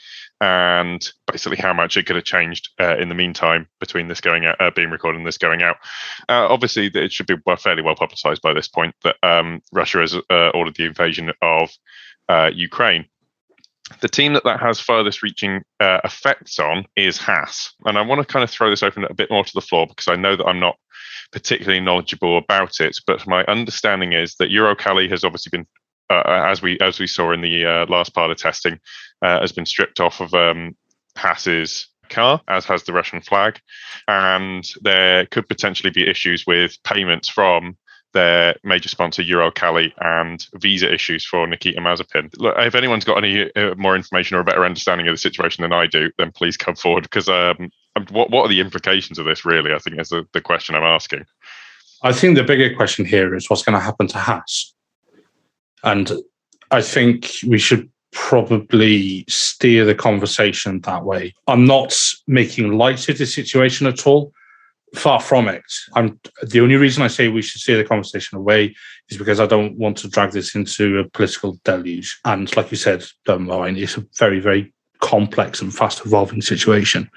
and 0.41 1.07
basically 1.31 1.57
how 1.57 1.73
much 1.73 1.97
it 1.97 2.05
could 2.05 2.15
have 2.15 2.25
changed 2.25 2.69
uh, 2.79 2.97
in 2.97 3.09
the 3.09 3.15
meantime 3.15 3.67
between 3.79 4.07
this 4.07 4.21
going 4.21 4.45
out, 4.45 4.59
uh, 4.59 4.71
being 4.71 4.89
recorded 4.89 5.17
and 5.17 5.27
this 5.27 5.37
going 5.37 5.61
out. 5.61 5.77
Uh, 6.29 6.47
obviously, 6.49 6.87
it 6.87 7.11
should 7.11 7.27
be 7.27 7.35
fairly 7.59 7.81
well 7.81 7.95
publicized 7.95 8.41
by 8.41 8.53
this 8.53 8.67
point 8.67 8.95
that 9.03 9.15
um, 9.23 9.61
Russia 9.71 9.99
has 9.99 10.15
uh, 10.15 10.49
ordered 10.53 10.75
the 10.75 10.85
invasion 10.85 11.31
of 11.41 11.69
uh, 12.29 12.49
Ukraine. 12.53 13.05
The 14.01 14.09
team 14.09 14.33
that 14.33 14.43
that 14.43 14.59
has 14.59 14.79
furthest 14.79 15.23
reaching 15.23 15.61
uh, 15.79 15.99
effects 16.03 16.59
on 16.59 16.85
is 16.95 17.17
Haas. 17.17 17.73
And 17.85 17.97
I 17.97 18.01
want 18.01 18.25
to 18.25 18.31
kind 18.31 18.43
of 18.43 18.49
throw 18.49 18.69
this 18.69 18.83
open 18.83 19.05
a 19.05 19.13
bit 19.13 19.31
more 19.31 19.43
to 19.43 19.51
the 19.53 19.61
floor 19.61 19.87
because 19.87 20.07
I 20.07 20.15
know 20.15 20.35
that 20.35 20.45
I'm 20.45 20.59
not 20.59 20.77
particularly 21.31 21.79
knowledgeable 21.79 22.37
about 22.37 22.79
it. 22.79 22.97
But 23.05 23.25
my 23.27 23.43
understanding 23.45 24.13
is 24.13 24.35
that 24.35 24.51
Uralkali 24.51 25.09
has 25.09 25.23
obviously 25.23 25.49
been, 25.57 25.67
uh, 26.09 26.23
as 26.25 26.61
we 26.61 26.77
as 26.79 26.99
we 26.99 27.07
saw 27.07 27.31
in 27.31 27.41
the 27.41 27.65
uh, 27.65 27.85
last 27.87 28.13
part 28.13 28.31
of 28.31 28.37
testing, 28.37 28.79
uh, 29.21 29.39
has 29.41 29.51
been 29.51 29.65
stripped 29.65 29.99
off 29.99 30.21
of 30.21 30.33
um, 30.33 30.75
Haas's 31.17 31.87
car, 32.09 32.41
as 32.47 32.65
has 32.65 32.83
the 32.83 32.93
Russian 32.93 33.21
flag, 33.21 33.59
and 34.07 34.69
there 34.81 35.25
could 35.27 35.47
potentially 35.47 35.91
be 35.91 36.07
issues 36.07 36.45
with 36.45 36.77
payments 36.83 37.29
from 37.29 37.77
their 38.13 38.55
major 38.63 38.89
sponsor 38.89 39.23
Uralkali 39.23 39.91
and 39.99 40.47
visa 40.55 40.91
issues 40.91 41.25
for 41.25 41.45
Nikita 41.47 41.81
Mazepin. 41.81 42.29
Look, 42.37 42.55
if 42.57 42.75
anyone's 42.75 43.03
got 43.03 43.23
any 43.23 43.53
uh, 43.55 43.75
more 43.75 43.95
information 43.95 44.37
or 44.37 44.41
a 44.41 44.45
better 44.45 44.65
understanding 44.65 45.07
of 45.07 45.13
the 45.13 45.17
situation 45.17 45.61
than 45.61 45.73
I 45.73 45.87
do, 45.87 46.11
then 46.17 46.31
please 46.31 46.57
come 46.57 46.75
forward 46.75 47.03
because 47.03 47.27
um, 47.27 47.71
what 48.09 48.29
what 48.29 48.45
are 48.45 48.49
the 48.49 48.59
implications 48.59 49.19
of 49.19 49.25
this? 49.25 49.45
Really, 49.45 49.73
I 49.73 49.79
think 49.79 49.99
is 49.99 50.09
the, 50.09 50.25
the 50.33 50.41
question 50.41 50.75
I'm 50.75 50.83
asking. 50.83 51.25
I 52.03 52.11
think 52.13 52.35
the 52.35 52.43
bigger 52.43 52.75
question 52.75 53.05
here 53.05 53.35
is 53.35 53.49
what's 53.49 53.63
going 53.63 53.77
to 53.77 53.83
happen 53.83 54.07
to 54.07 54.17
Haas, 54.17 54.73
and 55.83 56.11
I 56.71 56.81
think 56.81 57.31
we 57.47 57.57
should 57.57 57.89
probably 58.11 59.25
steer 59.27 59.85
the 59.85 59.95
conversation 59.95 60.81
that 60.81 61.03
way. 61.03 61.33
I'm 61.47 61.65
not 61.65 61.95
making 62.27 62.77
light 62.77 63.09
of 63.09 63.17
the 63.17 63.25
situation 63.25 63.87
at 63.87 64.05
all. 64.05 64.31
Far 64.95 65.19
from 65.19 65.47
it. 65.47 65.63
I'm 65.95 66.19
the 66.43 66.61
only 66.61 66.75
reason 66.75 67.01
I 67.01 67.07
say 67.07 67.27
we 67.27 67.41
should 67.41 67.61
steer 67.61 67.77
the 67.77 67.83
conversation 67.83 68.37
away 68.37 68.75
is 69.09 69.17
because 69.17 69.39
I 69.39 69.47
don't 69.47 69.75
want 69.77 69.97
to 69.97 70.09
drag 70.09 70.31
this 70.31 70.53
into 70.53 70.99
a 70.99 71.09
political 71.09 71.57
deluge. 71.63 72.19
And 72.25 72.55
like 72.55 72.69
you 72.69 72.77
said, 72.77 73.03
um, 73.27 73.49
it's 73.49 73.97
a 73.97 74.05
very, 74.17 74.39
very 74.39 74.71
complex 75.01 75.61
and 75.61 75.73
fast 75.73 76.05
evolving 76.05 76.41
situation. 76.41 77.09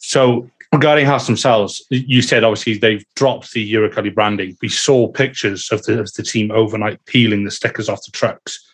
So 0.00 0.48
regarding 0.72 1.06
Haas 1.06 1.26
themselves, 1.26 1.84
you 1.90 2.22
said 2.22 2.44
obviously 2.44 2.78
they've 2.78 3.04
dropped 3.16 3.52
the 3.52 3.72
Uralkali 3.72 4.14
branding. 4.14 4.56
We 4.62 4.68
saw 4.68 5.08
pictures 5.08 5.70
of 5.72 5.82
the, 5.84 6.00
of 6.00 6.12
the 6.12 6.22
team 6.22 6.50
overnight 6.50 7.04
peeling 7.06 7.44
the 7.44 7.50
stickers 7.50 7.88
off 7.88 8.04
the 8.04 8.12
trucks 8.12 8.64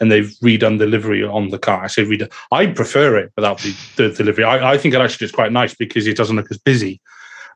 and 0.00 0.10
they've 0.10 0.34
redone 0.42 0.78
the 0.78 0.86
livery 0.86 1.24
on 1.24 1.48
the 1.48 1.58
car. 1.58 1.84
I 1.84 1.86
say 1.86 2.04
redone. 2.04 2.32
I 2.50 2.66
prefer 2.66 3.16
it 3.16 3.32
without 3.36 3.58
the, 3.58 3.74
the, 3.96 4.08
the 4.08 4.24
livery. 4.24 4.44
I, 4.44 4.72
I 4.72 4.78
think 4.78 4.94
it 4.94 5.00
actually 5.00 5.26
is 5.26 5.32
quite 5.32 5.52
nice 5.52 5.74
because 5.74 6.06
it 6.06 6.16
doesn't 6.16 6.36
look 6.36 6.50
as 6.50 6.58
busy. 6.58 7.00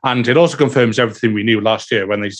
And 0.03 0.27
it 0.27 0.37
also 0.37 0.57
confirms 0.57 0.99
everything 0.99 1.33
we 1.33 1.43
knew 1.43 1.61
last 1.61 1.91
year 1.91 2.07
when 2.07 2.21
they 2.21 2.31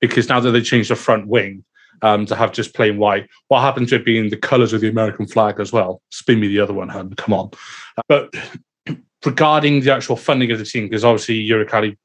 because 0.00 0.28
now 0.28 0.40
that 0.40 0.50
they 0.50 0.62
changed 0.62 0.90
the 0.90 0.96
front 0.96 1.26
wing 1.26 1.64
um, 2.02 2.26
to 2.26 2.36
have 2.36 2.52
just 2.52 2.74
plain 2.74 2.98
white, 2.98 3.28
what 3.48 3.60
happens 3.60 3.90
to 3.90 3.96
it 3.96 4.04
being 4.04 4.30
the 4.30 4.36
colours 4.36 4.72
of 4.72 4.80
the 4.80 4.88
American 4.88 5.26
flag 5.26 5.60
as 5.60 5.72
well? 5.72 6.02
Spin 6.10 6.40
me 6.40 6.48
the 6.48 6.60
other 6.60 6.74
one, 6.74 6.88
hun. 6.88 7.14
Come 7.16 7.34
on. 7.34 7.50
But 8.08 8.34
regarding 9.24 9.80
the 9.80 9.92
actual 9.92 10.16
funding 10.16 10.50
of 10.50 10.58
the 10.58 10.64
team, 10.64 10.84
because 10.84 11.04
obviously 11.04 11.46
Uralkali 11.46 11.96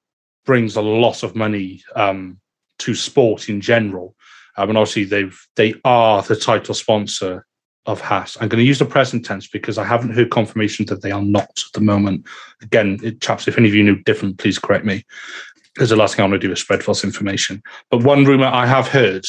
brings 0.46 0.76
a 0.76 0.82
lot 0.82 1.24
of 1.24 1.36
money 1.36 1.84
um, 1.96 2.40
to 2.80 2.96
sport 2.96 3.50
in 3.50 3.62
general. 3.62 4.16
Um, 4.58 4.70
and 4.70 4.78
obviously 4.78 5.04
they've 5.04 5.40
they 5.56 5.76
are 5.86 6.22
the 6.24 6.36
title 6.36 6.74
sponsor 6.74 7.46
of 7.88 8.02
Haas. 8.02 8.38
I'm 8.40 8.50
going 8.50 8.62
to 8.62 8.68
use 8.68 8.80
the 8.80 8.86
present 8.86 9.26
tense 9.26 9.48
because 9.48 9.78
I 9.78 9.84
haven't 9.84 10.14
heard 10.14 10.30
confirmation 10.30 10.86
that 10.88 11.02
they 11.02 11.12
are 11.12 11.22
not 11.22 11.50
at 11.50 11.74
the 11.74 11.82
moment. 11.82 12.28
Again, 12.62 13.00
it, 13.02 13.22
chaps, 13.22 13.48
if 13.48 13.58
any 13.58 13.68
of 13.68 13.74
you 13.74 13.84
knew 13.84 14.04
different, 14.04 14.38
please 14.38 14.60
correct 14.60 14.86
me. 14.86 15.06
Because 15.74 15.90
the 15.90 15.96
last 15.96 16.16
thing 16.16 16.24
I 16.24 16.28
want 16.28 16.42
to 16.42 16.48
do 16.48 16.52
is 16.52 16.60
spread 16.60 16.84
false 16.84 17.04
information. 17.04 17.64
But 17.90 18.04
one 18.04 18.26
rumor 18.26 18.48
I 18.48 18.66
have 18.66 18.88
heard 18.88 19.26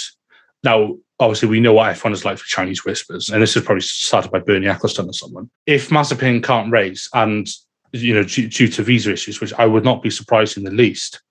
now, 0.64 0.96
obviously, 1.20 1.48
we 1.48 1.60
know 1.60 1.72
what 1.72 1.94
F1 1.94 2.12
is 2.12 2.24
like 2.24 2.38
for 2.38 2.46
Chinese 2.46 2.84
whispers, 2.84 3.30
and 3.30 3.42
this 3.42 3.56
is 3.56 3.64
probably 3.64 3.82
started 3.82 4.30
by 4.30 4.40
Bernie 4.40 4.66
Ecclestone 4.66 5.08
or 5.08 5.12
someone. 5.12 5.50
If 5.66 5.90
Mazepin 5.90 6.42
can't 6.42 6.72
race, 6.72 7.08
and 7.14 7.48
you 7.92 8.14
know, 8.14 8.24
due, 8.24 8.48
due, 8.48 8.68
to 8.68 8.82
visa 8.82 9.12
issues, 9.12 9.40
which 9.40 9.52
I 9.54 9.66
would 9.66 9.84
not 9.84 10.02
be 10.02 10.10
surprised 10.10 10.56
in 10.56 10.64
the 10.64 10.70
least 10.70 11.22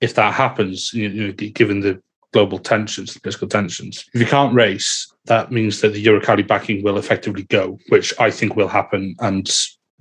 if 0.00 0.14
that 0.14 0.32
happens, 0.34 0.92
you 0.94 1.08
know, 1.08 1.32
given 1.32 1.80
the 1.80 2.02
global 2.32 2.58
tensions, 2.58 3.18
political 3.18 3.48
tensions. 3.48 4.04
If 4.14 4.20
you 4.20 4.26
can't 4.26 4.54
race, 4.54 5.12
that 5.26 5.50
means 5.50 5.80
that 5.80 5.92
the 5.92 6.04
Uralkali 6.04 6.46
backing 6.46 6.82
will 6.82 6.98
effectively 6.98 7.44
go, 7.44 7.78
which 7.88 8.14
I 8.18 8.30
think 8.30 8.56
will 8.56 8.68
happen. 8.68 9.14
And 9.20 9.46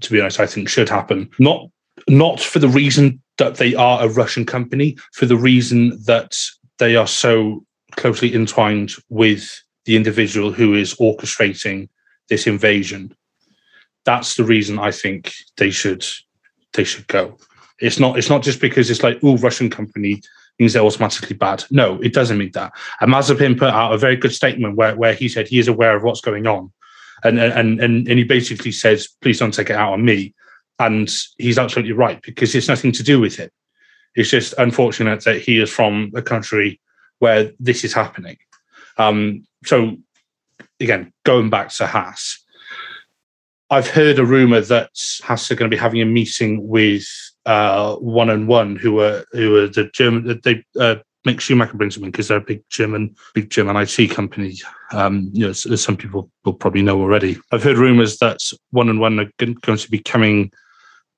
to 0.02 0.12
be 0.12 0.22
honest, 0.22 0.39
I 0.39 0.46
think 0.46 0.70
should 0.70 0.89
happen. 0.89 1.30
Not 1.39 1.68
not 2.08 2.39
for 2.39 2.60
the 2.60 2.70
reason 2.70 3.22
that 3.38 3.56
they 3.56 3.76
are 3.76 4.04
a 4.04 4.10
Russian 4.10 4.46
company, 4.46 4.98
for 5.13 5.26
the 5.26 5.38
reason 5.38 6.02
that 6.06 6.38
they 6.78 6.96
are 6.96 7.08
so 7.08 7.65
closely 7.98 8.34
entwined 8.34 8.94
with 9.10 9.62
the 9.86 9.96
individual 9.96 10.52
who 10.52 10.74
is 10.76 10.96
orchestrating 10.96 11.89
this 12.30 12.48
invasion. 12.48 13.13
That's 14.06 14.36
the 14.36 14.44
reason 14.44 14.80
I 14.80 14.92
think 14.92 15.34
they 15.58 15.72
should 15.72 16.06
they 16.74 16.84
should 16.84 17.08
go. 17.08 17.38
It's 17.80 18.00
not 18.00 18.18
it's 18.18 18.30
not 18.30 18.44
just 18.44 18.62
because 18.62 18.89
it's 18.89 19.04
like 19.04 19.20
oh 19.24 19.38
Russian 19.38 19.70
company 19.70 20.22
means 20.60 20.74
they're 20.74 20.84
automatically 20.84 21.36
bad. 21.36 21.63
No, 21.72 22.00
it 22.02 22.13
doesn't 22.13 22.38
mean 22.38 22.52
that. 22.54 22.74
And 23.00 23.12
Mazepin 23.12 23.58
put 23.58 23.69
out 23.69 23.93
a 23.93 23.98
very 23.98 24.15
good 24.15 24.34
statement 24.34 24.76
where, 24.76 24.95
where 24.95 25.13
he 25.13 25.30
said 25.30 25.48
he 25.48 25.60
is 25.60 25.67
aware 25.67 25.95
of 25.95 26.04
what's 26.04 26.22
going 26.22 26.48
on. 26.48 26.72
And, 27.24 27.39
and, 27.39 27.80
and, 27.82 28.08
and 28.08 28.17
he 28.17 28.24
basically 28.24 28.72
says, 28.72 29.08
please 29.22 29.39
don't 29.39 29.54
take 29.54 29.69
it 29.69 29.76
out 29.76 29.93
on 29.93 30.06
me. 30.06 30.34
And 30.80 31.10
he's 31.38 31.58
absolutely 31.58 31.93
right 31.93 32.22
because 32.22 32.56
it's 32.56 32.67
nothing 32.67 32.91
to 32.93 33.04
do 33.04 33.19
with 33.19 33.39
it. 33.39 33.52
It's 34.15 34.30
just 34.30 34.54
unfortunate 34.58 35.24
that 35.26 35.41
he 35.41 35.60
is 35.60 35.69
from 35.69 36.12
a 36.15 36.22
country 36.22 36.80
where 37.19 37.52
this 37.60 37.84
is 37.84 37.93
happening. 37.93 38.38
Um, 38.98 39.45
so, 39.65 39.98
again, 40.80 41.13
going 41.26 41.50
back 41.50 41.69
to 41.76 41.88
Haas, 41.88 42.43
I've 43.69 43.89
heard 43.89 44.19
a 44.19 44.26
rumor 44.26 44.62
that 44.62 44.91
Haas 45.22 45.52
are 45.52 45.56
going 45.56 45.69
to 45.69 45.76
be 45.76 45.80
having 45.80 46.02
a 46.02 46.06
meeting 46.06 46.67
with 46.67 47.06
one 48.00 48.30
and 48.30 48.48
one 48.48 48.76
who 48.76 48.94
were 48.94 49.26
who 49.32 49.52
were 49.52 49.68
the 49.68 49.90
German 49.94 50.40
they 50.44 50.64
uh, 50.80 50.96
Mick 51.28 51.42
Schumacher 51.42 51.76
brings 51.76 51.96
them 51.96 52.06
in 52.06 52.12
because 52.12 52.28
they're 52.28 52.38
a 52.38 52.42
big 52.42 52.62
German 52.70 53.16
big 53.34 53.50
German 53.50 53.76
IT 53.76 54.12
company. 54.12 54.56
Um, 54.92 55.30
you 55.34 55.44
know, 55.44 55.50
as, 55.50 55.82
some 55.82 55.98
people 55.98 56.30
will 56.46 56.54
probably 56.54 56.82
know 56.82 57.00
already. 57.00 57.38
I've 57.52 57.64
heard 57.64 57.78
rumours 57.78 58.18
that 58.20 58.40
one 58.72 58.90
and 58.90 59.00
one 59.00 59.20
are 59.20 59.32
going 59.38 59.78
to 59.78 59.90
be 59.90 60.00
coming 60.00 60.52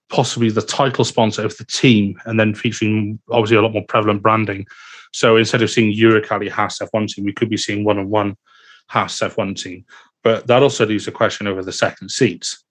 possibly 0.09 0.49
the 0.49 0.61
title 0.61 1.05
sponsor 1.05 1.45
of 1.45 1.55
the 1.57 1.65
team, 1.65 2.19
and 2.25 2.39
then 2.39 2.55
featuring 2.55 3.19
obviously 3.29 3.57
a 3.57 3.61
lot 3.61 3.73
more 3.73 3.85
prevalent 3.87 4.21
branding. 4.21 4.65
So 5.13 5.35
instead 5.35 5.61
of 5.61 5.69
seeing 5.69 5.93
Uralkali 5.93 6.49
Haas 6.49 6.79
F1 6.79 7.09
team, 7.09 7.25
we 7.25 7.33
could 7.33 7.49
be 7.49 7.57
seeing 7.57 7.83
one 7.83 7.99
and 7.99 8.09
one 8.09 8.37
Haas 8.87 9.19
F1 9.19 9.61
team. 9.61 9.85
But 10.23 10.47
that 10.47 10.63
also 10.63 10.85
leaves 10.85 11.07
a 11.07 11.11
question 11.11 11.47
over 11.47 11.61
the 11.63 11.73
second 11.73 12.09
seats. 12.09 12.63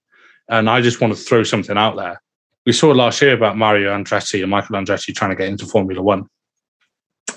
And 0.49 0.68
I 0.68 0.81
just 0.81 1.01
want 1.01 1.14
to 1.14 1.20
throw 1.20 1.42
something 1.42 1.77
out 1.77 1.96
there 1.96 2.20
we 2.66 2.73
saw 2.73 2.90
last 2.90 3.23
year 3.23 3.33
about 3.33 3.57
Mario 3.57 3.92
Andretti 3.96 4.42
and 4.42 4.51
Michael 4.51 4.77
Andretti 4.77 5.14
trying 5.14 5.31
to 5.31 5.37
get 5.37 5.49
into 5.49 5.66
Formula 5.66 6.03
One. 6.03 6.27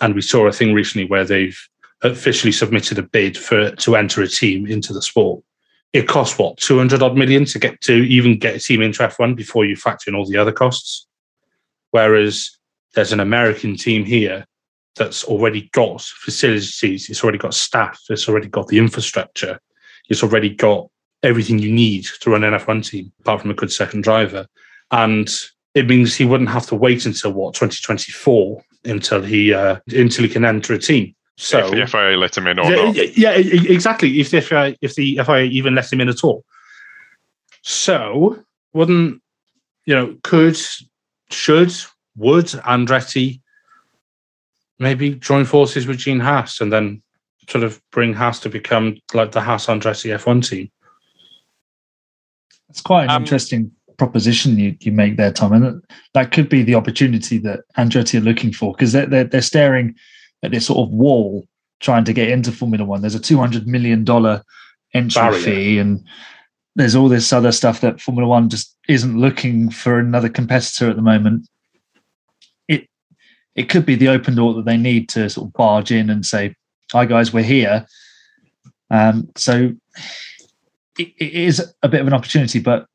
And 0.01 0.15
we 0.15 0.21
saw 0.21 0.47
a 0.47 0.51
thing 0.51 0.73
recently 0.73 1.07
where 1.07 1.23
they've 1.23 1.57
officially 2.01 2.51
submitted 2.51 2.99
a 2.99 3.03
bid 3.03 3.37
for 3.37 3.71
to 3.71 3.95
enter 3.95 4.21
a 4.21 4.27
team 4.27 4.67
into 4.67 4.91
the 4.91 5.01
sport. 5.01 5.43
It 5.93 6.07
costs 6.07 6.37
what, 6.37 6.57
200 6.57 7.01
odd 7.01 7.15
million 7.15 7.45
to 7.45 7.59
get 7.59 7.79
to 7.81 7.93
even 7.93 8.39
get 8.39 8.55
a 8.55 8.59
team 8.59 8.81
into 8.81 9.03
F1 9.03 9.35
before 9.35 9.63
you 9.63 9.75
factor 9.75 10.09
in 10.09 10.15
all 10.15 10.25
the 10.25 10.37
other 10.37 10.51
costs. 10.51 11.07
Whereas 11.91 12.57
there's 12.95 13.13
an 13.13 13.19
American 13.19 13.77
team 13.77 14.03
here 14.03 14.45
that's 14.95 15.23
already 15.23 15.69
got 15.71 16.01
facilities, 16.01 17.09
it's 17.09 17.23
already 17.23 17.37
got 17.37 17.53
staff, 17.53 18.01
it's 18.09 18.27
already 18.27 18.47
got 18.47 18.67
the 18.67 18.79
infrastructure, 18.79 19.59
it's 20.09 20.23
already 20.23 20.49
got 20.49 20.87
everything 21.21 21.59
you 21.59 21.71
need 21.71 22.05
to 22.21 22.31
run 22.31 22.43
an 22.43 22.53
F1 22.53 22.85
team, 22.85 23.11
apart 23.21 23.41
from 23.41 23.51
a 23.51 23.55
good 23.55 23.71
second 23.71 24.03
driver 24.03 24.47
and 24.93 25.29
it 25.73 25.87
means 25.87 26.15
he 26.15 26.23
wouldn't 26.23 26.51
have 26.51 26.67
to 26.67 26.75
wait 26.75 27.05
until 27.05 27.33
what 27.33 27.55
2024 27.55 28.63
until 28.85 29.21
he 29.21 29.53
uh, 29.53 29.77
until 29.87 30.23
he 30.23 30.29
can 30.29 30.45
enter 30.45 30.73
a 30.73 30.77
team. 30.77 31.15
So 31.35 31.65
if 31.65 31.71
the 31.71 31.87
FIA 31.87 32.15
let 32.15 32.37
him 32.37 32.45
in 32.45 32.59
or 32.59 32.69
not? 32.69 33.17
Yeah, 33.17 33.31
exactly. 33.31 34.19
If 34.19 34.29
the 34.29 34.41
FIA, 34.41 34.77
if 34.81 34.93
the 34.95 35.19
FIA 35.25 35.45
even 35.45 35.73
let 35.73 35.91
him 35.91 35.99
in 35.99 36.09
at 36.09 36.23
all. 36.23 36.45
So 37.63 38.43
wouldn't 38.73 39.21
you 39.85 39.95
know? 39.95 40.15
Could 40.23 40.59
should 41.31 41.73
would 42.15 42.45
Andretti 42.45 43.41
maybe 44.77 45.15
join 45.15 45.45
forces 45.45 45.87
with 45.87 45.97
Gene 45.97 46.19
Haas 46.19 46.61
and 46.61 46.71
then 46.71 47.01
sort 47.49 47.63
of 47.63 47.81
bring 47.91 48.13
Haas 48.13 48.39
to 48.41 48.49
become 48.49 48.97
like 49.13 49.31
the 49.31 49.41
Haas 49.41 49.65
Andretti 49.65 50.15
F1 50.15 50.47
team? 50.47 50.71
It's 52.69 52.81
quite 52.81 53.05
an 53.05 53.09
um, 53.09 53.23
interesting 53.23 53.71
proposition 53.97 54.57
you, 54.57 54.75
you 54.79 54.91
make 54.91 55.17
there, 55.17 55.31
Tom, 55.31 55.53
and 55.53 55.83
that 56.13 56.31
could 56.31 56.49
be 56.49 56.63
the 56.63 56.75
opportunity 56.75 57.37
that 57.39 57.61
Andretti 57.77 58.19
are 58.19 58.23
looking 58.23 58.51
for 58.51 58.73
because 58.73 58.91
they're, 58.91 59.05
they're, 59.05 59.23
they're 59.23 59.41
staring 59.41 59.95
at 60.43 60.51
this 60.51 60.67
sort 60.67 60.87
of 60.87 60.93
wall 60.93 61.45
trying 61.79 62.05
to 62.05 62.13
get 62.13 62.29
into 62.29 62.51
Formula 62.51 62.85
One. 62.85 63.01
There's 63.01 63.15
a 63.15 63.19
two 63.19 63.37
hundred 63.37 63.67
million 63.67 64.03
dollar 64.03 64.43
entry 64.93 65.21
Barrier. 65.21 65.41
fee, 65.41 65.79
and 65.79 66.03
there's 66.75 66.95
all 66.95 67.09
this 67.09 67.31
other 67.31 67.51
stuff 67.51 67.81
that 67.81 68.01
Formula 68.01 68.27
One 68.27 68.49
just 68.49 68.75
isn't 68.87 69.19
looking 69.19 69.69
for 69.69 69.99
another 69.99 70.29
competitor 70.29 70.89
at 70.89 70.95
the 70.95 71.01
moment. 71.01 71.47
It 72.67 72.87
it 73.55 73.69
could 73.69 73.85
be 73.85 73.95
the 73.95 74.09
open 74.09 74.35
door 74.35 74.53
that 74.55 74.65
they 74.65 74.77
need 74.77 75.09
to 75.09 75.29
sort 75.29 75.47
of 75.47 75.53
barge 75.53 75.91
in 75.91 76.09
and 76.09 76.25
say, 76.25 76.55
"Hi 76.91 77.05
guys, 77.05 77.33
we're 77.33 77.43
here." 77.43 77.85
Um, 78.89 79.29
so 79.35 79.73
it, 80.99 81.07
it 81.17 81.33
is 81.33 81.73
a 81.81 81.89
bit 81.89 82.01
of 82.01 82.07
an 82.07 82.13
opportunity, 82.13 82.59
but 82.59 82.87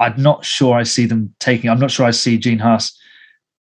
I'm 0.00 0.20
not 0.20 0.44
sure 0.44 0.76
I 0.76 0.84
see 0.84 1.06
them 1.06 1.34
taking. 1.40 1.70
I'm 1.70 1.80
not 1.80 1.90
sure 1.90 2.06
I 2.06 2.12
see 2.12 2.38
Gene 2.38 2.58
Haas 2.58 2.96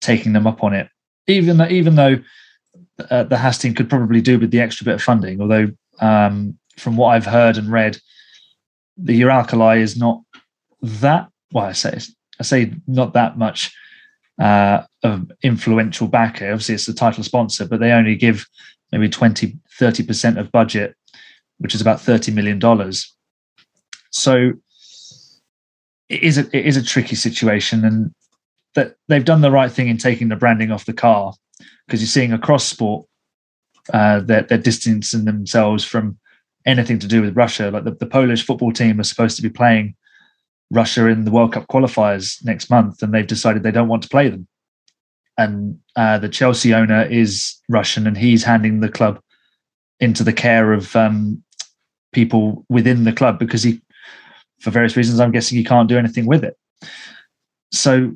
taking 0.01 0.33
them 0.33 0.47
up 0.47 0.65
on 0.65 0.75
it. 0.75 0.89
Even 1.27 1.59
though, 1.59 1.69
even 1.69 1.95
though 1.95 2.19
uh, 3.11 3.25
the 3.25 3.39
Haas 3.39 3.59
team 3.59 3.75
could 3.75 3.91
probably 3.91 4.21
do 4.21 4.39
with 4.39 4.51
the 4.51 4.61
extra 4.61 4.85
bit 4.85 4.95
of 4.95 5.03
funding, 5.03 5.41
although 5.41 5.69
um, 6.01 6.59
from 6.79 6.97
what 6.97 7.09
I've 7.09 7.27
heard 7.27 7.57
and 7.57 7.71
read, 7.71 7.99
the 8.97 9.21
Uralkali 9.21 9.81
is 9.81 9.97
not 9.97 10.23
that. 10.83 11.29
Well, 11.53 11.67
I 11.67 11.73
say 11.73 11.99
I 12.41 12.43
say 12.43 12.73
not 12.87 13.13
that 13.15 13.39
much 13.39 13.75
uh, 14.41 14.83
of 15.03 15.31
influential 15.43 16.09
backer. 16.09 16.51
Obviously, 16.51 16.75
it's 16.75 16.87
the 16.87 16.93
title 16.93 17.25
sponsor, 17.25 17.67
but 17.67 17.81
they 17.81 17.93
only 17.93 18.17
give 18.17 18.47
maybe 18.91 19.09
20, 19.09 19.59
30% 19.81 20.39
of 20.39 20.53
budget, 20.53 20.95
which 21.59 21.75
is 21.75 21.81
about 21.81 21.99
$30 21.99 22.33
million. 22.35 22.61
So 24.11 24.53
it 26.13 26.23
is 26.23 26.39
a, 26.39 26.57
it 26.57 26.67
is 26.67 26.77
a 26.77 26.85
tricky 26.85 27.17
situation. 27.17 27.85
And 27.85 28.15
that 28.75 28.97
they've 29.09 29.25
done 29.25 29.41
the 29.41 29.51
right 29.51 29.71
thing 29.71 29.89
in 29.89 29.99
taking 29.99 30.29
the 30.29 30.37
branding 30.37 30.71
off 30.71 30.85
the 30.85 30.93
car 30.93 31.33
because 31.87 32.01
you're 32.01 32.07
seeing 32.07 32.33
across 32.33 32.65
sport 32.65 33.07
uh, 33.93 34.21
that 34.21 34.49
they're, 34.49 34.59
distancing 34.59 35.25
themselves 35.25 35.85
from 35.85 36.19
anything 36.65 36.99
to 36.99 37.09
do 37.09 37.23
with 37.23 37.37
Russia. 37.37 37.71
Like 37.71 37.85
the, 37.85 37.93
the 37.93 38.07
Polish 38.07 38.45
football 38.45 38.73
team 38.73 39.01
are 39.01 39.05
supposed 39.05 39.37
to 39.37 39.43
be 39.43 39.51
playing 39.51 39.95
Russia 40.71 41.07
in 41.07 41.25
the 41.25 41.31
World 41.31 41.53
Cup 41.53 41.67
qualifiers 41.69 42.43
next 42.45 42.71
month, 42.71 43.03
and 43.03 43.13
they've 43.13 43.27
decided 43.27 43.63
they 43.63 43.71
don't 43.71 43.89
want 43.89 44.03
to 44.05 44.09
play 44.09 44.29
them. 44.29 44.47
And 45.37 45.79
uh, 45.97 46.19
the 46.19 46.29
Chelsea 46.29 46.73
owner 46.73 47.03
is 47.03 47.57
Russian, 47.69 48.07
and 48.07 48.17
he's 48.17 48.45
handing 48.45 48.81
the 48.81 48.89
club 48.89 49.21
into 50.01 50.25
the 50.25 50.33
care 50.33 50.73
of 50.73 50.95
um, 50.97 51.43
people 52.13 52.65
within 52.69 53.05
the 53.05 53.13
club 53.13 53.39
because 53.39 53.63
he, 53.63 53.81
for 54.63 54.71
various 54.71 54.97
reasons, 54.97 55.19
I'm 55.19 55.33
guessing 55.33 55.59
he 55.59 55.65
can't 55.65 55.89
do 55.89 55.99
anything 55.99 56.25
with 56.25 56.45
it. 56.45 56.57
So 57.73 58.15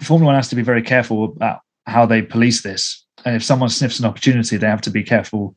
Formula 0.00 0.26
One 0.26 0.34
has 0.34 0.48
to 0.48 0.56
be 0.56 0.62
very 0.62 0.82
careful 0.82 1.24
about 1.24 1.60
how 1.86 2.04
they 2.04 2.20
police 2.20 2.62
this. 2.62 3.04
And 3.24 3.36
if 3.36 3.44
someone 3.44 3.68
sniffs 3.68 4.00
an 4.00 4.04
opportunity, 4.04 4.56
they 4.56 4.66
have 4.66 4.80
to 4.82 4.90
be 4.90 5.04
careful 5.04 5.56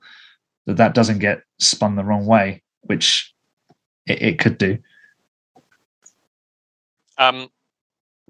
that 0.67 0.77
that 0.77 0.93
doesn't 0.93 1.19
get 1.19 1.41
spun 1.57 1.95
the 1.95 2.03
wrong 2.03 2.27
way, 2.27 2.61
which 2.81 3.33
it, 4.05 4.21
it 4.21 4.39
could 4.39 4.59
do. 4.59 4.77
Um, 7.17 7.49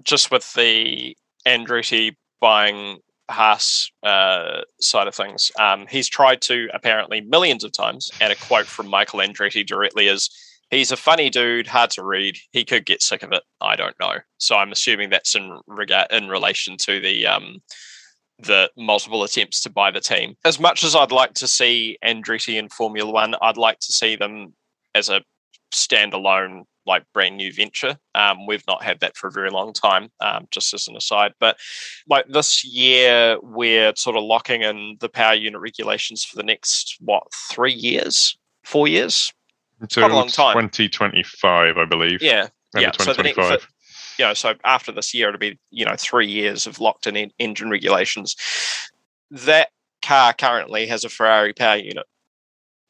just 0.02 0.30
with 0.30 0.50
the 0.54 1.14
Andretti 1.44 2.16
buying 2.40 2.98
Haas 3.28 3.90
uh, 4.02 4.62
side 4.80 5.08
of 5.08 5.14
things, 5.14 5.52
um, 5.60 5.86
he's 5.90 6.08
tried 6.08 6.40
to 6.42 6.70
apparently 6.72 7.20
millions 7.20 7.64
of 7.64 7.72
times. 7.72 8.10
And 8.18 8.32
a 8.32 8.36
quote 8.36 8.66
from 8.66 8.88
Michael 8.88 9.20
Andretti 9.20 9.66
directly 9.66 10.08
is, 10.08 10.30
"He's 10.70 10.92
a 10.92 10.96
funny 10.96 11.30
dude, 11.30 11.66
hard 11.66 11.90
to 11.92 12.04
read. 12.04 12.36
He 12.52 12.64
could 12.64 12.86
get 12.86 13.02
sick 13.02 13.22
of 13.22 13.32
it. 13.32 13.42
I 13.60 13.76
don't 13.76 13.98
know." 14.00 14.18
So 14.38 14.56
I'm 14.56 14.72
assuming 14.72 15.10
that's 15.10 15.34
in 15.34 15.60
regard 15.66 16.08
in 16.10 16.28
relation 16.28 16.76
to 16.78 17.00
the 17.00 17.26
um, 17.26 17.62
the 18.38 18.70
multiple 18.76 19.24
attempts 19.24 19.62
to 19.62 19.70
buy 19.70 19.90
the 19.90 20.00
team. 20.00 20.36
As 20.44 20.60
much 20.60 20.84
as 20.84 20.94
I'd 20.94 21.12
like 21.12 21.34
to 21.34 21.48
see 21.48 21.98
Andretti 22.04 22.58
in 22.58 22.68
Formula 22.68 23.10
One, 23.10 23.34
I'd 23.42 23.56
like 23.56 23.80
to 23.80 23.92
see 23.92 24.16
them 24.16 24.54
as 24.94 25.08
a 25.08 25.22
standalone 25.72 26.64
like 26.86 27.04
brand 27.12 27.36
new 27.36 27.52
venture. 27.52 27.96
Um, 28.14 28.46
we've 28.46 28.66
not 28.66 28.82
had 28.82 29.00
that 29.00 29.16
for 29.16 29.28
a 29.28 29.32
very 29.32 29.50
long 29.50 29.72
time, 29.72 30.08
um, 30.20 30.48
just 30.50 30.72
as 30.72 30.88
an 30.88 30.96
aside. 30.96 31.34
But 31.38 31.58
like 32.08 32.26
this 32.28 32.64
year, 32.64 33.38
we're 33.42 33.92
sort 33.94 34.16
of 34.16 34.24
locking 34.24 34.62
in 34.62 34.96
the 35.00 35.08
power 35.08 35.34
unit 35.34 35.60
regulations 35.60 36.24
for 36.24 36.36
the 36.36 36.42
next 36.42 36.96
what 37.00 37.24
three 37.50 37.74
years, 37.74 38.36
four 38.64 38.88
years, 38.88 39.32
Quite 39.78 40.10
a 40.10 40.14
long 40.14 40.28
time. 40.28 40.52
Twenty 40.52 40.88
twenty 40.88 41.22
five, 41.22 41.76
I 41.76 41.84
believe. 41.84 42.22
Yeah, 42.22 42.48
yeah. 42.74 42.90
So 42.98 43.12
next, 43.12 43.66
you 44.18 44.24
know, 44.24 44.34
so 44.34 44.54
after 44.64 44.90
this 44.92 45.14
year, 45.14 45.28
it'll 45.28 45.38
be 45.38 45.58
you 45.70 45.84
know 45.84 45.94
three 45.96 46.26
years 46.26 46.66
of 46.66 46.80
locked 46.80 47.06
in 47.06 47.30
engine 47.38 47.70
regulations. 47.70 48.36
That 49.30 49.68
car 50.02 50.32
currently 50.32 50.86
has 50.86 51.04
a 51.04 51.08
Ferrari 51.08 51.52
power 51.52 51.76
unit. 51.76 52.06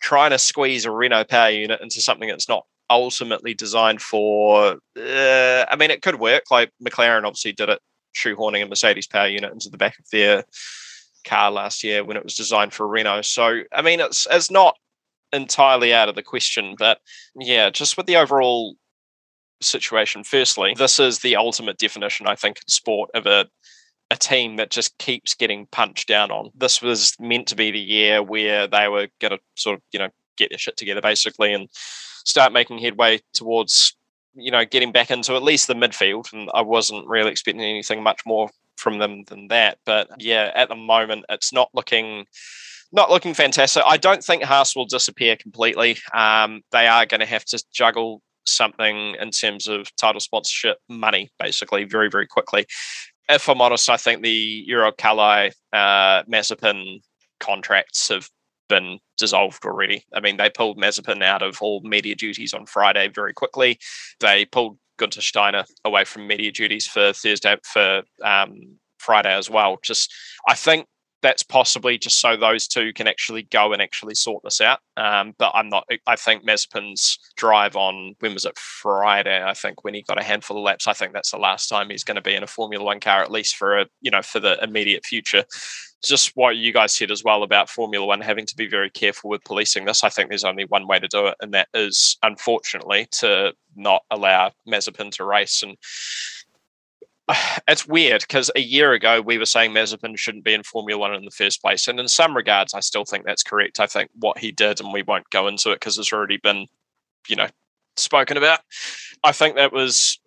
Trying 0.01 0.31
to 0.31 0.39
squeeze 0.39 0.85
a 0.85 0.91
Renault 0.91 1.25
power 1.25 1.51
unit 1.51 1.81
into 1.81 2.01
something 2.01 2.29
that's 2.29 2.49
not 2.49 2.65
ultimately 2.89 3.53
designed 3.53 4.01
for. 4.01 4.79
Uh, 4.97 5.65
I 5.69 5.77
mean, 5.77 5.91
it 5.91 6.03
could 6.03 6.21
work. 6.21 6.45
Like 6.51 6.73
McLaren 6.83 7.25
obviously 7.25 7.53
did 7.53 7.69
it, 7.69 7.81
shoehorning 8.17 8.63
a 8.63 8.67
Mercedes 8.67 9.07
power 9.07 9.29
unit 9.29 9.53
into 9.53 9.69
the 9.69 9.77
back 9.77 9.99
of 9.99 10.09
their 10.11 10.45
car 11.25 11.51
last 11.51 11.85
year 11.85 12.05
when 12.05 12.17
it 12.17 12.25
was 12.25 12.37
designed 12.37 12.73
for 12.73 12.87
Renault. 12.87 13.23
So, 13.23 13.63
I 13.73 13.83
mean, 13.83 14.01
it's 14.01 14.27
it's 14.31 14.51
not 14.51 14.77
entirely 15.33 15.93
out 15.93 16.09
of 16.09 16.15
the 16.15 16.23
question, 16.23 16.75
but 16.79 17.01
yeah, 17.35 17.71
just 17.71 17.97
with 17.97 18.07
the 18.07 18.17
overall 18.17 18.77
situation. 19.61 20.25
Firstly, 20.25 20.75
this 20.77 20.99
is 20.99 21.19
the 21.19 21.37
ultimate 21.37 21.79
definition, 21.79 22.27
I 22.27 22.35
think, 22.35 22.59
in 22.59 22.69
sport 22.69 23.11
of 23.15 23.27
a 23.27 23.47
a 24.11 24.17
team 24.17 24.57
that 24.57 24.71
just 24.71 24.97
keeps 24.99 25.35
getting 25.35 25.67
punched 25.67 26.09
down 26.09 26.31
on. 26.31 26.51
This 26.55 26.81
was 26.81 27.15
meant 27.21 27.47
to 27.49 27.57
be 27.57 27.71
the 27.71 27.79
year 27.79 28.23
where 28.23 28.67
they 28.67 28.89
were 28.89 29.09
going 29.21 29.33
to 29.33 29.39
sort 29.55 29.77
of, 29.77 29.83
you 29.93 29.99
know, 29.99 30.09
get 30.37 30.51
their 30.51 30.59
shit 30.59 30.77
together 30.77 31.03
basically 31.03 31.53
and 31.53 31.69
start 31.73 32.53
making 32.53 32.79
headway 32.79 33.21
towards, 33.35 33.95
you 34.35 34.51
know, 34.51 34.65
getting 34.65 34.93
back 34.93 35.11
into 35.11 35.35
at 35.35 35.43
least 35.43 35.67
the 35.67 35.75
midfield. 35.75 36.33
And 36.33 36.49
I 36.55 36.63
wasn't 36.63 37.07
really 37.07 37.31
expecting 37.31 37.63
anything 37.63 38.03
much 38.03 38.23
more 38.25 38.49
from 38.77 38.99
them 38.99 39.25
than 39.25 39.49
that. 39.49 39.79
But 39.85 40.09
yeah, 40.19 40.53
at 40.55 40.71
the 40.71 40.75
moment, 40.75 41.27
it's 41.29 41.53
not 41.53 41.69
looking 41.75 42.27
not 42.93 43.11
looking 43.11 43.35
fantastic. 43.35 43.83
I 43.87 43.97
don't 43.97 44.25
think 44.25 44.43
Haas 44.43 44.75
will 44.75 44.87
disappear 44.87 45.37
completely. 45.37 45.99
Um, 46.15 46.63
they 46.73 46.87
are 46.87 47.07
going 47.07 47.21
to 47.21 47.27
have 47.27 47.45
to 47.47 47.63
juggle 47.73 48.23
something 48.47 49.15
in 49.21 49.31
terms 49.31 49.69
of 49.69 49.95
title 49.97 50.21
sponsorship 50.21 50.79
money, 50.89 51.31
basically, 51.39 51.85
very, 51.85 52.09
very 52.09 52.27
quickly. 52.27 52.67
If 53.29 53.49
I'm 53.49 53.61
honest, 53.61 53.91
I 53.91 53.99
think 53.99 54.23
the 54.23 54.67
Uralkali 54.71 55.53
uh, 55.73 56.23
Mazepin 56.25 57.01
contracts 57.41 58.09
have 58.09 58.29
been 58.69 58.99
dissolved 59.19 59.65
already. 59.65 60.05
I 60.15 60.21
mean, 60.21 60.37
they 60.37 60.51
pulled 60.51 60.79
Mazepin 60.79 61.23
out 61.23 61.43
of 61.43 61.59
all 61.61 61.81
media 61.83 62.15
duties 62.15 62.55
on 62.55 62.67
Friday 62.67 63.09
very 63.09 63.35
quickly. 63.35 63.79
They 64.21 64.47
pulled 64.47 64.79
Gunter 64.99 65.21
Steiner 65.21 65.65
away 65.85 66.05
from 66.05 66.27
media 66.27 66.53
duties 66.53 66.87
for 66.87 67.13
Thursday 67.13 67.57
for 67.65 68.03
um, 68.23 68.79
Friday 68.99 69.35
as 69.35 69.51
well. 69.51 69.79
Just, 69.83 70.13
I 70.49 70.55
think 70.55 70.87
that's 71.23 71.43
possibly 71.43 71.99
just 71.99 72.21
so 72.21 72.37
those 72.37 72.69
two 72.69 72.93
can 72.93 73.09
actually 73.09 73.43
go 73.45 73.73
and 73.73 73.83
actually 73.83 74.15
sort 74.15 74.43
this 74.45 74.61
out. 74.61 74.81
Um, 74.97 75.35
but 75.39 75.53
I'm 75.55 75.69
not. 75.69 75.89
I 76.07 76.17
think 76.17 76.47
Mazepin's 76.47 77.19
drive 77.37 77.77
on 77.77 78.15
when 78.21 78.35
was 78.35 78.45
it 78.45 78.59
Friday? 78.59 79.43
I 79.43 79.55
think 79.55 79.85
when 79.85 79.95
he 79.95 80.03
got 80.03 80.21
a 80.21 80.25
handful 80.25 80.59
of 80.59 80.65
laps. 80.65 80.87
I 80.87 80.93
think 80.93 81.13
that's 81.13 81.31
the 81.31 81.39
last 81.39 81.69
time 81.69 81.91
he's 81.91 82.05
going 82.05 82.17
to 82.17 82.23
be 82.23 82.35
in 82.35 82.43
a 82.43 82.49
Formula 82.49 82.85
One 82.85 83.01
car, 83.01 83.23
at 83.23 83.31
least 83.31 83.57
for 83.57 83.79
a 83.79 83.87
you 84.01 84.11
know 84.11 84.23
for 84.23 84.41
the 84.41 84.63
immediate 84.63 85.05
future 85.05 85.45
just 86.05 86.33
what 86.37 86.57
you 86.57 86.73
guys 86.73 86.93
said 86.93 87.11
as 87.11 87.25
well 87.25 87.43
about 87.43 87.69
Formula 87.69 88.07
One 88.07 88.21
having 88.21 88.47
to 88.47 88.57
be 88.57 88.69
very 88.69 88.91
careful 88.91 89.31
with 89.31 89.45
policing 89.45 89.85
this. 89.85 90.05
I 90.05 90.09
think 90.09 90.29
there's 90.29 90.45
only 90.45 90.65
one 90.65 90.87
way 90.87 90.99
to 90.99 91.09
do 91.09 91.27
it, 91.27 91.35
and 91.41 91.53
that 91.55 91.69
is 91.75 92.17
unfortunately 92.23 93.09
to 93.13 93.53
not 93.75 94.03
allow 94.11 94.53
Mazepin 94.69 95.11
to 95.13 95.25
race. 95.25 95.63
And 95.63 95.77
it's 97.69 97.87
weird 97.87 98.23
because 98.23 98.51
a 98.57 98.61
year 98.61 98.93
ago 98.93 99.21
we 99.21 99.39
were 99.39 99.47
saying 99.47 99.73
Mazepin 99.73 100.19
shouldn't 100.19 100.45
be 100.45 100.55
in 100.55 100.63
Formula 100.63 100.99
One 100.99 101.15
in 101.15 101.25
the 101.25 101.31
first 101.31 101.61
place, 101.61 101.89
and 101.89 102.01
in 102.01 102.09
some 102.09 102.37
regards, 102.37 102.75
I 102.75 102.81
still 102.81 103.05
think 103.05 103.25
that's 103.25 103.43
correct. 103.43 103.81
I 103.81 103.87
think 103.87 104.11
what 104.15 104.39
he 104.39 104.53
did, 104.53 104.81
and 104.81 104.93
we 104.93 105.03
won't 105.03 105.31
go 105.31 105.47
into 105.47 105.71
it 105.71 105.77
because 105.77 105.99
it's 105.99 106.13
already 106.13 106.39
been, 106.39 106.67
you 107.29 107.37
know, 107.37 107.49
spoken 107.97 108.37
about. 108.37 108.61
I 109.25 109.33
think 109.33 109.57
that 109.57 109.73
was, 109.73 110.19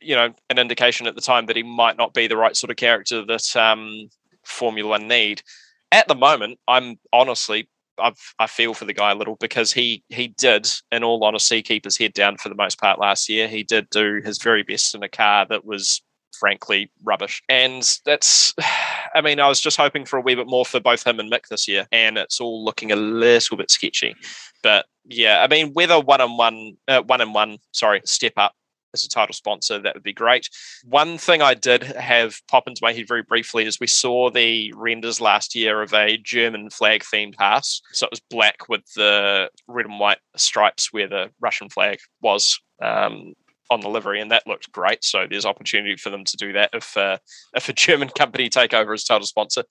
you 0.00 0.14
know, 0.14 0.34
an 0.50 0.58
indication 0.58 1.06
at 1.06 1.14
the 1.14 1.20
time 1.20 1.46
that 1.46 1.56
he 1.56 1.62
might 1.62 1.96
not 1.96 2.14
be 2.14 2.26
the 2.26 2.36
right 2.36 2.56
sort 2.56 2.70
of 2.70 2.76
character 2.76 3.24
that 3.24 3.56
um, 3.56 4.08
Formula 4.44 4.88
One 4.88 5.08
need. 5.08 5.42
At 5.90 6.08
the 6.08 6.14
moment, 6.14 6.58
I'm 6.66 6.98
honestly 7.12 7.68
I've, 7.98 8.34
I 8.38 8.46
feel 8.46 8.72
for 8.72 8.86
the 8.86 8.94
guy 8.94 9.12
a 9.12 9.14
little 9.14 9.36
because 9.36 9.72
he 9.72 10.02
he 10.08 10.28
did, 10.28 10.66
in 10.90 11.04
all 11.04 11.22
honesty, 11.22 11.62
keep 11.62 11.84
his 11.84 11.98
head 11.98 12.14
down 12.14 12.38
for 12.38 12.48
the 12.48 12.54
most 12.54 12.80
part 12.80 12.98
last 12.98 13.28
year. 13.28 13.46
He 13.46 13.62
did 13.62 13.90
do 13.90 14.20
his 14.24 14.38
very 14.38 14.62
best 14.62 14.94
in 14.94 15.02
a 15.02 15.08
car 15.08 15.46
that 15.50 15.64
was 15.64 16.00
frankly 16.42 16.90
rubbish. 17.04 17.40
And 17.48 17.88
that's, 18.04 18.52
I 19.14 19.20
mean, 19.20 19.38
I 19.38 19.48
was 19.48 19.60
just 19.60 19.76
hoping 19.76 20.04
for 20.04 20.16
a 20.16 20.20
wee 20.20 20.34
bit 20.34 20.48
more 20.48 20.64
for 20.64 20.80
both 20.80 21.06
him 21.06 21.20
and 21.20 21.30
Mick 21.30 21.46
this 21.46 21.68
year, 21.68 21.86
and 21.92 22.18
it's 22.18 22.40
all 22.40 22.64
looking 22.64 22.90
a 22.90 22.96
little 22.96 23.56
bit 23.56 23.70
sketchy. 23.70 24.16
But 24.60 24.86
yeah, 25.04 25.42
I 25.42 25.46
mean, 25.46 25.72
whether 25.72 26.00
one 26.00 26.20
on 26.20 26.36
one, 26.36 26.76
uh, 26.88 27.02
one 27.02 27.20
and 27.20 27.32
one, 27.32 27.58
sorry, 27.70 28.00
step 28.04 28.32
up 28.36 28.54
as 28.92 29.04
a 29.04 29.08
title 29.08 29.34
sponsor, 29.34 29.78
that 29.78 29.94
would 29.94 30.02
be 30.02 30.12
great. 30.12 30.48
One 30.84 31.16
thing 31.16 31.42
I 31.42 31.54
did 31.54 31.84
have 31.84 32.40
pop 32.48 32.66
into 32.66 32.80
my 32.82 32.92
head 32.92 33.06
very 33.06 33.22
briefly 33.22 33.64
is 33.64 33.78
we 33.78 33.86
saw 33.86 34.28
the 34.28 34.72
renders 34.74 35.20
last 35.20 35.54
year 35.54 35.80
of 35.80 35.94
a 35.94 36.16
German 36.16 36.70
flag 36.70 37.04
themed 37.04 37.36
Haas. 37.38 37.82
So 37.92 38.06
it 38.06 38.12
was 38.12 38.20
black 38.30 38.68
with 38.68 38.82
the 38.94 39.48
red 39.68 39.86
and 39.86 40.00
white 40.00 40.18
stripes 40.36 40.92
where 40.92 41.08
the 41.08 41.30
Russian 41.40 41.68
flag 41.68 42.00
was 42.20 42.60
um, 42.82 43.34
on 43.72 43.80
the 43.80 43.88
livery, 43.88 44.20
and 44.20 44.30
that 44.30 44.46
looked 44.46 44.70
great. 44.72 45.04
So 45.04 45.26
there's 45.28 45.46
opportunity 45.46 45.96
for 45.96 46.10
them 46.10 46.24
to 46.24 46.36
do 46.36 46.52
that 46.52 46.70
if 46.72 46.96
uh, 46.96 47.18
if 47.54 47.68
a 47.68 47.72
German 47.72 48.08
company 48.16 48.48
take 48.48 48.74
over 48.74 48.92
as 48.92 49.04
title 49.04 49.26
sponsor. 49.26 49.64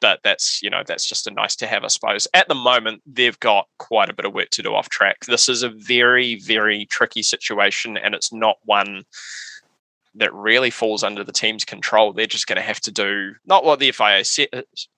But 0.00 0.20
that's 0.22 0.62
you 0.62 0.70
know 0.70 0.82
that's 0.86 1.06
just 1.06 1.26
a 1.26 1.30
nice 1.30 1.56
to 1.56 1.66
have, 1.66 1.84
I 1.84 1.88
suppose. 1.88 2.26
At 2.34 2.48
the 2.48 2.54
moment, 2.54 3.02
they've 3.06 3.38
got 3.40 3.68
quite 3.78 4.10
a 4.10 4.14
bit 4.14 4.26
of 4.26 4.34
work 4.34 4.50
to 4.50 4.62
do 4.62 4.74
off 4.74 4.88
track. 4.88 5.24
This 5.26 5.48
is 5.48 5.62
a 5.62 5.70
very 5.70 6.36
very 6.36 6.86
tricky 6.86 7.22
situation, 7.22 7.96
and 7.96 8.14
it's 8.14 8.32
not 8.32 8.56
one 8.64 9.04
that 10.16 10.32
really 10.32 10.70
falls 10.70 11.02
under 11.02 11.24
the 11.24 11.32
team's 11.32 11.64
control. 11.64 12.12
They're 12.12 12.26
just 12.26 12.46
going 12.46 12.56
to 12.56 12.62
have 12.62 12.80
to 12.82 12.92
do 12.92 13.34
not 13.46 13.64
what 13.64 13.80
the 13.80 13.90
FIA 13.90 14.24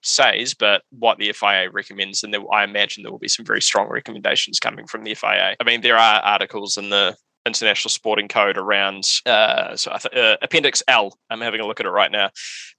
says, 0.03 0.55
but 0.55 0.83
what 0.91 1.19
the 1.19 1.33
FIA 1.33 1.71
recommends. 1.71 2.23
And 2.23 2.35
there, 2.35 2.43
I 2.53 2.65
imagine 2.65 3.03
there 3.03 3.13
will 3.13 3.19
be 3.19 3.29
some 3.29 3.47
very 3.47 3.63
strong 3.63 3.89
recommendations 3.89 4.61
coming 4.61 4.87
from 4.87 5.05
the 5.05 5.15
FIA. 5.15 5.57
I 5.59 5.65
mean, 5.65 5.81
there 5.81 5.97
are 5.97 6.21
articles 6.21 6.77
in 6.77 6.91
the 6.91 7.17
International 7.61 7.91
Sporting 7.91 8.29
Code 8.29 8.57
around 8.57 9.09
uh, 9.27 9.77
so 9.77 9.97
th- 9.97 10.15
uh, 10.15 10.37
Appendix 10.43 10.83
L. 10.89 11.19
I'm 11.31 11.41
having 11.41 11.61
a 11.61 11.67
look 11.67 11.81
at 11.81 11.87
it 11.87 11.91
right 11.91 12.11
now. 12.11 12.31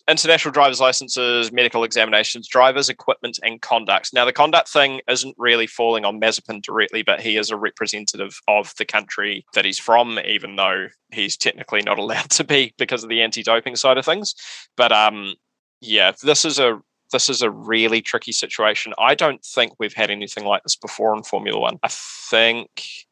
International 0.07 0.51
driver's 0.51 0.80
licenses, 0.80 1.51
medical 1.51 1.84
examinations, 1.84 2.47
drivers, 2.47 2.88
equipment, 2.88 3.39
and 3.43 3.61
conduct. 3.61 4.13
Now, 4.13 4.23
the 4.23 4.34
conduct 4.34 4.69
thing 4.69 5.01
isn't 5.09 5.36
really 5.38 5.67
falling 5.67 6.05
on 6.05 6.21
Mazepin 6.21 6.61
directly, 6.61 7.03
but 7.03 7.19
he 7.19 7.38
is 7.38 7.49
a 7.49 7.57
representative 7.57 8.39
of 8.47 8.73
the 8.78 8.86
country 8.86 9.45
that 9.53 9.65
he's 9.65 9.80
from, 9.80 10.19
even 10.25 10.55
though 10.55 10.88
he's 11.11 11.36
technically 11.36 11.82
not 11.82 11.99
allowed 11.99 12.30
to 12.32 12.43
be 12.43 12.73
because 12.78 13.03
of 13.03 13.09
the 13.09 13.21
anti-doping 13.21 13.75
side 13.75 13.97
of 13.97 14.05
things. 14.05 14.34
But 14.78 14.91
um, 14.91 15.36
yeah, 15.82 16.13
this 16.23 16.45
is 16.45 16.59
a 16.59 16.82
this 17.11 17.30
is 17.30 17.41
a 17.41 17.49
really 17.49 18.01
tricky 18.01 18.32
situation. 18.32 18.93
I 18.97 19.15
don't 19.15 19.43
think 19.43 19.73
we've 19.80 19.93
had 19.93 20.11
anything 20.11 20.45
like 20.45 20.63
this 20.63 20.75
before 20.75 21.15
in 21.15 21.23
Formula 21.23 21.59
One. 21.59 21.80
I 21.84 21.89
think 21.89 23.07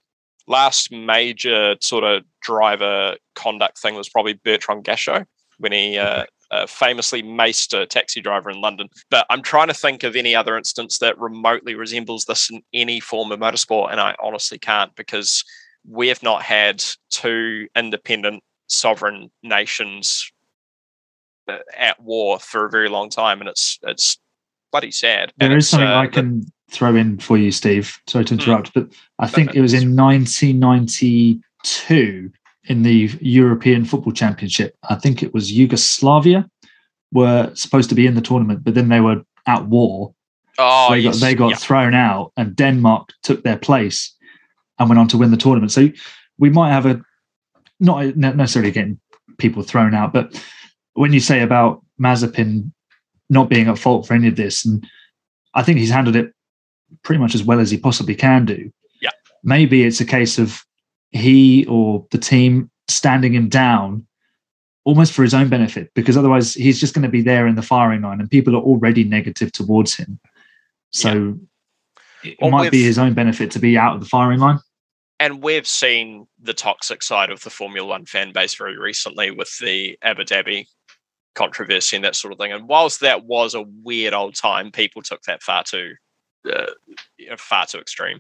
last 0.48 0.92
major 0.92 1.76
sort 1.82 2.04
of 2.04 2.24
driver 2.42 3.16
conduct 3.36 3.80
thing 3.80 3.96
was 3.96 4.10
probably 4.10 4.34
Bertrand 4.34 4.84
Gachot 4.84 5.26
when 5.58 5.72
he 5.72 5.98
uh, 5.98 6.26
uh, 6.52 6.68
famously 6.68 7.24
maced 7.24 7.80
a 7.80 7.86
taxi 7.86 8.22
driver 8.22 8.50
in 8.50 8.62
London. 8.62 8.88
But 9.10 9.26
I'm 9.30 9.42
trying 9.42 9.68
to 9.68 9.74
think 9.74 10.04
of 10.04 10.16
any 10.16 10.36
other 10.36 10.58
instance 10.58 11.00
that 11.00 11.18
remotely 11.18 11.76
resembles 11.76 12.26
this 12.26 12.50
in 12.50 12.62
any 12.74 13.00
form 13.00 13.32
of 13.32 13.40
motorsport, 13.40 13.92
and 13.92 14.00
I 14.00 14.16
honestly 14.22 14.60
can't 14.60 14.96
because 14.96 15.44
we 15.88 16.08
have 16.08 16.24
not 16.24 16.42
had 16.42 16.84
two 17.10 17.68
independent 17.76 18.44
sovereign 18.68 19.32
nations 19.44 20.32
uh, 21.48 21.58
at 21.78 22.02
war 22.02 22.40
for 22.40 22.66
a 22.66 22.70
very 22.70 22.90
long 22.90 23.10
time, 23.10 23.40
and 23.40 23.50
it's 23.50 23.80
it's 23.84 24.18
bloody 24.72 24.92
sad. 24.92 25.32
There 25.38 25.50
and 25.50 25.58
is 25.58 25.70
something 25.70 25.88
uh, 25.88 26.00
I 26.00 26.08
can 26.08 26.44
throw 26.70 26.96
in 26.96 27.18
for 27.20 27.38
you, 27.38 27.52
Steve. 27.52 28.00
Sorry 28.08 28.26
to 28.26 28.34
Hmm. 28.34 28.40
interrupt, 28.40 28.74
but 28.74 28.88
I 29.20 29.28
think 29.28 29.56
it 29.56 29.62
was 29.62 29.74
in 29.74 29.96
1992 29.96 32.32
in 32.68 32.84
the 32.84 33.12
European 33.22 33.86
Football 33.86 34.14
Championship. 34.14 34.76
I 34.90 34.96
think 34.96 35.22
it 35.22 35.34
was 35.34 35.52
Yugoslavia 35.52 36.50
were 37.12 37.52
supposed 37.54 37.90
to 37.90 37.96
be 37.96 38.08
in 38.08 38.16
the 38.16 38.22
tournament, 38.22 38.64
but 38.64 38.74
then 38.74 38.90
they 38.90 39.00
were 39.00 39.22
at 39.48 39.66
war. 39.68 40.14
Oh, 40.58 40.88
they 40.90 41.04
got 41.04 41.14
yes, 41.14 41.22
they 41.22 41.36
got 41.36 41.50
yeah. 41.52 41.58
thrown 41.58 41.94
out, 41.94 42.32
and 42.38 42.56
Denmark 42.56 43.10
took 43.24 43.44
their 43.44 43.58
place 43.58 44.14
and 44.80 44.90
went 44.90 45.00
on 45.00 45.08
to 45.10 45.18
win 45.18 45.32
the 45.32 45.38
tournament. 45.38 45.72
So 45.72 45.90
we 46.38 46.50
might 46.50 46.72
have 46.72 46.86
a 46.86 47.02
not 47.80 48.16
necessarily 48.18 48.72
getting 48.72 49.00
people 49.38 49.64
thrown 49.64 49.94
out, 49.94 50.14
but 50.14 50.42
when 50.94 51.14
you 51.14 51.20
say 51.20 51.42
about 51.42 51.84
Mazepin 52.02 52.72
not 53.30 53.50
being 53.50 53.68
at 53.68 53.78
fault 53.78 54.08
for 54.08 54.14
any 54.14 54.28
of 54.28 54.36
this, 54.36 54.66
and 54.66 54.86
I 55.54 55.64
think 55.64 55.80
he's 55.80 55.90
handled 55.90 56.16
it 56.16 56.34
pretty 57.04 57.20
much 57.22 57.36
as 57.36 57.44
well 57.44 57.60
as 57.60 57.72
he 57.72 57.78
possibly 57.78 58.16
can 58.16 58.46
do. 58.46 58.72
Yeah. 59.02 59.12
Maybe 59.44 59.84
it's 59.84 60.00
a 60.02 60.06
case 60.06 60.38
of 60.38 60.64
he 61.12 61.66
or 61.68 62.06
the 62.12 62.18
team 62.18 62.70
standing 62.88 63.34
him 63.34 63.50
down 63.50 64.06
almost 64.84 65.14
for 65.14 65.24
his 65.24 65.34
own 65.34 65.50
benefit, 65.50 65.92
because 65.96 66.16
otherwise 66.18 66.54
he's 66.54 66.80
just 66.80 66.94
going 66.94 67.04
to 67.04 67.10
be 67.10 67.22
there 67.22 67.48
in 67.48 67.56
the 67.56 67.62
firing 67.62 68.02
line 68.02 68.20
and 68.20 68.30
people 68.30 68.56
are 68.56 68.62
already 68.62 69.04
negative 69.04 69.52
towards 69.52 69.96
him. 69.96 70.20
So 70.92 71.38
it 72.24 72.38
Well, 72.40 72.52
might 72.52 72.72
be 72.72 72.84
his 72.84 73.00
own 73.00 73.14
benefit 73.14 73.50
to 73.52 73.60
be 73.60 73.78
out 73.78 73.96
of 73.96 74.02
the 74.02 74.08
firing 74.08 74.40
line. 74.40 74.60
and 75.20 75.42
we've 75.42 75.66
seen 75.68 76.28
the 76.40 76.54
toxic 76.54 77.02
side 77.02 77.32
of 77.32 77.42
the 77.44 77.50
Formula 77.50 77.88
One 77.88 78.06
fan 78.06 78.32
base 78.34 78.54
very 78.56 78.78
recently 78.78 79.32
with 79.32 79.58
the 79.60 79.98
Abu 80.04 80.24
Dhabi 80.24 80.68
controversy 81.34 81.96
and 81.96 82.06
that 82.06 82.16
sort 82.16 82.34
of 82.34 82.38
thing. 82.40 82.52
And 82.52 82.68
whilst 82.68 83.00
that 83.00 83.26
was 83.26 83.56
a 83.56 83.64
weird 83.84 84.14
old 84.14 84.36
time, 84.36 84.72
people 84.72 85.02
took 85.02 85.22
that 85.24 85.42
far 85.42 85.64
too, 85.64 85.94
uh, 86.52 86.72
you 87.18 87.30
know, 87.30 87.38
far 87.38 87.66
too 87.66 87.80
extreme. 87.80 88.20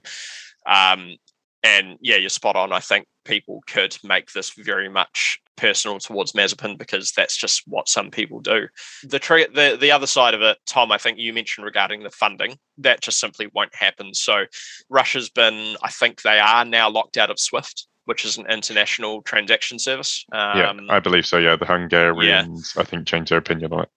Um, 0.66 1.16
and 1.64 1.98
yeah, 2.02 2.18
you're 2.18 2.30
spot 2.30 2.56
on. 2.56 2.72
I 2.72 2.80
think 2.80 3.08
people 3.24 3.64
could 3.68 3.98
make 4.04 4.32
this 4.32 4.52
very 4.52 4.88
much 4.88 5.40
personal 5.56 6.00
towards 6.00 6.34
Mazepin 6.34 6.78
because 6.78 7.12
that's 7.12 7.36
just 7.36 7.64
what 7.66 7.90
some 7.90 8.12
people 8.12 8.40
do. 8.40 8.68
The 9.04 9.20
tre- 9.20 9.48
the 9.48 9.78
the 9.80 9.92
other 9.92 10.08
side 10.08 10.34
of 10.34 10.42
it, 10.42 10.58
Tom, 10.68 10.92
I 10.92 10.98
think 10.98 11.18
you 11.18 11.34
mentioned 11.34 11.66
regarding 11.66 12.04
the 12.04 12.12
funding, 12.12 12.58
that 12.78 13.02
just 13.02 13.20
simply 13.20 13.50
won't 13.54 13.74
happen. 13.74 14.14
So 14.14 14.46
Russia's 14.90 15.30
been, 15.30 15.76
I 15.82 15.90
think 15.90 16.22
they 16.22 16.40
are 16.40 16.66
now 16.66 16.90
locked 16.90 17.18
out 17.18 17.32
of 17.32 17.40
SWIFT, 17.40 17.88
which 18.06 18.26
is 18.26 18.38
an 18.38 18.46
international 18.48 19.22
transaction 19.24 19.80
service. 19.80 20.26
Um, 20.32 20.58
yeah, 20.58 20.74
I 20.90 21.00
believe 21.00 21.26
so. 21.26 21.38
Yeah, 21.38 21.56
the 21.56 21.66
Hungarians, 21.66 22.74
I 22.78 22.84
think, 22.84 23.08
changed 23.08 23.32
their 23.32 23.40
opinion 23.40 23.74
on 23.74 23.84
it. 23.84 23.90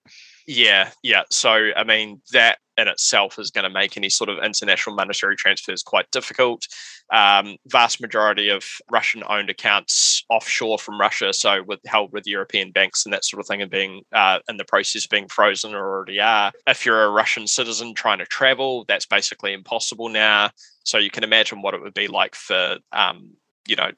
yeah, 0.47 0.91
yeah. 1.03 1.25
So, 1.31 1.71
I 1.77 1.85
mean, 1.85 2.23
that 2.33 2.59
in 2.79 2.89
itself 2.89 3.39
is 3.39 3.51
going 3.51 3.65
to 3.65 3.71
make 3.71 3.97
any 3.97 4.09
sort 4.09 4.31
of 4.31 4.39
international 4.43 4.97
monetary 4.97 5.37
transfers 5.37 5.83
quite 5.83 6.11
difficult. 6.11 6.67
Um, 7.13 7.57
vast 7.67 8.01
majority 8.01 8.49
of 8.49 8.65
Russian 8.91 9.23
owned 9.29 9.51
accounts 9.51 10.25
offshore 10.31 10.79
from 10.79 11.01
Russia, 11.01 11.33
so 11.33 11.63
with 11.65 11.81
held 11.87 12.13
with 12.13 12.27
European 12.27 12.71
banks 12.71 13.05
and 13.05 13.13
that 13.13 13.25
sort 13.25 13.41
of 13.41 13.47
thing, 13.47 13.61
are 13.61 13.67
being 13.67 14.03
uh, 14.13 14.39
in 14.49 14.57
the 14.57 14.65
process 14.65 15.05
of 15.05 15.11
being 15.11 15.29
frozen 15.29 15.75
or 15.75 15.85
already 15.87 16.21
are. 16.21 16.53
If 16.67 16.87
you're 16.87 17.05
a 17.05 17.11
Russian 17.11 17.47
citizen 17.47 17.95
trying 17.95 18.19
to 18.19 18.27
travel, 18.27 18.85
that's 18.87 19.07
basically 19.07 19.53
impossible 19.53 20.09
now. 20.09 20.51
So 20.85 20.99
you 20.99 21.11
can 21.11 21.25
imagine 21.25 21.61
what 21.61 21.75
it 21.75 21.83
would 21.83 21.95
be 21.95 22.07
like 22.09 22.35
for, 22.35 22.79
um, 22.93 23.33
you 23.67 23.77
know, 23.77 23.91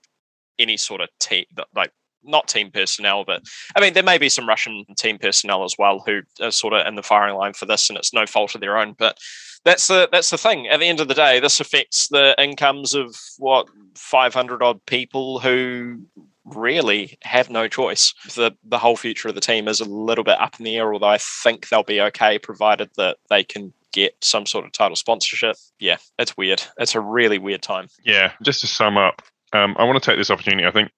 any 0.59 0.77
sort 0.77 1.01
of 1.01 1.09
team, 1.19 1.45
like 1.75 1.93
not 2.25 2.49
team 2.49 2.71
personnel, 2.71 3.25
but 3.25 3.43
I 3.77 3.81
mean, 3.81 3.95
there 3.95 4.03
may 4.03 4.19
be 4.19 4.29
some 4.29 4.49
Russian 4.49 4.85
team 4.97 5.19
personnel 5.19 5.65
as 5.65 5.75
well 5.79 6.03
who 6.05 6.21
are 6.41 6.51
sort 6.51 6.75
of 6.75 6.87
in 6.87 6.95
the 6.95 7.03
firing 7.03 7.37
line 7.37 7.53
for 7.53 7.67
this, 7.67 7.89
and 7.89 7.99
it's 7.99 8.13
no 8.13 8.27
fault 8.27 8.55
of 8.55 8.61
their 8.61 8.79
own. 8.79 8.95
But 8.99 9.19
that's 9.65 9.89
the 9.89 10.09
that's 10.11 10.31
the 10.31 10.39
thing. 10.39 10.69
At 10.69 10.81
the 10.81 10.87
end 10.87 11.01
of 11.01 11.09
the 11.09 11.15
day, 11.15 11.41
this 11.41 11.61
affects 11.61 12.09
the 12.09 12.35
incomes 12.43 12.95
of 12.95 13.17
what 13.39 13.69
five 13.95 14.35
hundred 14.35 14.63
odd 14.63 14.85
people 14.87 15.39
who 15.39 16.01
really 16.45 17.19
have 17.23 17.51
no 17.51 17.69
choice. 17.69 18.15
The 18.35 18.53
the 18.65 18.79
whole 18.79 18.97
future 18.97 19.29
of 19.29 19.35
the 19.35 19.41
team 19.41 19.69
is 19.69 19.81
a 19.81 19.85
little 19.85 20.25
bit 20.25 20.41
up 20.41 20.59
in 20.59 20.65
the 20.65 20.77
air, 20.77 20.93
although 20.93 21.09
I 21.09 21.19
think 21.19 21.69
they'll 21.69 21.83
be 21.83 22.01
okay 22.01 22.39
provided 22.39 22.91
that 22.97 23.19
they 23.29 23.45
can 23.45 23.73
get 23.93 24.15
some 24.23 24.47
sort 24.47 24.65
of 24.65 24.73
title 24.73 24.97
sponsorship. 24.97 25.57
Yeah, 25.79 25.97
it's 26.19 26.37
weird. 26.37 26.63
It's 26.79 26.95
a 26.95 27.01
really 27.01 27.39
weird 27.39 27.63
time. 27.63 27.89
Yeah, 28.05 28.33
just 28.43 28.61
to 28.63 28.67
sum 28.67 28.97
up, 28.97 29.23
um, 29.53 29.75
I 29.79 29.85
want 29.85 30.03
to 30.03 30.11
take 30.11 30.19
this 30.19 30.31
opportunity. 30.31 30.67
I 30.67 30.71
think, 30.71 30.91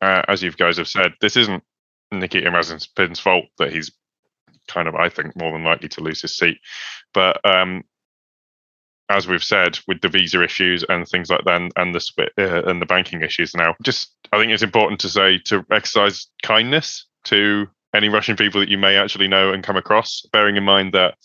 uh, 0.00 0.22
as 0.28 0.42
you 0.42 0.50
guys 0.52 0.76
have 0.78 0.88
said, 0.88 1.12
this 1.20 1.36
isn't 1.36 1.62
Nikita 2.12 2.50
Mazepin's 2.50 3.20
fault 3.20 3.46
that 3.58 3.72
he's 3.72 3.90
kind 4.68 4.88
of, 4.88 4.94
I 4.94 5.08
think, 5.08 5.36
more 5.36 5.52
than 5.52 5.64
likely 5.64 5.88
to 5.90 6.00
lose 6.00 6.22
his 6.22 6.36
seat. 6.36 6.58
But 7.14 7.44
um, 7.44 7.84
as 9.08 9.26
we've 9.26 9.44
said, 9.44 9.78
with 9.86 10.00
the 10.00 10.08
visa 10.08 10.42
issues 10.42 10.84
and 10.88 11.06
things 11.06 11.30
like 11.30 11.44
that, 11.44 11.60
and, 11.60 11.72
and 11.76 11.94
the 11.94 12.30
uh, 12.38 12.68
and 12.68 12.80
the 12.80 12.86
banking 12.86 13.22
issues 13.22 13.54
now, 13.54 13.74
just 13.82 14.14
I 14.32 14.38
think 14.38 14.52
it's 14.52 14.62
important 14.62 15.00
to 15.00 15.08
say 15.08 15.38
to 15.46 15.64
exercise 15.70 16.26
kindness 16.42 17.06
to 17.24 17.66
any 17.94 18.08
Russian 18.08 18.36
people 18.36 18.60
that 18.60 18.68
you 18.68 18.78
may 18.78 18.96
actually 18.96 19.28
know 19.28 19.52
and 19.52 19.64
come 19.64 19.76
across, 19.76 20.22
bearing 20.32 20.56
in 20.56 20.64
mind 20.64 20.92
that 20.94 21.16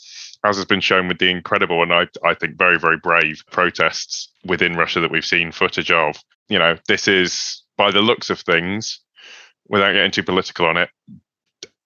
as 0.46 0.58
has 0.58 0.66
been 0.66 0.82
shown 0.82 1.08
with 1.08 1.20
the 1.20 1.30
incredible 1.30 1.82
and 1.82 1.94
I, 1.94 2.08
I 2.24 2.34
think 2.34 2.58
very, 2.58 2.80
very 2.80 2.98
brave 2.98 3.44
protests 3.52 4.32
within 4.46 4.76
Russia 4.76 5.00
that 5.00 5.12
we've 5.12 5.26
seen 5.26 5.52
footage 5.52 5.92
of. 5.92 6.18
You 6.50 6.60
know, 6.60 6.78
this 6.88 7.08
is, 7.08 7.64
by 7.78 7.92
the 7.92 8.02
looks 8.02 8.30
of 8.30 8.40
things, 8.40 9.00
without 9.68 9.94
getting 9.94 10.12
too 10.12 10.24
political 10.24 10.66
on 10.66 10.78
it, 10.78 10.90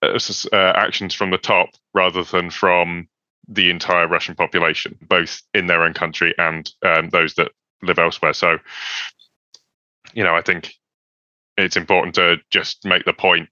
uh, 0.02 0.18
uh, 0.54 0.74
actions 0.76 1.14
from 1.14 1.32
the 1.32 1.38
top 1.38 1.70
rather 1.94 2.24
than 2.24 2.50
from 2.50 3.08
the 3.48 3.70
entire 3.70 4.08
Russian 4.08 4.36
population, 4.36 4.98
both 5.08 5.42
in 5.54 5.68
their 5.68 5.84
own 5.84 5.94
country 5.94 6.34
and 6.38 6.70
um, 6.86 7.10
those 7.10 7.34
that 7.36 7.52
live 7.82 8.00
elsewhere. 8.00 8.34
So, 8.34 8.60
you 10.14 10.24
know, 10.24 10.36
I 10.36 10.42
think 10.42 10.74
it's 11.58 11.78
important 11.78 12.16
to 12.16 12.38
just 12.52 12.86
make 12.86 13.06
the 13.06 13.14
point 13.14 13.50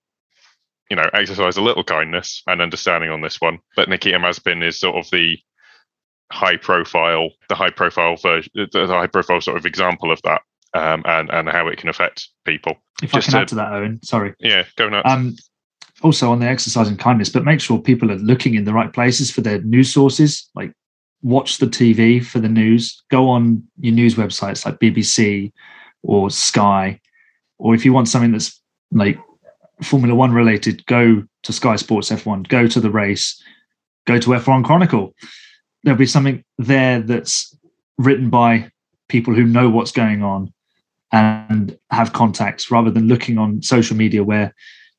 you 0.90 0.96
know, 0.96 1.10
exercise 1.14 1.58
a 1.58 1.62
little 1.62 1.84
kindness 1.84 2.44
and 2.48 2.62
understanding 2.62 3.10
on 3.10 3.22
this 3.22 3.42
one. 3.42 3.60
But 3.76 3.90
Nikita 3.90 4.20
Mazepin 4.20 4.64
is 4.64 4.80
sort 4.80 4.96
of 4.96 5.10
the 5.12 5.38
high 6.32 6.58
profile, 6.58 7.30
the 7.50 7.56
high 7.56 7.70
profile 7.70 8.16
version, 8.16 8.52
the 8.56 8.88
high 8.88 9.08
profile 9.08 9.42
sort 9.42 9.58
of 9.58 9.66
example 9.66 10.12
of 10.12 10.22
that, 10.24 10.42
um, 10.74 11.04
and 11.06 11.30
and 11.30 11.50
how 11.50 11.68
it 11.68 11.78
can 11.78 11.90
affect 11.90 12.28
people. 12.46 12.76
If 13.02 13.12
Just 13.12 13.30
I 13.30 13.32
can 13.32 13.32
to- 13.32 13.42
add 13.42 13.48
to 13.50 13.56
that, 13.56 13.72
Owen, 13.74 14.00
sorry. 14.04 14.34
Yeah, 14.40 14.64
go 14.76 14.90
nuts. 14.90 15.10
Um, 15.10 15.36
also 16.04 16.32
on 16.32 16.40
the 16.40 16.46
exercise 16.48 16.88
and 16.88 17.00
kindness, 17.00 17.30
but 17.30 17.44
make 17.44 17.60
sure 17.60 17.80
people 17.80 18.12
are 18.12 18.18
looking 18.18 18.54
in 18.56 18.66
the 18.66 18.74
right 18.74 18.94
places 18.94 19.32
for 19.32 19.42
their 19.42 19.62
news 19.62 19.92
sources. 19.92 20.50
Like 20.56 20.72
watch 21.24 21.58
the 21.58 21.66
TV 21.68 22.24
for 22.24 22.40
the 22.40 22.50
news. 22.50 23.02
Go 23.10 23.28
on 23.30 23.64
your 23.80 23.94
news 23.96 24.16
websites 24.16 24.66
like 24.66 24.80
BBC 24.80 25.52
or 26.04 26.30
Sky. 26.30 27.00
or 27.58 27.74
if 27.74 27.84
you 27.84 27.92
want 27.94 28.08
something 28.08 28.32
that's 28.32 28.62
like 28.92 29.18
Formula 29.82 30.14
One 30.16 30.32
related, 30.32 30.86
go 30.86 31.24
to 31.44 31.54
Sky 31.54 31.76
Sports 31.76 32.10
F1, 32.10 32.48
go 32.48 32.68
to 32.68 32.80
the 32.80 32.92
race, 32.92 33.42
go 34.06 34.20
to 34.20 34.30
F1 34.30 34.64
Chronicle. 34.64 35.14
There'll 35.84 35.98
be 35.98 36.06
something 36.06 36.44
there 36.60 37.00
that's 37.00 37.56
written 37.98 38.30
by 38.30 38.70
people 39.10 39.34
who 39.34 39.44
know 39.46 39.70
what's 39.70 39.92
going 39.92 40.22
on 40.22 40.54
and 41.12 41.78
have 41.90 42.14
contacts 42.14 42.70
rather 42.70 42.92
than 42.92 43.08
looking 43.08 43.38
on 43.38 43.62
social 43.62 43.96
media 43.96 44.24
where 44.24 44.54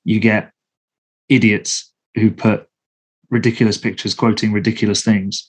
you 0.04 0.18
get 0.20 0.52
idiots 1.28 1.92
who 2.14 2.30
put 2.30 2.68
ridiculous 3.30 3.76
pictures 3.76 4.14
quoting 4.14 4.52
ridiculous 4.52 5.04
things 5.04 5.48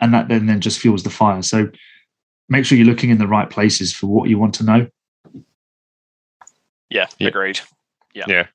and 0.00 0.12
that 0.12 0.28
then, 0.28 0.46
then 0.46 0.60
just 0.60 0.80
fuels 0.80 1.04
the 1.04 1.10
fire 1.10 1.42
so 1.42 1.70
make 2.48 2.64
sure 2.64 2.76
you're 2.76 2.86
looking 2.86 3.10
in 3.10 3.18
the 3.18 3.26
right 3.28 3.50
places 3.50 3.92
for 3.92 4.06
what 4.08 4.28
you 4.28 4.36
want 4.38 4.54
to 4.54 4.64
know 4.64 4.86
Yeah, 6.90 7.06
Yeah. 7.18 7.28
agreed. 7.28 7.60
Yeah. 8.14 8.24
Yeah. 8.26 8.46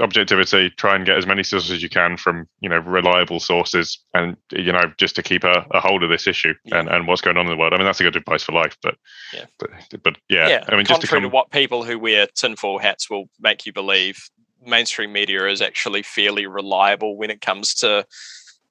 Objectivity, 0.00 0.70
try 0.70 0.96
and 0.96 1.06
get 1.06 1.16
as 1.16 1.26
many 1.26 1.42
sources 1.42 1.70
as 1.70 1.82
you 1.82 1.88
can 1.88 2.16
from, 2.16 2.46
you 2.60 2.68
know, 2.68 2.78
reliable 2.78 3.40
sources 3.40 3.98
and, 4.12 4.36
you 4.52 4.72
know, 4.72 4.82
just 4.98 5.16
to 5.16 5.22
keep 5.22 5.44
a, 5.44 5.64
a 5.70 5.80
hold 5.80 6.02
of 6.02 6.10
this 6.10 6.26
issue 6.26 6.54
Yeah. 6.64 6.80
and, 6.80 6.88
and 6.88 7.06
what's 7.06 7.22
going 7.22 7.36
on 7.36 7.46
in 7.46 7.50
the 7.50 7.56
world. 7.56 7.72
I 7.72 7.78
mean, 7.78 7.86
that's 7.86 8.00
a 8.00 8.02
good 8.02 8.16
advice 8.16 8.42
for 8.42 8.52
life, 8.52 8.76
but, 8.82 8.96
Yeah. 9.32 9.46
but, 9.58 9.70
but 10.02 10.16
yeah, 10.28 10.64
I 10.68 10.76
mean, 10.76 10.84
just 10.84 11.00
to 11.00 11.06
contrary 11.06 11.22
come, 11.22 11.30
to 11.30 11.34
what 11.34 11.50
people 11.50 11.84
who 11.84 11.98
wear 11.98 12.26
tinfoil 12.26 12.78
hats 12.78 13.08
will 13.08 13.30
make 13.40 13.64
you 13.66 13.72
believe, 13.72 14.28
mainstream 14.64 15.12
media 15.12 15.46
is 15.48 15.62
actually 15.62 16.02
fairly 16.02 16.46
reliable 16.46 17.16
when 17.16 17.30
it 17.30 17.40
comes 17.40 17.74
to 17.76 18.06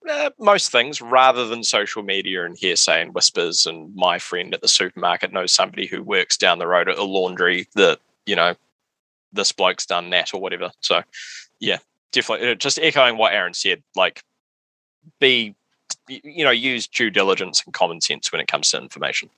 uh, 0.07 0.29
most 0.39 0.71
things, 0.71 1.01
rather 1.01 1.47
than 1.47 1.63
social 1.63 2.03
media 2.03 2.45
and 2.45 2.57
hearsay 2.57 3.01
and 3.01 3.13
whispers. 3.13 3.65
And 3.65 3.93
my 3.95 4.19
friend 4.19 4.53
at 4.53 4.61
the 4.61 4.67
supermarket 4.67 5.33
knows 5.33 5.51
somebody 5.51 5.87
who 5.87 6.03
works 6.03 6.37
down 6.37 6.59
the 6.59 6.67
road 6.67 6.87
at 6.87 6.97
a 6.97 7.03
laundry 7.03 7.67
that 7.75 7.99
you 8.25 8.35
know 8.35 8.55
this 9.33 9.51
bloke's 9.51 9.85
done 9.85 10.09
that 10.11 10.33
or 10.33 10.41
whatever. 10.41 10.71
So 10.81 11.01
yeah, 11.59 11.77
definitely. 12.11 12.51
uh, 12.51 12.55
Just 12.55 12.79
echoing 12.79 13.17
what 13.17 13.33
Aaron 13.33 13.53
said, 13.53 13.83
like 13.95 14.21
be 15.19 15.55
you 16.07 16.43
know 16.43 16.51
use 16.51 16.87
due 16.87 17.09
diligence 17.09 17.63
and 17.65 17.73
common 17.73 18.01
sense 18.01 18.31
when 18.31 18.41
it 18.41 18.47
comes 18.47 18.71
to 18.71 18.77
information. 18.77 19.29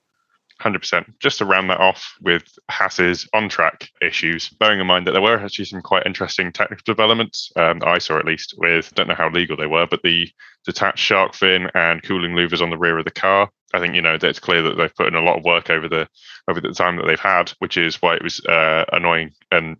100%. 0.61 1.19
Just 1.19 1.37
to 1.37 1.45
round 1.45 1.69
that 1.69 1.79
off 1.79 2.15
with 2.21 2.43
Haas's 2.69 3.27
on 3.33 3.49
track 3.49 3.89
issues, 4.01 4.49
bearing 4.49 4.79
in 4.79 4.87
mind 4.87 5.07
that 5.07 5.11
there 5.11 5.21
were 5.21 5.39
actually 5.39 5.65
some 5.65 5.81
quite 5.81 6.05
interesting 6.05 6.51
technical 6.51 6.83
developments, 6.85 7.51
um, 7.55 7.81
I 7.83 7.97
saw 7.97 8.17
at 8.17 8.25
least, 8.25 8.55
with, 8.57 8.93
don't 8.95 9.07
know 9.07 9.15
how 9.15 9.29
legal 9.29 9.57
they 9.57 9.67
were, 9.67 9.87
but 9.87 10.01
the 10.03 10.29
detached 10.65 10.99
shark 10.99 11.33
fin 11.33 11.69
and 11.73 12.03
cooling 12.03 12.33
louvers 12.33 12.61
on 12.61 12.69
the 12.69 12.77
rear 12.77 12.97
of 12.97 13.05
the 13.05 13.11
car. 13.11 13.49
I 13.73 13.79
think, 13.79 13.95
you 13.95 14.01
know, 14.01 14.17
that 14.17 14.29
it's 14.29 14.39
clear 14.39 14.63
that 14.63 14.75
they've 14.75 14.95
put 14.95 15.07
in 15.07 15.15
a 15.15 15.21
lot 15.21 15.37
of 15.37 15.43
work 15.43 15.69
over 15.69 15.87
the 15.87 16.07
over 16.49 16.59
the 16.59 16.73
time 16.73 16.97
that 16.97 17.05
they've 17.05 17.19
had, 17.19 17.51
which 17.59 17.77
is 17.77 18.01
why 18.01 18.15
it 18.15 18.23
was 18.23 18.43
uh, 18.45 18.85
annoying 18.91 19.31
and 19.51 19.77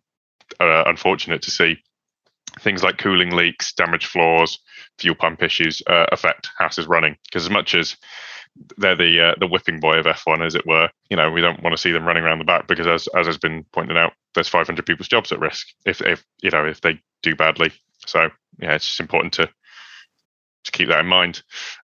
uh, 0.59 0.83
unfortunate 0.85 1.41
to 1.41 1.51
see 1.51 1.77
things 2.59 2.83
like 2.83 2.97
cooling 2.97 3.31
leaks, 3.31 3.73
damaged 3.73 4.07
floors, 4.07 4.59
fuel 4.97 5.15
pump 5.15 5.41
issues 5.41 5.81
uh, 5.87 6.05
affect 6.11 6.49
Haas's 6.57 6.87
running. 6.87 7.15
Because 7.25 7.45
as 7.45 7.49
much 7.49 7.75
as 7.75 7.95
they're 8.77 8.95
the 8.95 9.21
uh, 9.21 9.35
the 9.39 9.47
whipping 9.47 9.79
boy 9.79 9.97
of 9.97 10.05
F1, 10.05 10.45
as 10.45 10.55
it 10.55 10.65
were. 10.65 10.89
You 11.09 11.17
know, 11.17 11.31
we 11.31 11.41
don't 11.41 11.63
want 11.63 11.75
to 11.75 11.81
see 11.81 11.91
them 11.91 12.05
running 12.05 12.23
around 12.23 12.39
the 12.39 12.45
back 12.45 12.67
because, 12.67 12.87
as 12.87 13.07
as 13.15 13.27
has 13.27 13.37
been 13.37 13.63
pointed 13.71 13.97
out, 13.97 14.13
there's 14.35 14.47
500 14.47 14.85
people's 14.85 15.07
jobs 15.07 15.31
at 15.31 15.39
risk 15.39 15.67
if 15.85 16.01
if 16.01 16.23
you 16.41 16.51
know 16.51 16.65
if 16.65 16.81
they 16.81 16.99
do 17.23 17.35
badly. 17.35 17.71
So 18.07 18.29
yeah, 18.59 18.75
it's 18.75 18.87
just 18.87 18.99
important 18.99 19.33
to 19.33 19.49
to 20.65 20.71
keep 20.71 20.89
that 20.89 20.99
in 20.99 21.07
mind. 21.07 21.41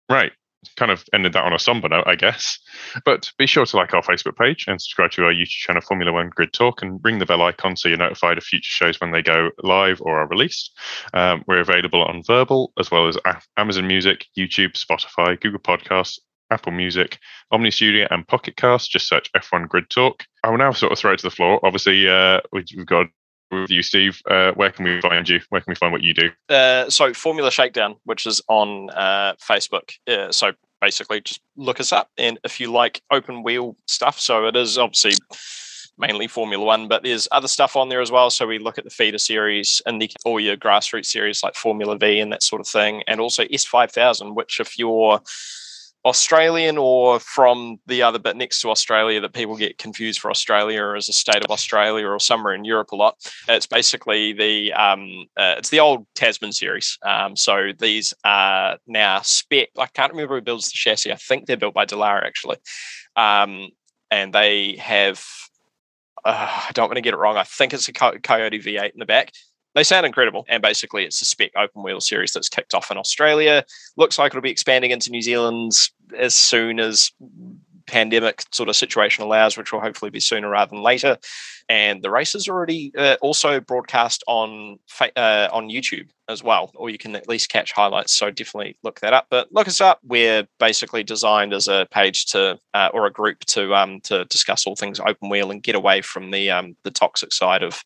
Right, 0.09 0.31
kind 0.77 0.91
of 0.91 1.03
ended 1.13 1.33
that 1.33 1.43
on 1.43 1.53
a 1.53 1.59
somber 1.59 1.89
note, 1.89 2.07
I 2.07 2.15
guess. 2.15 2.59
But 3.05 3.31
be 3.37 3.47
sure 3.47 3.65
to 3.65 3.77
like 3.77 3.93
our 3.93 4.01
Facebook 4.01 4.37
page 4.37 4.65
and 4.67 4.81
subscribe 4.81 5.11
to 5.11 5.25
our 5.25 5.33
YouTube 5.33 5.47
channel, 5.47 5.81
Formula 5.81 6.11
One 6.11 6.29
Grid 6.29 6.53
Talk, 6.53 6.81
and 6.81 6.99
ring 7.03 7.19
the 7.19 7.25
bell 7.25 7.41
icon 7.41 7.75
so 7.75 7.89
you're 7.89 7.97
notified 7.97 8.37
of 8.37 8.43
future 8.43 8.63
shows 8.63 8.99
when 8.99 9.11
they 9.11 9.21
go 9.21 9.49
live 9.61 10.01
or 10.01 10.19
are 10.19 10.27
released. 10.27 10.77
Um, 11.13 11.43
we're 11.47 11.61
available 11.61 12.03
on 12.03 12.23
Verbal 12.23 12.73
as 12.79 12.91
well 12.91 13.07
as 13.07 13.17
Amazon 13.57 13.87
Music, 13.87 14.25
YouTube, 14.37 14.73
Spotify, 14.73 15.39
Google 15.39 15.59
Podcasts, 15.59 16.19
Apple 16.53 16.71
Music, 16.71 17.17
Omni 17.51 17.71
Studio, 17.71 18.07
and 18.11 18.27
Pocket 18.27 18.55
Cast. 18.55 18.91
Just 18.91 19.07
search 19.09 19.29
F1 19.35 19.67
Grid 19.67 19.89
Talk. 19.89 20.23
I 20.43 20.49
will 20.49 20.57
now 20.57 20.71
sort 20.71 20.91
of 20.91 20.99
throw 20.99 21.11
it 21.13 21.17
to 21.19 21.27
the 21.27 21.31
floor. 21.35 21.59
Obviously, 21.63 22.07
uh, 22.07 22.39
we- 22.51 22.63
we've 22.77 22.85
got 22.85 23.07
with 23.51 23.69
you, 23.69 23.83
Steve. 23.83 24.21
Uh, 24.29 24.51
where 24.53 24.71
can 24.71 24.85
we 24.85 24.99
find 25.01 25.27
you? 25.29 25.39
Where 25.49 25.61
can 25.61 25.69
we 25.71 25.75
find 25.75 25.91
what 25.91 26.01
you 26.01 26.13
do? 26.13 26.31
Uh, 26.49 26.89
so 26.89 27.13
Formula 27.13 27.51
Shakedown, 27.51 27.95
which 28.05 28.25
is 28.25 28.41
on 28.47 28.89
uh, 28.91 29.33
Facebook. 29.41 29.91
Uh, 30.07 30.31
so 30.31 30.53
basically, 30.81 31.21
just 31.21 31.39
look 31.55 31.79
us 31.79 31.91
up, 31.91 32.09
and 32.17 32.39
if 32.43 32.59
you 32.59 32.71
like 32.71 33.01
open 33.11 33.43
wheel 33.43 33.75
stuff, 33.87 34.19
so 34.19 34.47
it 34.47 34.55
is 34.55 34.77
obviously 34.77 35.13
mainly 35.99 36.27
Formula 36.27 36.65
One, 36.65 36.87
but 36.87 37.03
there's 37.03 37.27
other 37.31 37.47
stuff 37.47 37.75
on 37.75 37.89
there 37.89 38.01
as 38.01 38.09
well. 38.11 38.31
So 38.31 38.47
we 38.47 38.57
look 38.57 38.79
at 38.79 38.83
the 38.83 38.89
feeder 38.89 39.19
series 39.19 39.81
and 39.85 40.01
the 40.01 40.09
all 40.25 40.39
your 40.39 40.57
grassroots 40.57 41.05
series 41.05 41.43
like 41.43 41.53
Formula 41.53 41.95
Vee 41.95 42.19
and 42.19 42.31
that 42.33 42.41
sort 42.41 42.59
of 42.59 42.67
thing, 42.67 43.03
and 43.07 43.21
also 43.21 43.43
S5000, 43.45 44.33
which 44.33 44.59
if 44.59 44.79
you're 44.79 45.21
Australian 46.05 46.77
or 46.77 47.19
from 47.19 47.77
the 47.87 48.01
other 48.01 48.19
bit 48.19 48.35
next 48.35 48.61
to 48.61 48.69
Australia 48.69 49.21
that 49.21 49.33
people 49.33 49.55
get 49.55 49.77
confused 49.77 50.19
for 50.19 50.29
Australia 50.29 50.81
or 50.81 50.95
as 50.95 51.07
a 51.07 51.13
state 51.13 51.43
of 51.43 51.51
Australia 51.51 52.05
or 52.05 52.19
somewhere 52.19 52.53
in 52.53 52.65
Europe 52.65 52.91
a 52.91 52.95
lot. 52.95 53.15
It's 53.47 53.67
basically 53.67 54.33
the 54.33 54.73
um, 54.73 55.27
uh, 55.37 55.55
it's 55.57 55.69
the 55.69 55.79
old 55.79 56.05
Tasman 56.15 56.51
series. 56.51 56.97
Um, 57.03 57.35
so 57.35 57.71
these 57.77 58.13
are 58.25 58.77
now 58.85 59.21
spec. 59.21 59.69
I 59.77 59.85
can't 59.87 60.11
remember 60.11 60.35
who 60.35 60.41
builds 60.41 60.65
the 60.65 60.75
chassis. 60.75 61.11
I 61.11 61.15
think 61.15 61.45
they're 61.45 61.57
built 61.57 61.73
by 61.73 61.85
Dallara 61.85 62.25
actually, 62.25 62.57
um, 63.15 63.69
and 64.11 64.33
they 64.33 64.75
have. 64.77 65.23
Uh, 66.25 66.63
I 66.69 66.71
don't 66.73 66.87
want 66.87 66.95
to 66.95 67.01
get 67.01 67.13
it 67.13 67.17
wrong. 67.17 67.35
I 67.35 67.43
think 67.43 67.73
it's 67.73 67.89
a 67.89 67.93
Coyote 67.93 68.59
V8 68.59 68.93
in 68.93 68.99
the 68.99 69.05
back. 69.05 69.31
They 69.75 69.83
sound 69.83 70.05
incredible, 70.05 70.45
and 70.47 70.61
basically, 70.61 71.03
it's 71.03 71.21
a 71.21 71.25
spec 71.25 71.51
open 71.57 71.83
wheel 71.83 71.99
series 71.99 72.31
that's 72.31 72.49
kicked 72.49 72.73
off 72.73 72.91
in 72.91 72.97
Australia. 72.97 73.65
Looks 73.97 74.19
like 74.19 74.31
it'll 74.31 74.41
be 74.41 74.51
expanding 74.51 74.91
into 74.91 75.09
New 75.09 75.21
Zealand 75.21 75.71
as 76.17 76.35
soon 76.35 76.79
as 76.79 77.11
pandemic 77.85 78.43
sort 78.51 78.69
of 78.69 78.75
situation 78.75 79.23
allows, 79.23 79.57
which 79.57 79.71
will 79.71 79.81
hopefully 79.81 80.11
be 80.11 80.19
sooner 80.19 80.49
rather 80.49 80.69
than 80.69 80.81
later. 80.81 81.17
And 81.69 82.01
the 82.01 82.09
race 82.09 82.35
is 82.35 82.47
already 82.47 82.91
uh, 82.97 83.15
also 83.21 83.59
broadcast 83.59 84.23
on 84.27 84.79
uh, 85.15 85.47
on 85.51 85.69
YouTube 85.69 86.09
as 86.27 86.43
well, 86.43 86.71
or 86.75 86.89
you 86.89 86.97
can 86.97 87.15
at 87.15 87.29
least 87.29 87.49
catch 87.49 87.71
highlights. 87.71 88.13
So 88.13 88.29
definitely 88.31 88.77
look 88.83 88.99
that 88.99 89.13
up. 89.13 89.27
But 89.29 89.51
look 89.51 89.67
us 89.67 89.79
up. 89.79 89.99
We're 90.03 90.47
basically 90.59 91.03
designed 91.03 91.53
as 91.53 91.67
a 91.67 91.87
page 91.89 92.25
to 92.27 92.59
uh, 92.73 92.89
or 92.93 93.05
a 93.05 93.11
group 93.11 93.39
to 93.45 93.73
um, 93.75 94.01
to 94.01 94.25
discuss 94.25 94.67
all 94.67 94.75
things 94.75 94.99
open 94.99 95.29
wheel 95.29 95.51
and 95.51 95.63
get 95.63 95.75
away 95.75 96.01
from 96.01 96.31
the 96.31 96.51
um, 96.51 96.75
the 96.83 96.91
toxic 96.91 97.31
side 97.31 97.63
of 97.63 97.81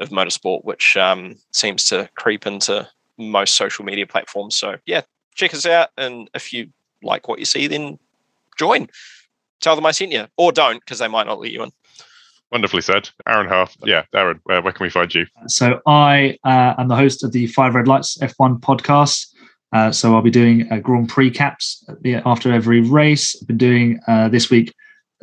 of 0.00 0.08
motorsport, 0.10 0.64
which 0.64 0.96
um, 0.96 1.36
seems 1.52 1.84
to 1.86 2.08
creep 2.16 2.46
into 2.46 2.88
most 3.18 3.54
social 3.54 3.84
media 3.84 4.06
platforms. 4.06 4.56
So 4.56 4.76
yeah, 4.86 5.02
check 5.34 5.54
us 5.54 5.66
out, 5.66 5.90
and 5.96 6.28
if 6.34 6.52
you 6.52 6.70
like 7.02 7.28
what 7.28 7.38
you 7.38 7.44
see, 7.44 7.66
then 7.66 7.98
join. 8.58 8.88
Tell 9.60 9.76
them 9.76 9.86
I 9.86 9.90
sent 9.90 10.12
you, 10.12 10.26
or 10.36 10.52
don't, 10.52 10.80
because 10.80 10.98
they 10.98 11.08
might 11.08 11.26
not 11.26 11.38
let 11.38 11.50
you 11.50 11.62
in. 11.62 11.70
Wonderfully 12.50 12.82
said, 12.82 13.08
Aaron 13.28 13.48
Half. 13.48 13.76
Yeah, 13.84 14.04
Aaron, 14.14 14.40
where, 14.44 14.60
where 14.60 14.72
can 14.72 14.84
we 14.84 14.90
find 14.90 15.14
you? 15.14 15.26
So 15.46 15.80
I 15.86 16.36
uh, 16.44 16.74
am 16.78 16.88
the 16.88 16.96
host 16.96 17.22
of 17.22 17.30
the 17.32 17.46
Five 17.46 17.74
Red 17.74 17.86
Lights 17.86 18.18
F1 18.18 18.60
podcast. 18.60 19.26
Uh, 19.72 19.92
so 19.92 20.14
I'll 20.14 20.22
be 20.22 20.30
doing 20.30 20.70
uh, 20.72 20.78
Grand 20.78 21.08
Prix 21.08 21.30
caps 21.30 21.84
the, 22.00 22.16
after 22.26 22.52
every 22.52 22.80
race. 22.80 23.36
I've 23.40 23.46
been 23.46 23.56
doing 23.56 24.00
uh, 24.08 24.28
this 24.28 24.50
week 24.50 24.74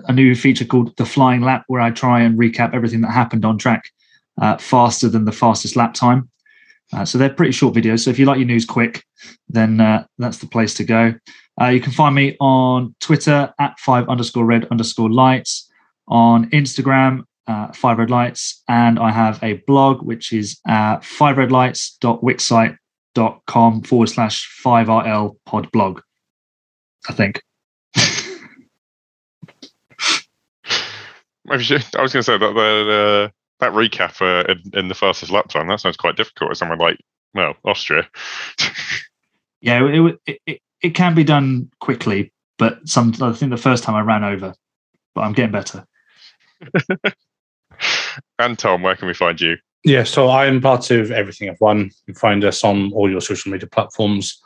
a 0.05 0.13
new 0.13 0.36
feature 0.36 0.63
called 0.63 0.95
the 0.95 1.05
Flying 1.05 1.41
Lap, 1.41 1.65
where 1.67 1.82
I 1.82 1.91
try 1.91 2.21
and 2.21 2.39
recap 2.39 2.73
everything 2.73 3.01
that 3.01 3.11
happened 3.11 3.43
on 3.43 3.57
track 3.57 3.91
uh, 4.42 4.58
faster 4.58 5.10
than 5.10 5.26
the 5.26 5.32
fastest 5.32 5.76
lap 5.76 5.94
time. 5.94 6.30
Uh, 6.94 7.04
so 7.04 7.18
they're 7.18 7.30
pretty 7.30 7.52
short 7.52 7.76
videos. 7.76 8.04
So 8.04 8.10
if 8.10 8.20
you 8.20 8.26
like 8.26 8.38
your 8.38 8.48
news 8.48 8.66
quick, 8.66 9.04
then 9.50 9.82
uh, 9.82 10.06
that's 10.18 10.38
the 10.38 10.48
place 10.48 10.74
to 10.76 10.84
go. 10.84 11.14
Uh, 11.60 11.68
you 11.68 11.82
can 11.82 11.92
find 11.92 12.16
me 12.16 12.38
on 12.40 12.96
Twitter 13.00 13.54
at 13.60 13.78
five 13.80 14.08
underscore 14.08 14.46
red 14.46 14.66
underscore 14.72 15.12
lights, 15.12 15.70
on 16.08 16.50
Instagram 16.52 17.24
uh, 17.48 17.72
five 17.74 17.98
red 17.98 18.10
lights, 18.10 18.64
and 18.68 19.00
I 19.00 19.12
have 19.12 19.42
a 19.44 19.54
blog 19.68 20.02
which 20.04 20.34
is 20.34 20.60
uh, 20.68 21.00
five 21.02 21.38
red 21.38 21.50
lights.wixsite.com 21.52 23.84
forward 23.84 24.10
slash 24.10 24.46
five 24.62 24.90
RL 24.90 25.38
pod 25.46 25.72
blog. 25.72 26.02
I 27.10 27.14
think. 27.14 27.42
I 31.50 31.56
was 31.56 31.70
going 31.70 31.82
to 31.82 32.24
say 32.24 32.38
that 32.38 33.32
that 33.60 33.74
recap 33.74 34.22
uh, 34.22 34.51
in, 34.51 34.80
in 34.80 34.88
the 34.88 34.95
fastest 34.95 35.32
lap 35.32 35.49
time 35.49 35.68
that 35.68 35.80
sounds 35.80 35.97
quite 35.97 36.16
difficult 36.16 36.49
with 36.49 36.58
someone 36.58 36.78
like 36.78 36.99
well 37.34 37.55
Austria. 37.66 38.08
Yeah, 39.62 39.84
it, 39.86 40.20
it, 40.26 40.41
it, 40.45 40.62
it 40.82 40.89
can 40.95 41.16
be 41.16 41.24
done 41.24 41.72
quickly, 41.80 42.32
but 42.58 42.88
some 42.88 43.14
I 43.22 43.34
think 43.34 43.49
the 43.49 43.58
first 43.58 43.84
time 43.84 43.95
I 43.95 44.01
ran 44.01 44.24
over, 44.24 44.53
but 45.16 45.22
I'm 45.22 45.34
getting 45.34 45.51
better. 45.51 45.86
and 48.39 48.58
Tom, 48.58 48.82
where 48.84 48.95
can 48.95 49.08
we 49.08 49.14
find 49.14 49.39
you? 49.41 49.58
Yeah, 49.84 50.03
so 50.03 50.30
I 50.30 50.45
am 50.47 50.62
part 50.62 50.91
of 50.91 51.12
Everything 51.12 51.53
F1. 51.55 51.86
You 51.86 52.14
can 52.14 52.16
find 52.16 52.43
us 52.43 52.64
on 52.64 52.91
all 52.93 53.10
your 53.10 53.22
social 53.22 53.51
media 53.51 53.68
platforms 53.68 54.39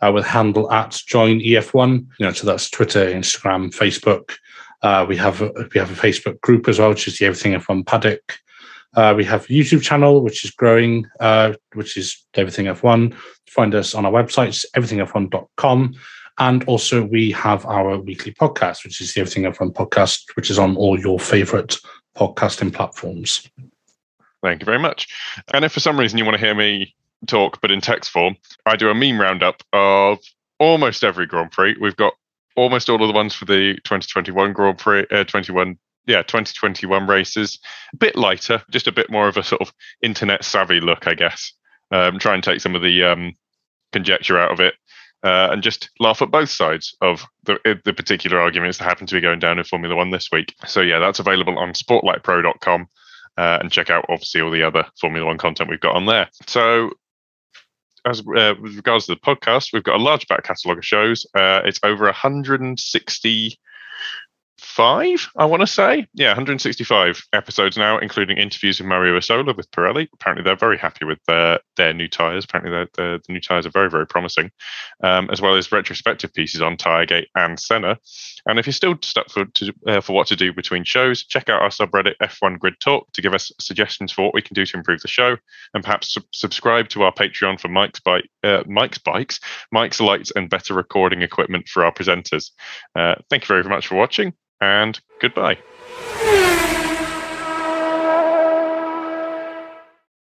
uh, 0.00 0.12
with 0.12 0.26
handle 0.26 0.70
at 0.70 1.00
join 1.06 1.40
EF1. 1.40 2.06
You 2.18 2.26
know, 2.26 2.32
so 2.32 2.46
that's 2.46 2.70
Twitter, 2.70 3.06
Instagram, 3.06 3.74
Facebook. 3.74 4.32
Uh, 4.82 5.06
we 5.08 5.16
have 5.16 5.40
a, 5.40 5.52
we 5.72 5.78
have 5.78 5.90
a 5.90 6.00
Facebook 6.00 6.40
group 6.40 6.68
as 6.68 6.78
well, 6.78 6.90
which 6.90 7.06
is 7.06 7.18
the 7.18 7.26
Everything 7.26 7.52
F1 7.52 7.86
Paddock. 7.86 8.38
Uh, 8.94 9.14
we 9.16 9.24
have 9.24 9.46
YouTube 9.46 9.82
channel, 9.82 10.20
which 10.20 10.44
is 10.44 10.50
growing, 10.50 11.06
uh, 11.20 11.54
which 11.74 11.96
is 11.96 12.24
Everything 12.34 12.66
F1. 12.66 13.14
Find 13.48 13.74
us 13.74 13.94
on 13.94 14.04
our 14.04 14.12
websites, 14.12 14.64
everythingf1.com. 14.76 15.94
And 16.38 16.64
also, 16.64 17.04
we 17.04 17.30
have 17.32 17.64
our 17.66 17.98
weekly 17.98 18.32
podcast, 18.32 18.84
which 18.84 19.00
is 19.00 19.12
the 19.12 19.20
Everything 19.20 19.44
F1 19.44 19.72
podcast, 19.72 20.34
which 20.34 20.50
is 20.50 20.58
on 20.58 20.76
all 20.76 20.98
your 20.98 21.18
favorite 21.18 21.76
podcasting 22.16 22.72
platforms. 22.72 23.48
Thank 24.42 24.60
you 24.60 24.66
very 24.66 24.78
much. 24.78 25.08
And 25.52 25.64
if 25.64 25.72
for 25.72 25.80
some 25.80 25.98
reason 25.98 26.18
you 26.18 26.24
want 26.24 26.36
to 26.36 26.44
hear 26.44 26.54
me 26.54 26.94
talk, 27.26 27.60
but 27.60 27.70
in 27.70 27.80
text 27.80 28.10
form, 28.10 28.36
I 28.66 28.76
do 28.76 28.90
a 28.90 28.94
meme 28.94 29.20
roundup 29.20 29.62
of 29.72 30.18
almost 30.58 31.04
every 31.04 31.26
Grand 31.26 31.52
Prix. 31.52 31.76
We've 31.80 31.96
got 31.96 32.14
almost 32.56 32.88
all 32.88 33.00
of 33.02 33.08
the 33.08 33.14
ones 33.14 33.34
for 33.34 33.44
the 33.44 33.74
2021 33.84 34.52
Grand 34.52 34.78
Prix, 34.78 35.06
uh, 35.10 35.24
21, 35.24 35.78
yeah, 36.06 36.22
2021 36.22 37.06
races. 37.06 37.58
A 37.92 37.96
bit 37.96 38.16
lighter, 38.16 38.62
just 38.70 38.86
a 38.86 38.92
bit 38.92 39.10
more 39.10 39.28
of 39.28 39.36
a 39.36 39.42
sort 39.42 39.62
of 39.62 39.72
internet 40.02 40.44
savvy 40.44 40.80
look, 40.80 41.06
I 41.06 41.14
guess. 41.14 41.52
Um, 41.90 42.18
try 42.18 42.34
and 42.34 42.42
take 42.42 42.60
some 42.60 42.74
of 42.74 42.82
the 42.82 43.04
um, 43.04 43.34
conjecture 43.92 44.38
out 44.38 44.52
of 44.52 44.60
it. 44.60 44.74
Uh, 45.24 45.50
and 45.52 45.62
just 45.62 45.88
laugh 46.00 46.20
at 46.20 46.32
both 46.32 46.50
sides 46.50 46.96
of 47.00 47.24
the, 47.44 47.54
uh, 47.64 47.74
the 47.84 47.92
particular 47.92 48.40
arguments 48.40 48.78
that 48.78 48.84
happen 48.84 49.06
to 49.06 49.14
be 49.14 49.20
going 49.20 49.38
down 49.38 49.56
in 49.56 49.64
Formula 49.64 49.94
One 49.94 50.10
this 50.10 50.30
week. 50.32 50.52
So, 50.66 50.80
yeah, 50.80 50.98
that's 50.98 51.20
available 51.20 51.60
on 51.60 51.74
sportlightpro.com 51.74 52.88
uh, 53.38 53.58
and 53.60 53.70
check 53.70 53.88
out 53.88 54.04
obviously 54.08 54.40
all 54.40 54.50
the 54.50 54.64
other 54.64 54.84
Formula 55.00 55.24
One 55.24 55.38
content 55.38 55.70
we've 55.70 55.78
got 55.78 55.94
on 55.94 56.06
there. 56.06 56.28
So, 56.48 56.90
as 58.04 58.20
uh, 58.20 58.54
with 58.60 58.74
regards 58.74 59.06
to 59.06 59.14
the 59.14 59.20
podcast, 59.20 59.72
we've 59.72 59.84
got 59.84 60.00
a 60.00 60.02
large 60.02 60.26
back 60.26 60.42
catalogue 60.42 60.78
of 60.78 60.84
shows. 60.84 61.24
Uh, 61.36 61.60
it's 61.64 61.78
over 61.84 62.04
160 62.06 63.58
five, 64.72 65.28
I 65.36 65.44
want 65.44 65.60
to 65.60 65.66
say. 65.66 66.06
Yeah, 66.14 66.28
165 66.28 67.22
episodes 67.32 67.76
now, 67.76 67.98
including 67.98 68.38
interviews 68.38 68.80
with 68.80 68.88
Mario 68.88 69.16
Isola 69.16 69.52
with 69.54 69.70
Pirelli. 69.70 70.08
Apparently, 70.14 70.42
they're 70.42 70.56
very 70.56 70.78
happy 70.78 71.04
with 71.04 71.18
their, 71.26 71.60
their 71.76 71.92
new 71.92 72.08
tyres. 72.08 72.44
Apparently, 72.44 72.88
the 72.96 73.20
new 73.28 73.40
tyres 73.40 73.66
are 73.66 73.70
very, 73.70 73.90
very 73.90 74.06
promising, 74.06 74.50
um, 75.02 75.28
as 75.30 75.40
well 75.40 75.56
as 75.56 75.70
retrospective 75.70 76.32
pieces 76.32 76.62
on 76.62 76.76
Tiregate 76.76 77.26
and 77.34 77.60
Senna. 77.60 77.98
And 78.46 78.58
if 78.58 78.66
you're 78.66 78.72
still 78.72 78.96
stuck 79.02 79.30
for, 79.30 79.44
to, 79.44 79.74
uh, 79.86 80.00
for 80.00 80.14
what 80.14 80.26
to 80.28 80.36
do 80.36 80.52
between 80.52 80.84
shows, 80.84 81.24
check 81.24 81.48
out 81.48 81.62
our 81.62 81.68
subreddit 81.68 82.14
F1 82.22 82.58
Grid 82.58 82.74
Talk 82.80 83.12
to 83.12 83.22
give 83.22 83.34
us 83.34 83.52
suggestions 83.60 84.10
for 84.10 84.24
what 84.24 84.34
we 84.34 84.42
can 84.42 84.54
do 84.54 84.64
to 84.64 84.76
improve 84.76 85.00
the 85.00 85.08
show, 85.08 85.36
and 85.74 85.84
perhaps 85.84 86.14
su- 86.14 86.22
subscribe 86.32 86.88
to 86.90 87.02
our 87.02 87.12
Patreon 87.12 87.60
for 87.60 87.68
Mike's, 87.68 88.00
bike, 88.00 88.28
uh, 88.42 88.62
Mike's 88.66 88.98
bikes, 88.98 89.38
Mike's 89.70 90.00
lights, 90.00 90.32
and 90.34 90.48
better 90.48 90.74
recording 90.74 91.22
equipment 91.22 91.68
for 91.68 91.84
our 91.84 91.92
presenters. 91.92 92.50
Uh, 92.96 93.16
thank 93.28 93.42
you 93.42 93.48
very 93.48 93.64
much 93.64 93.86
for 93.86 93.96
watching 93.96 94.32
and 94.62 95.00
goodbye. 95.20 95.58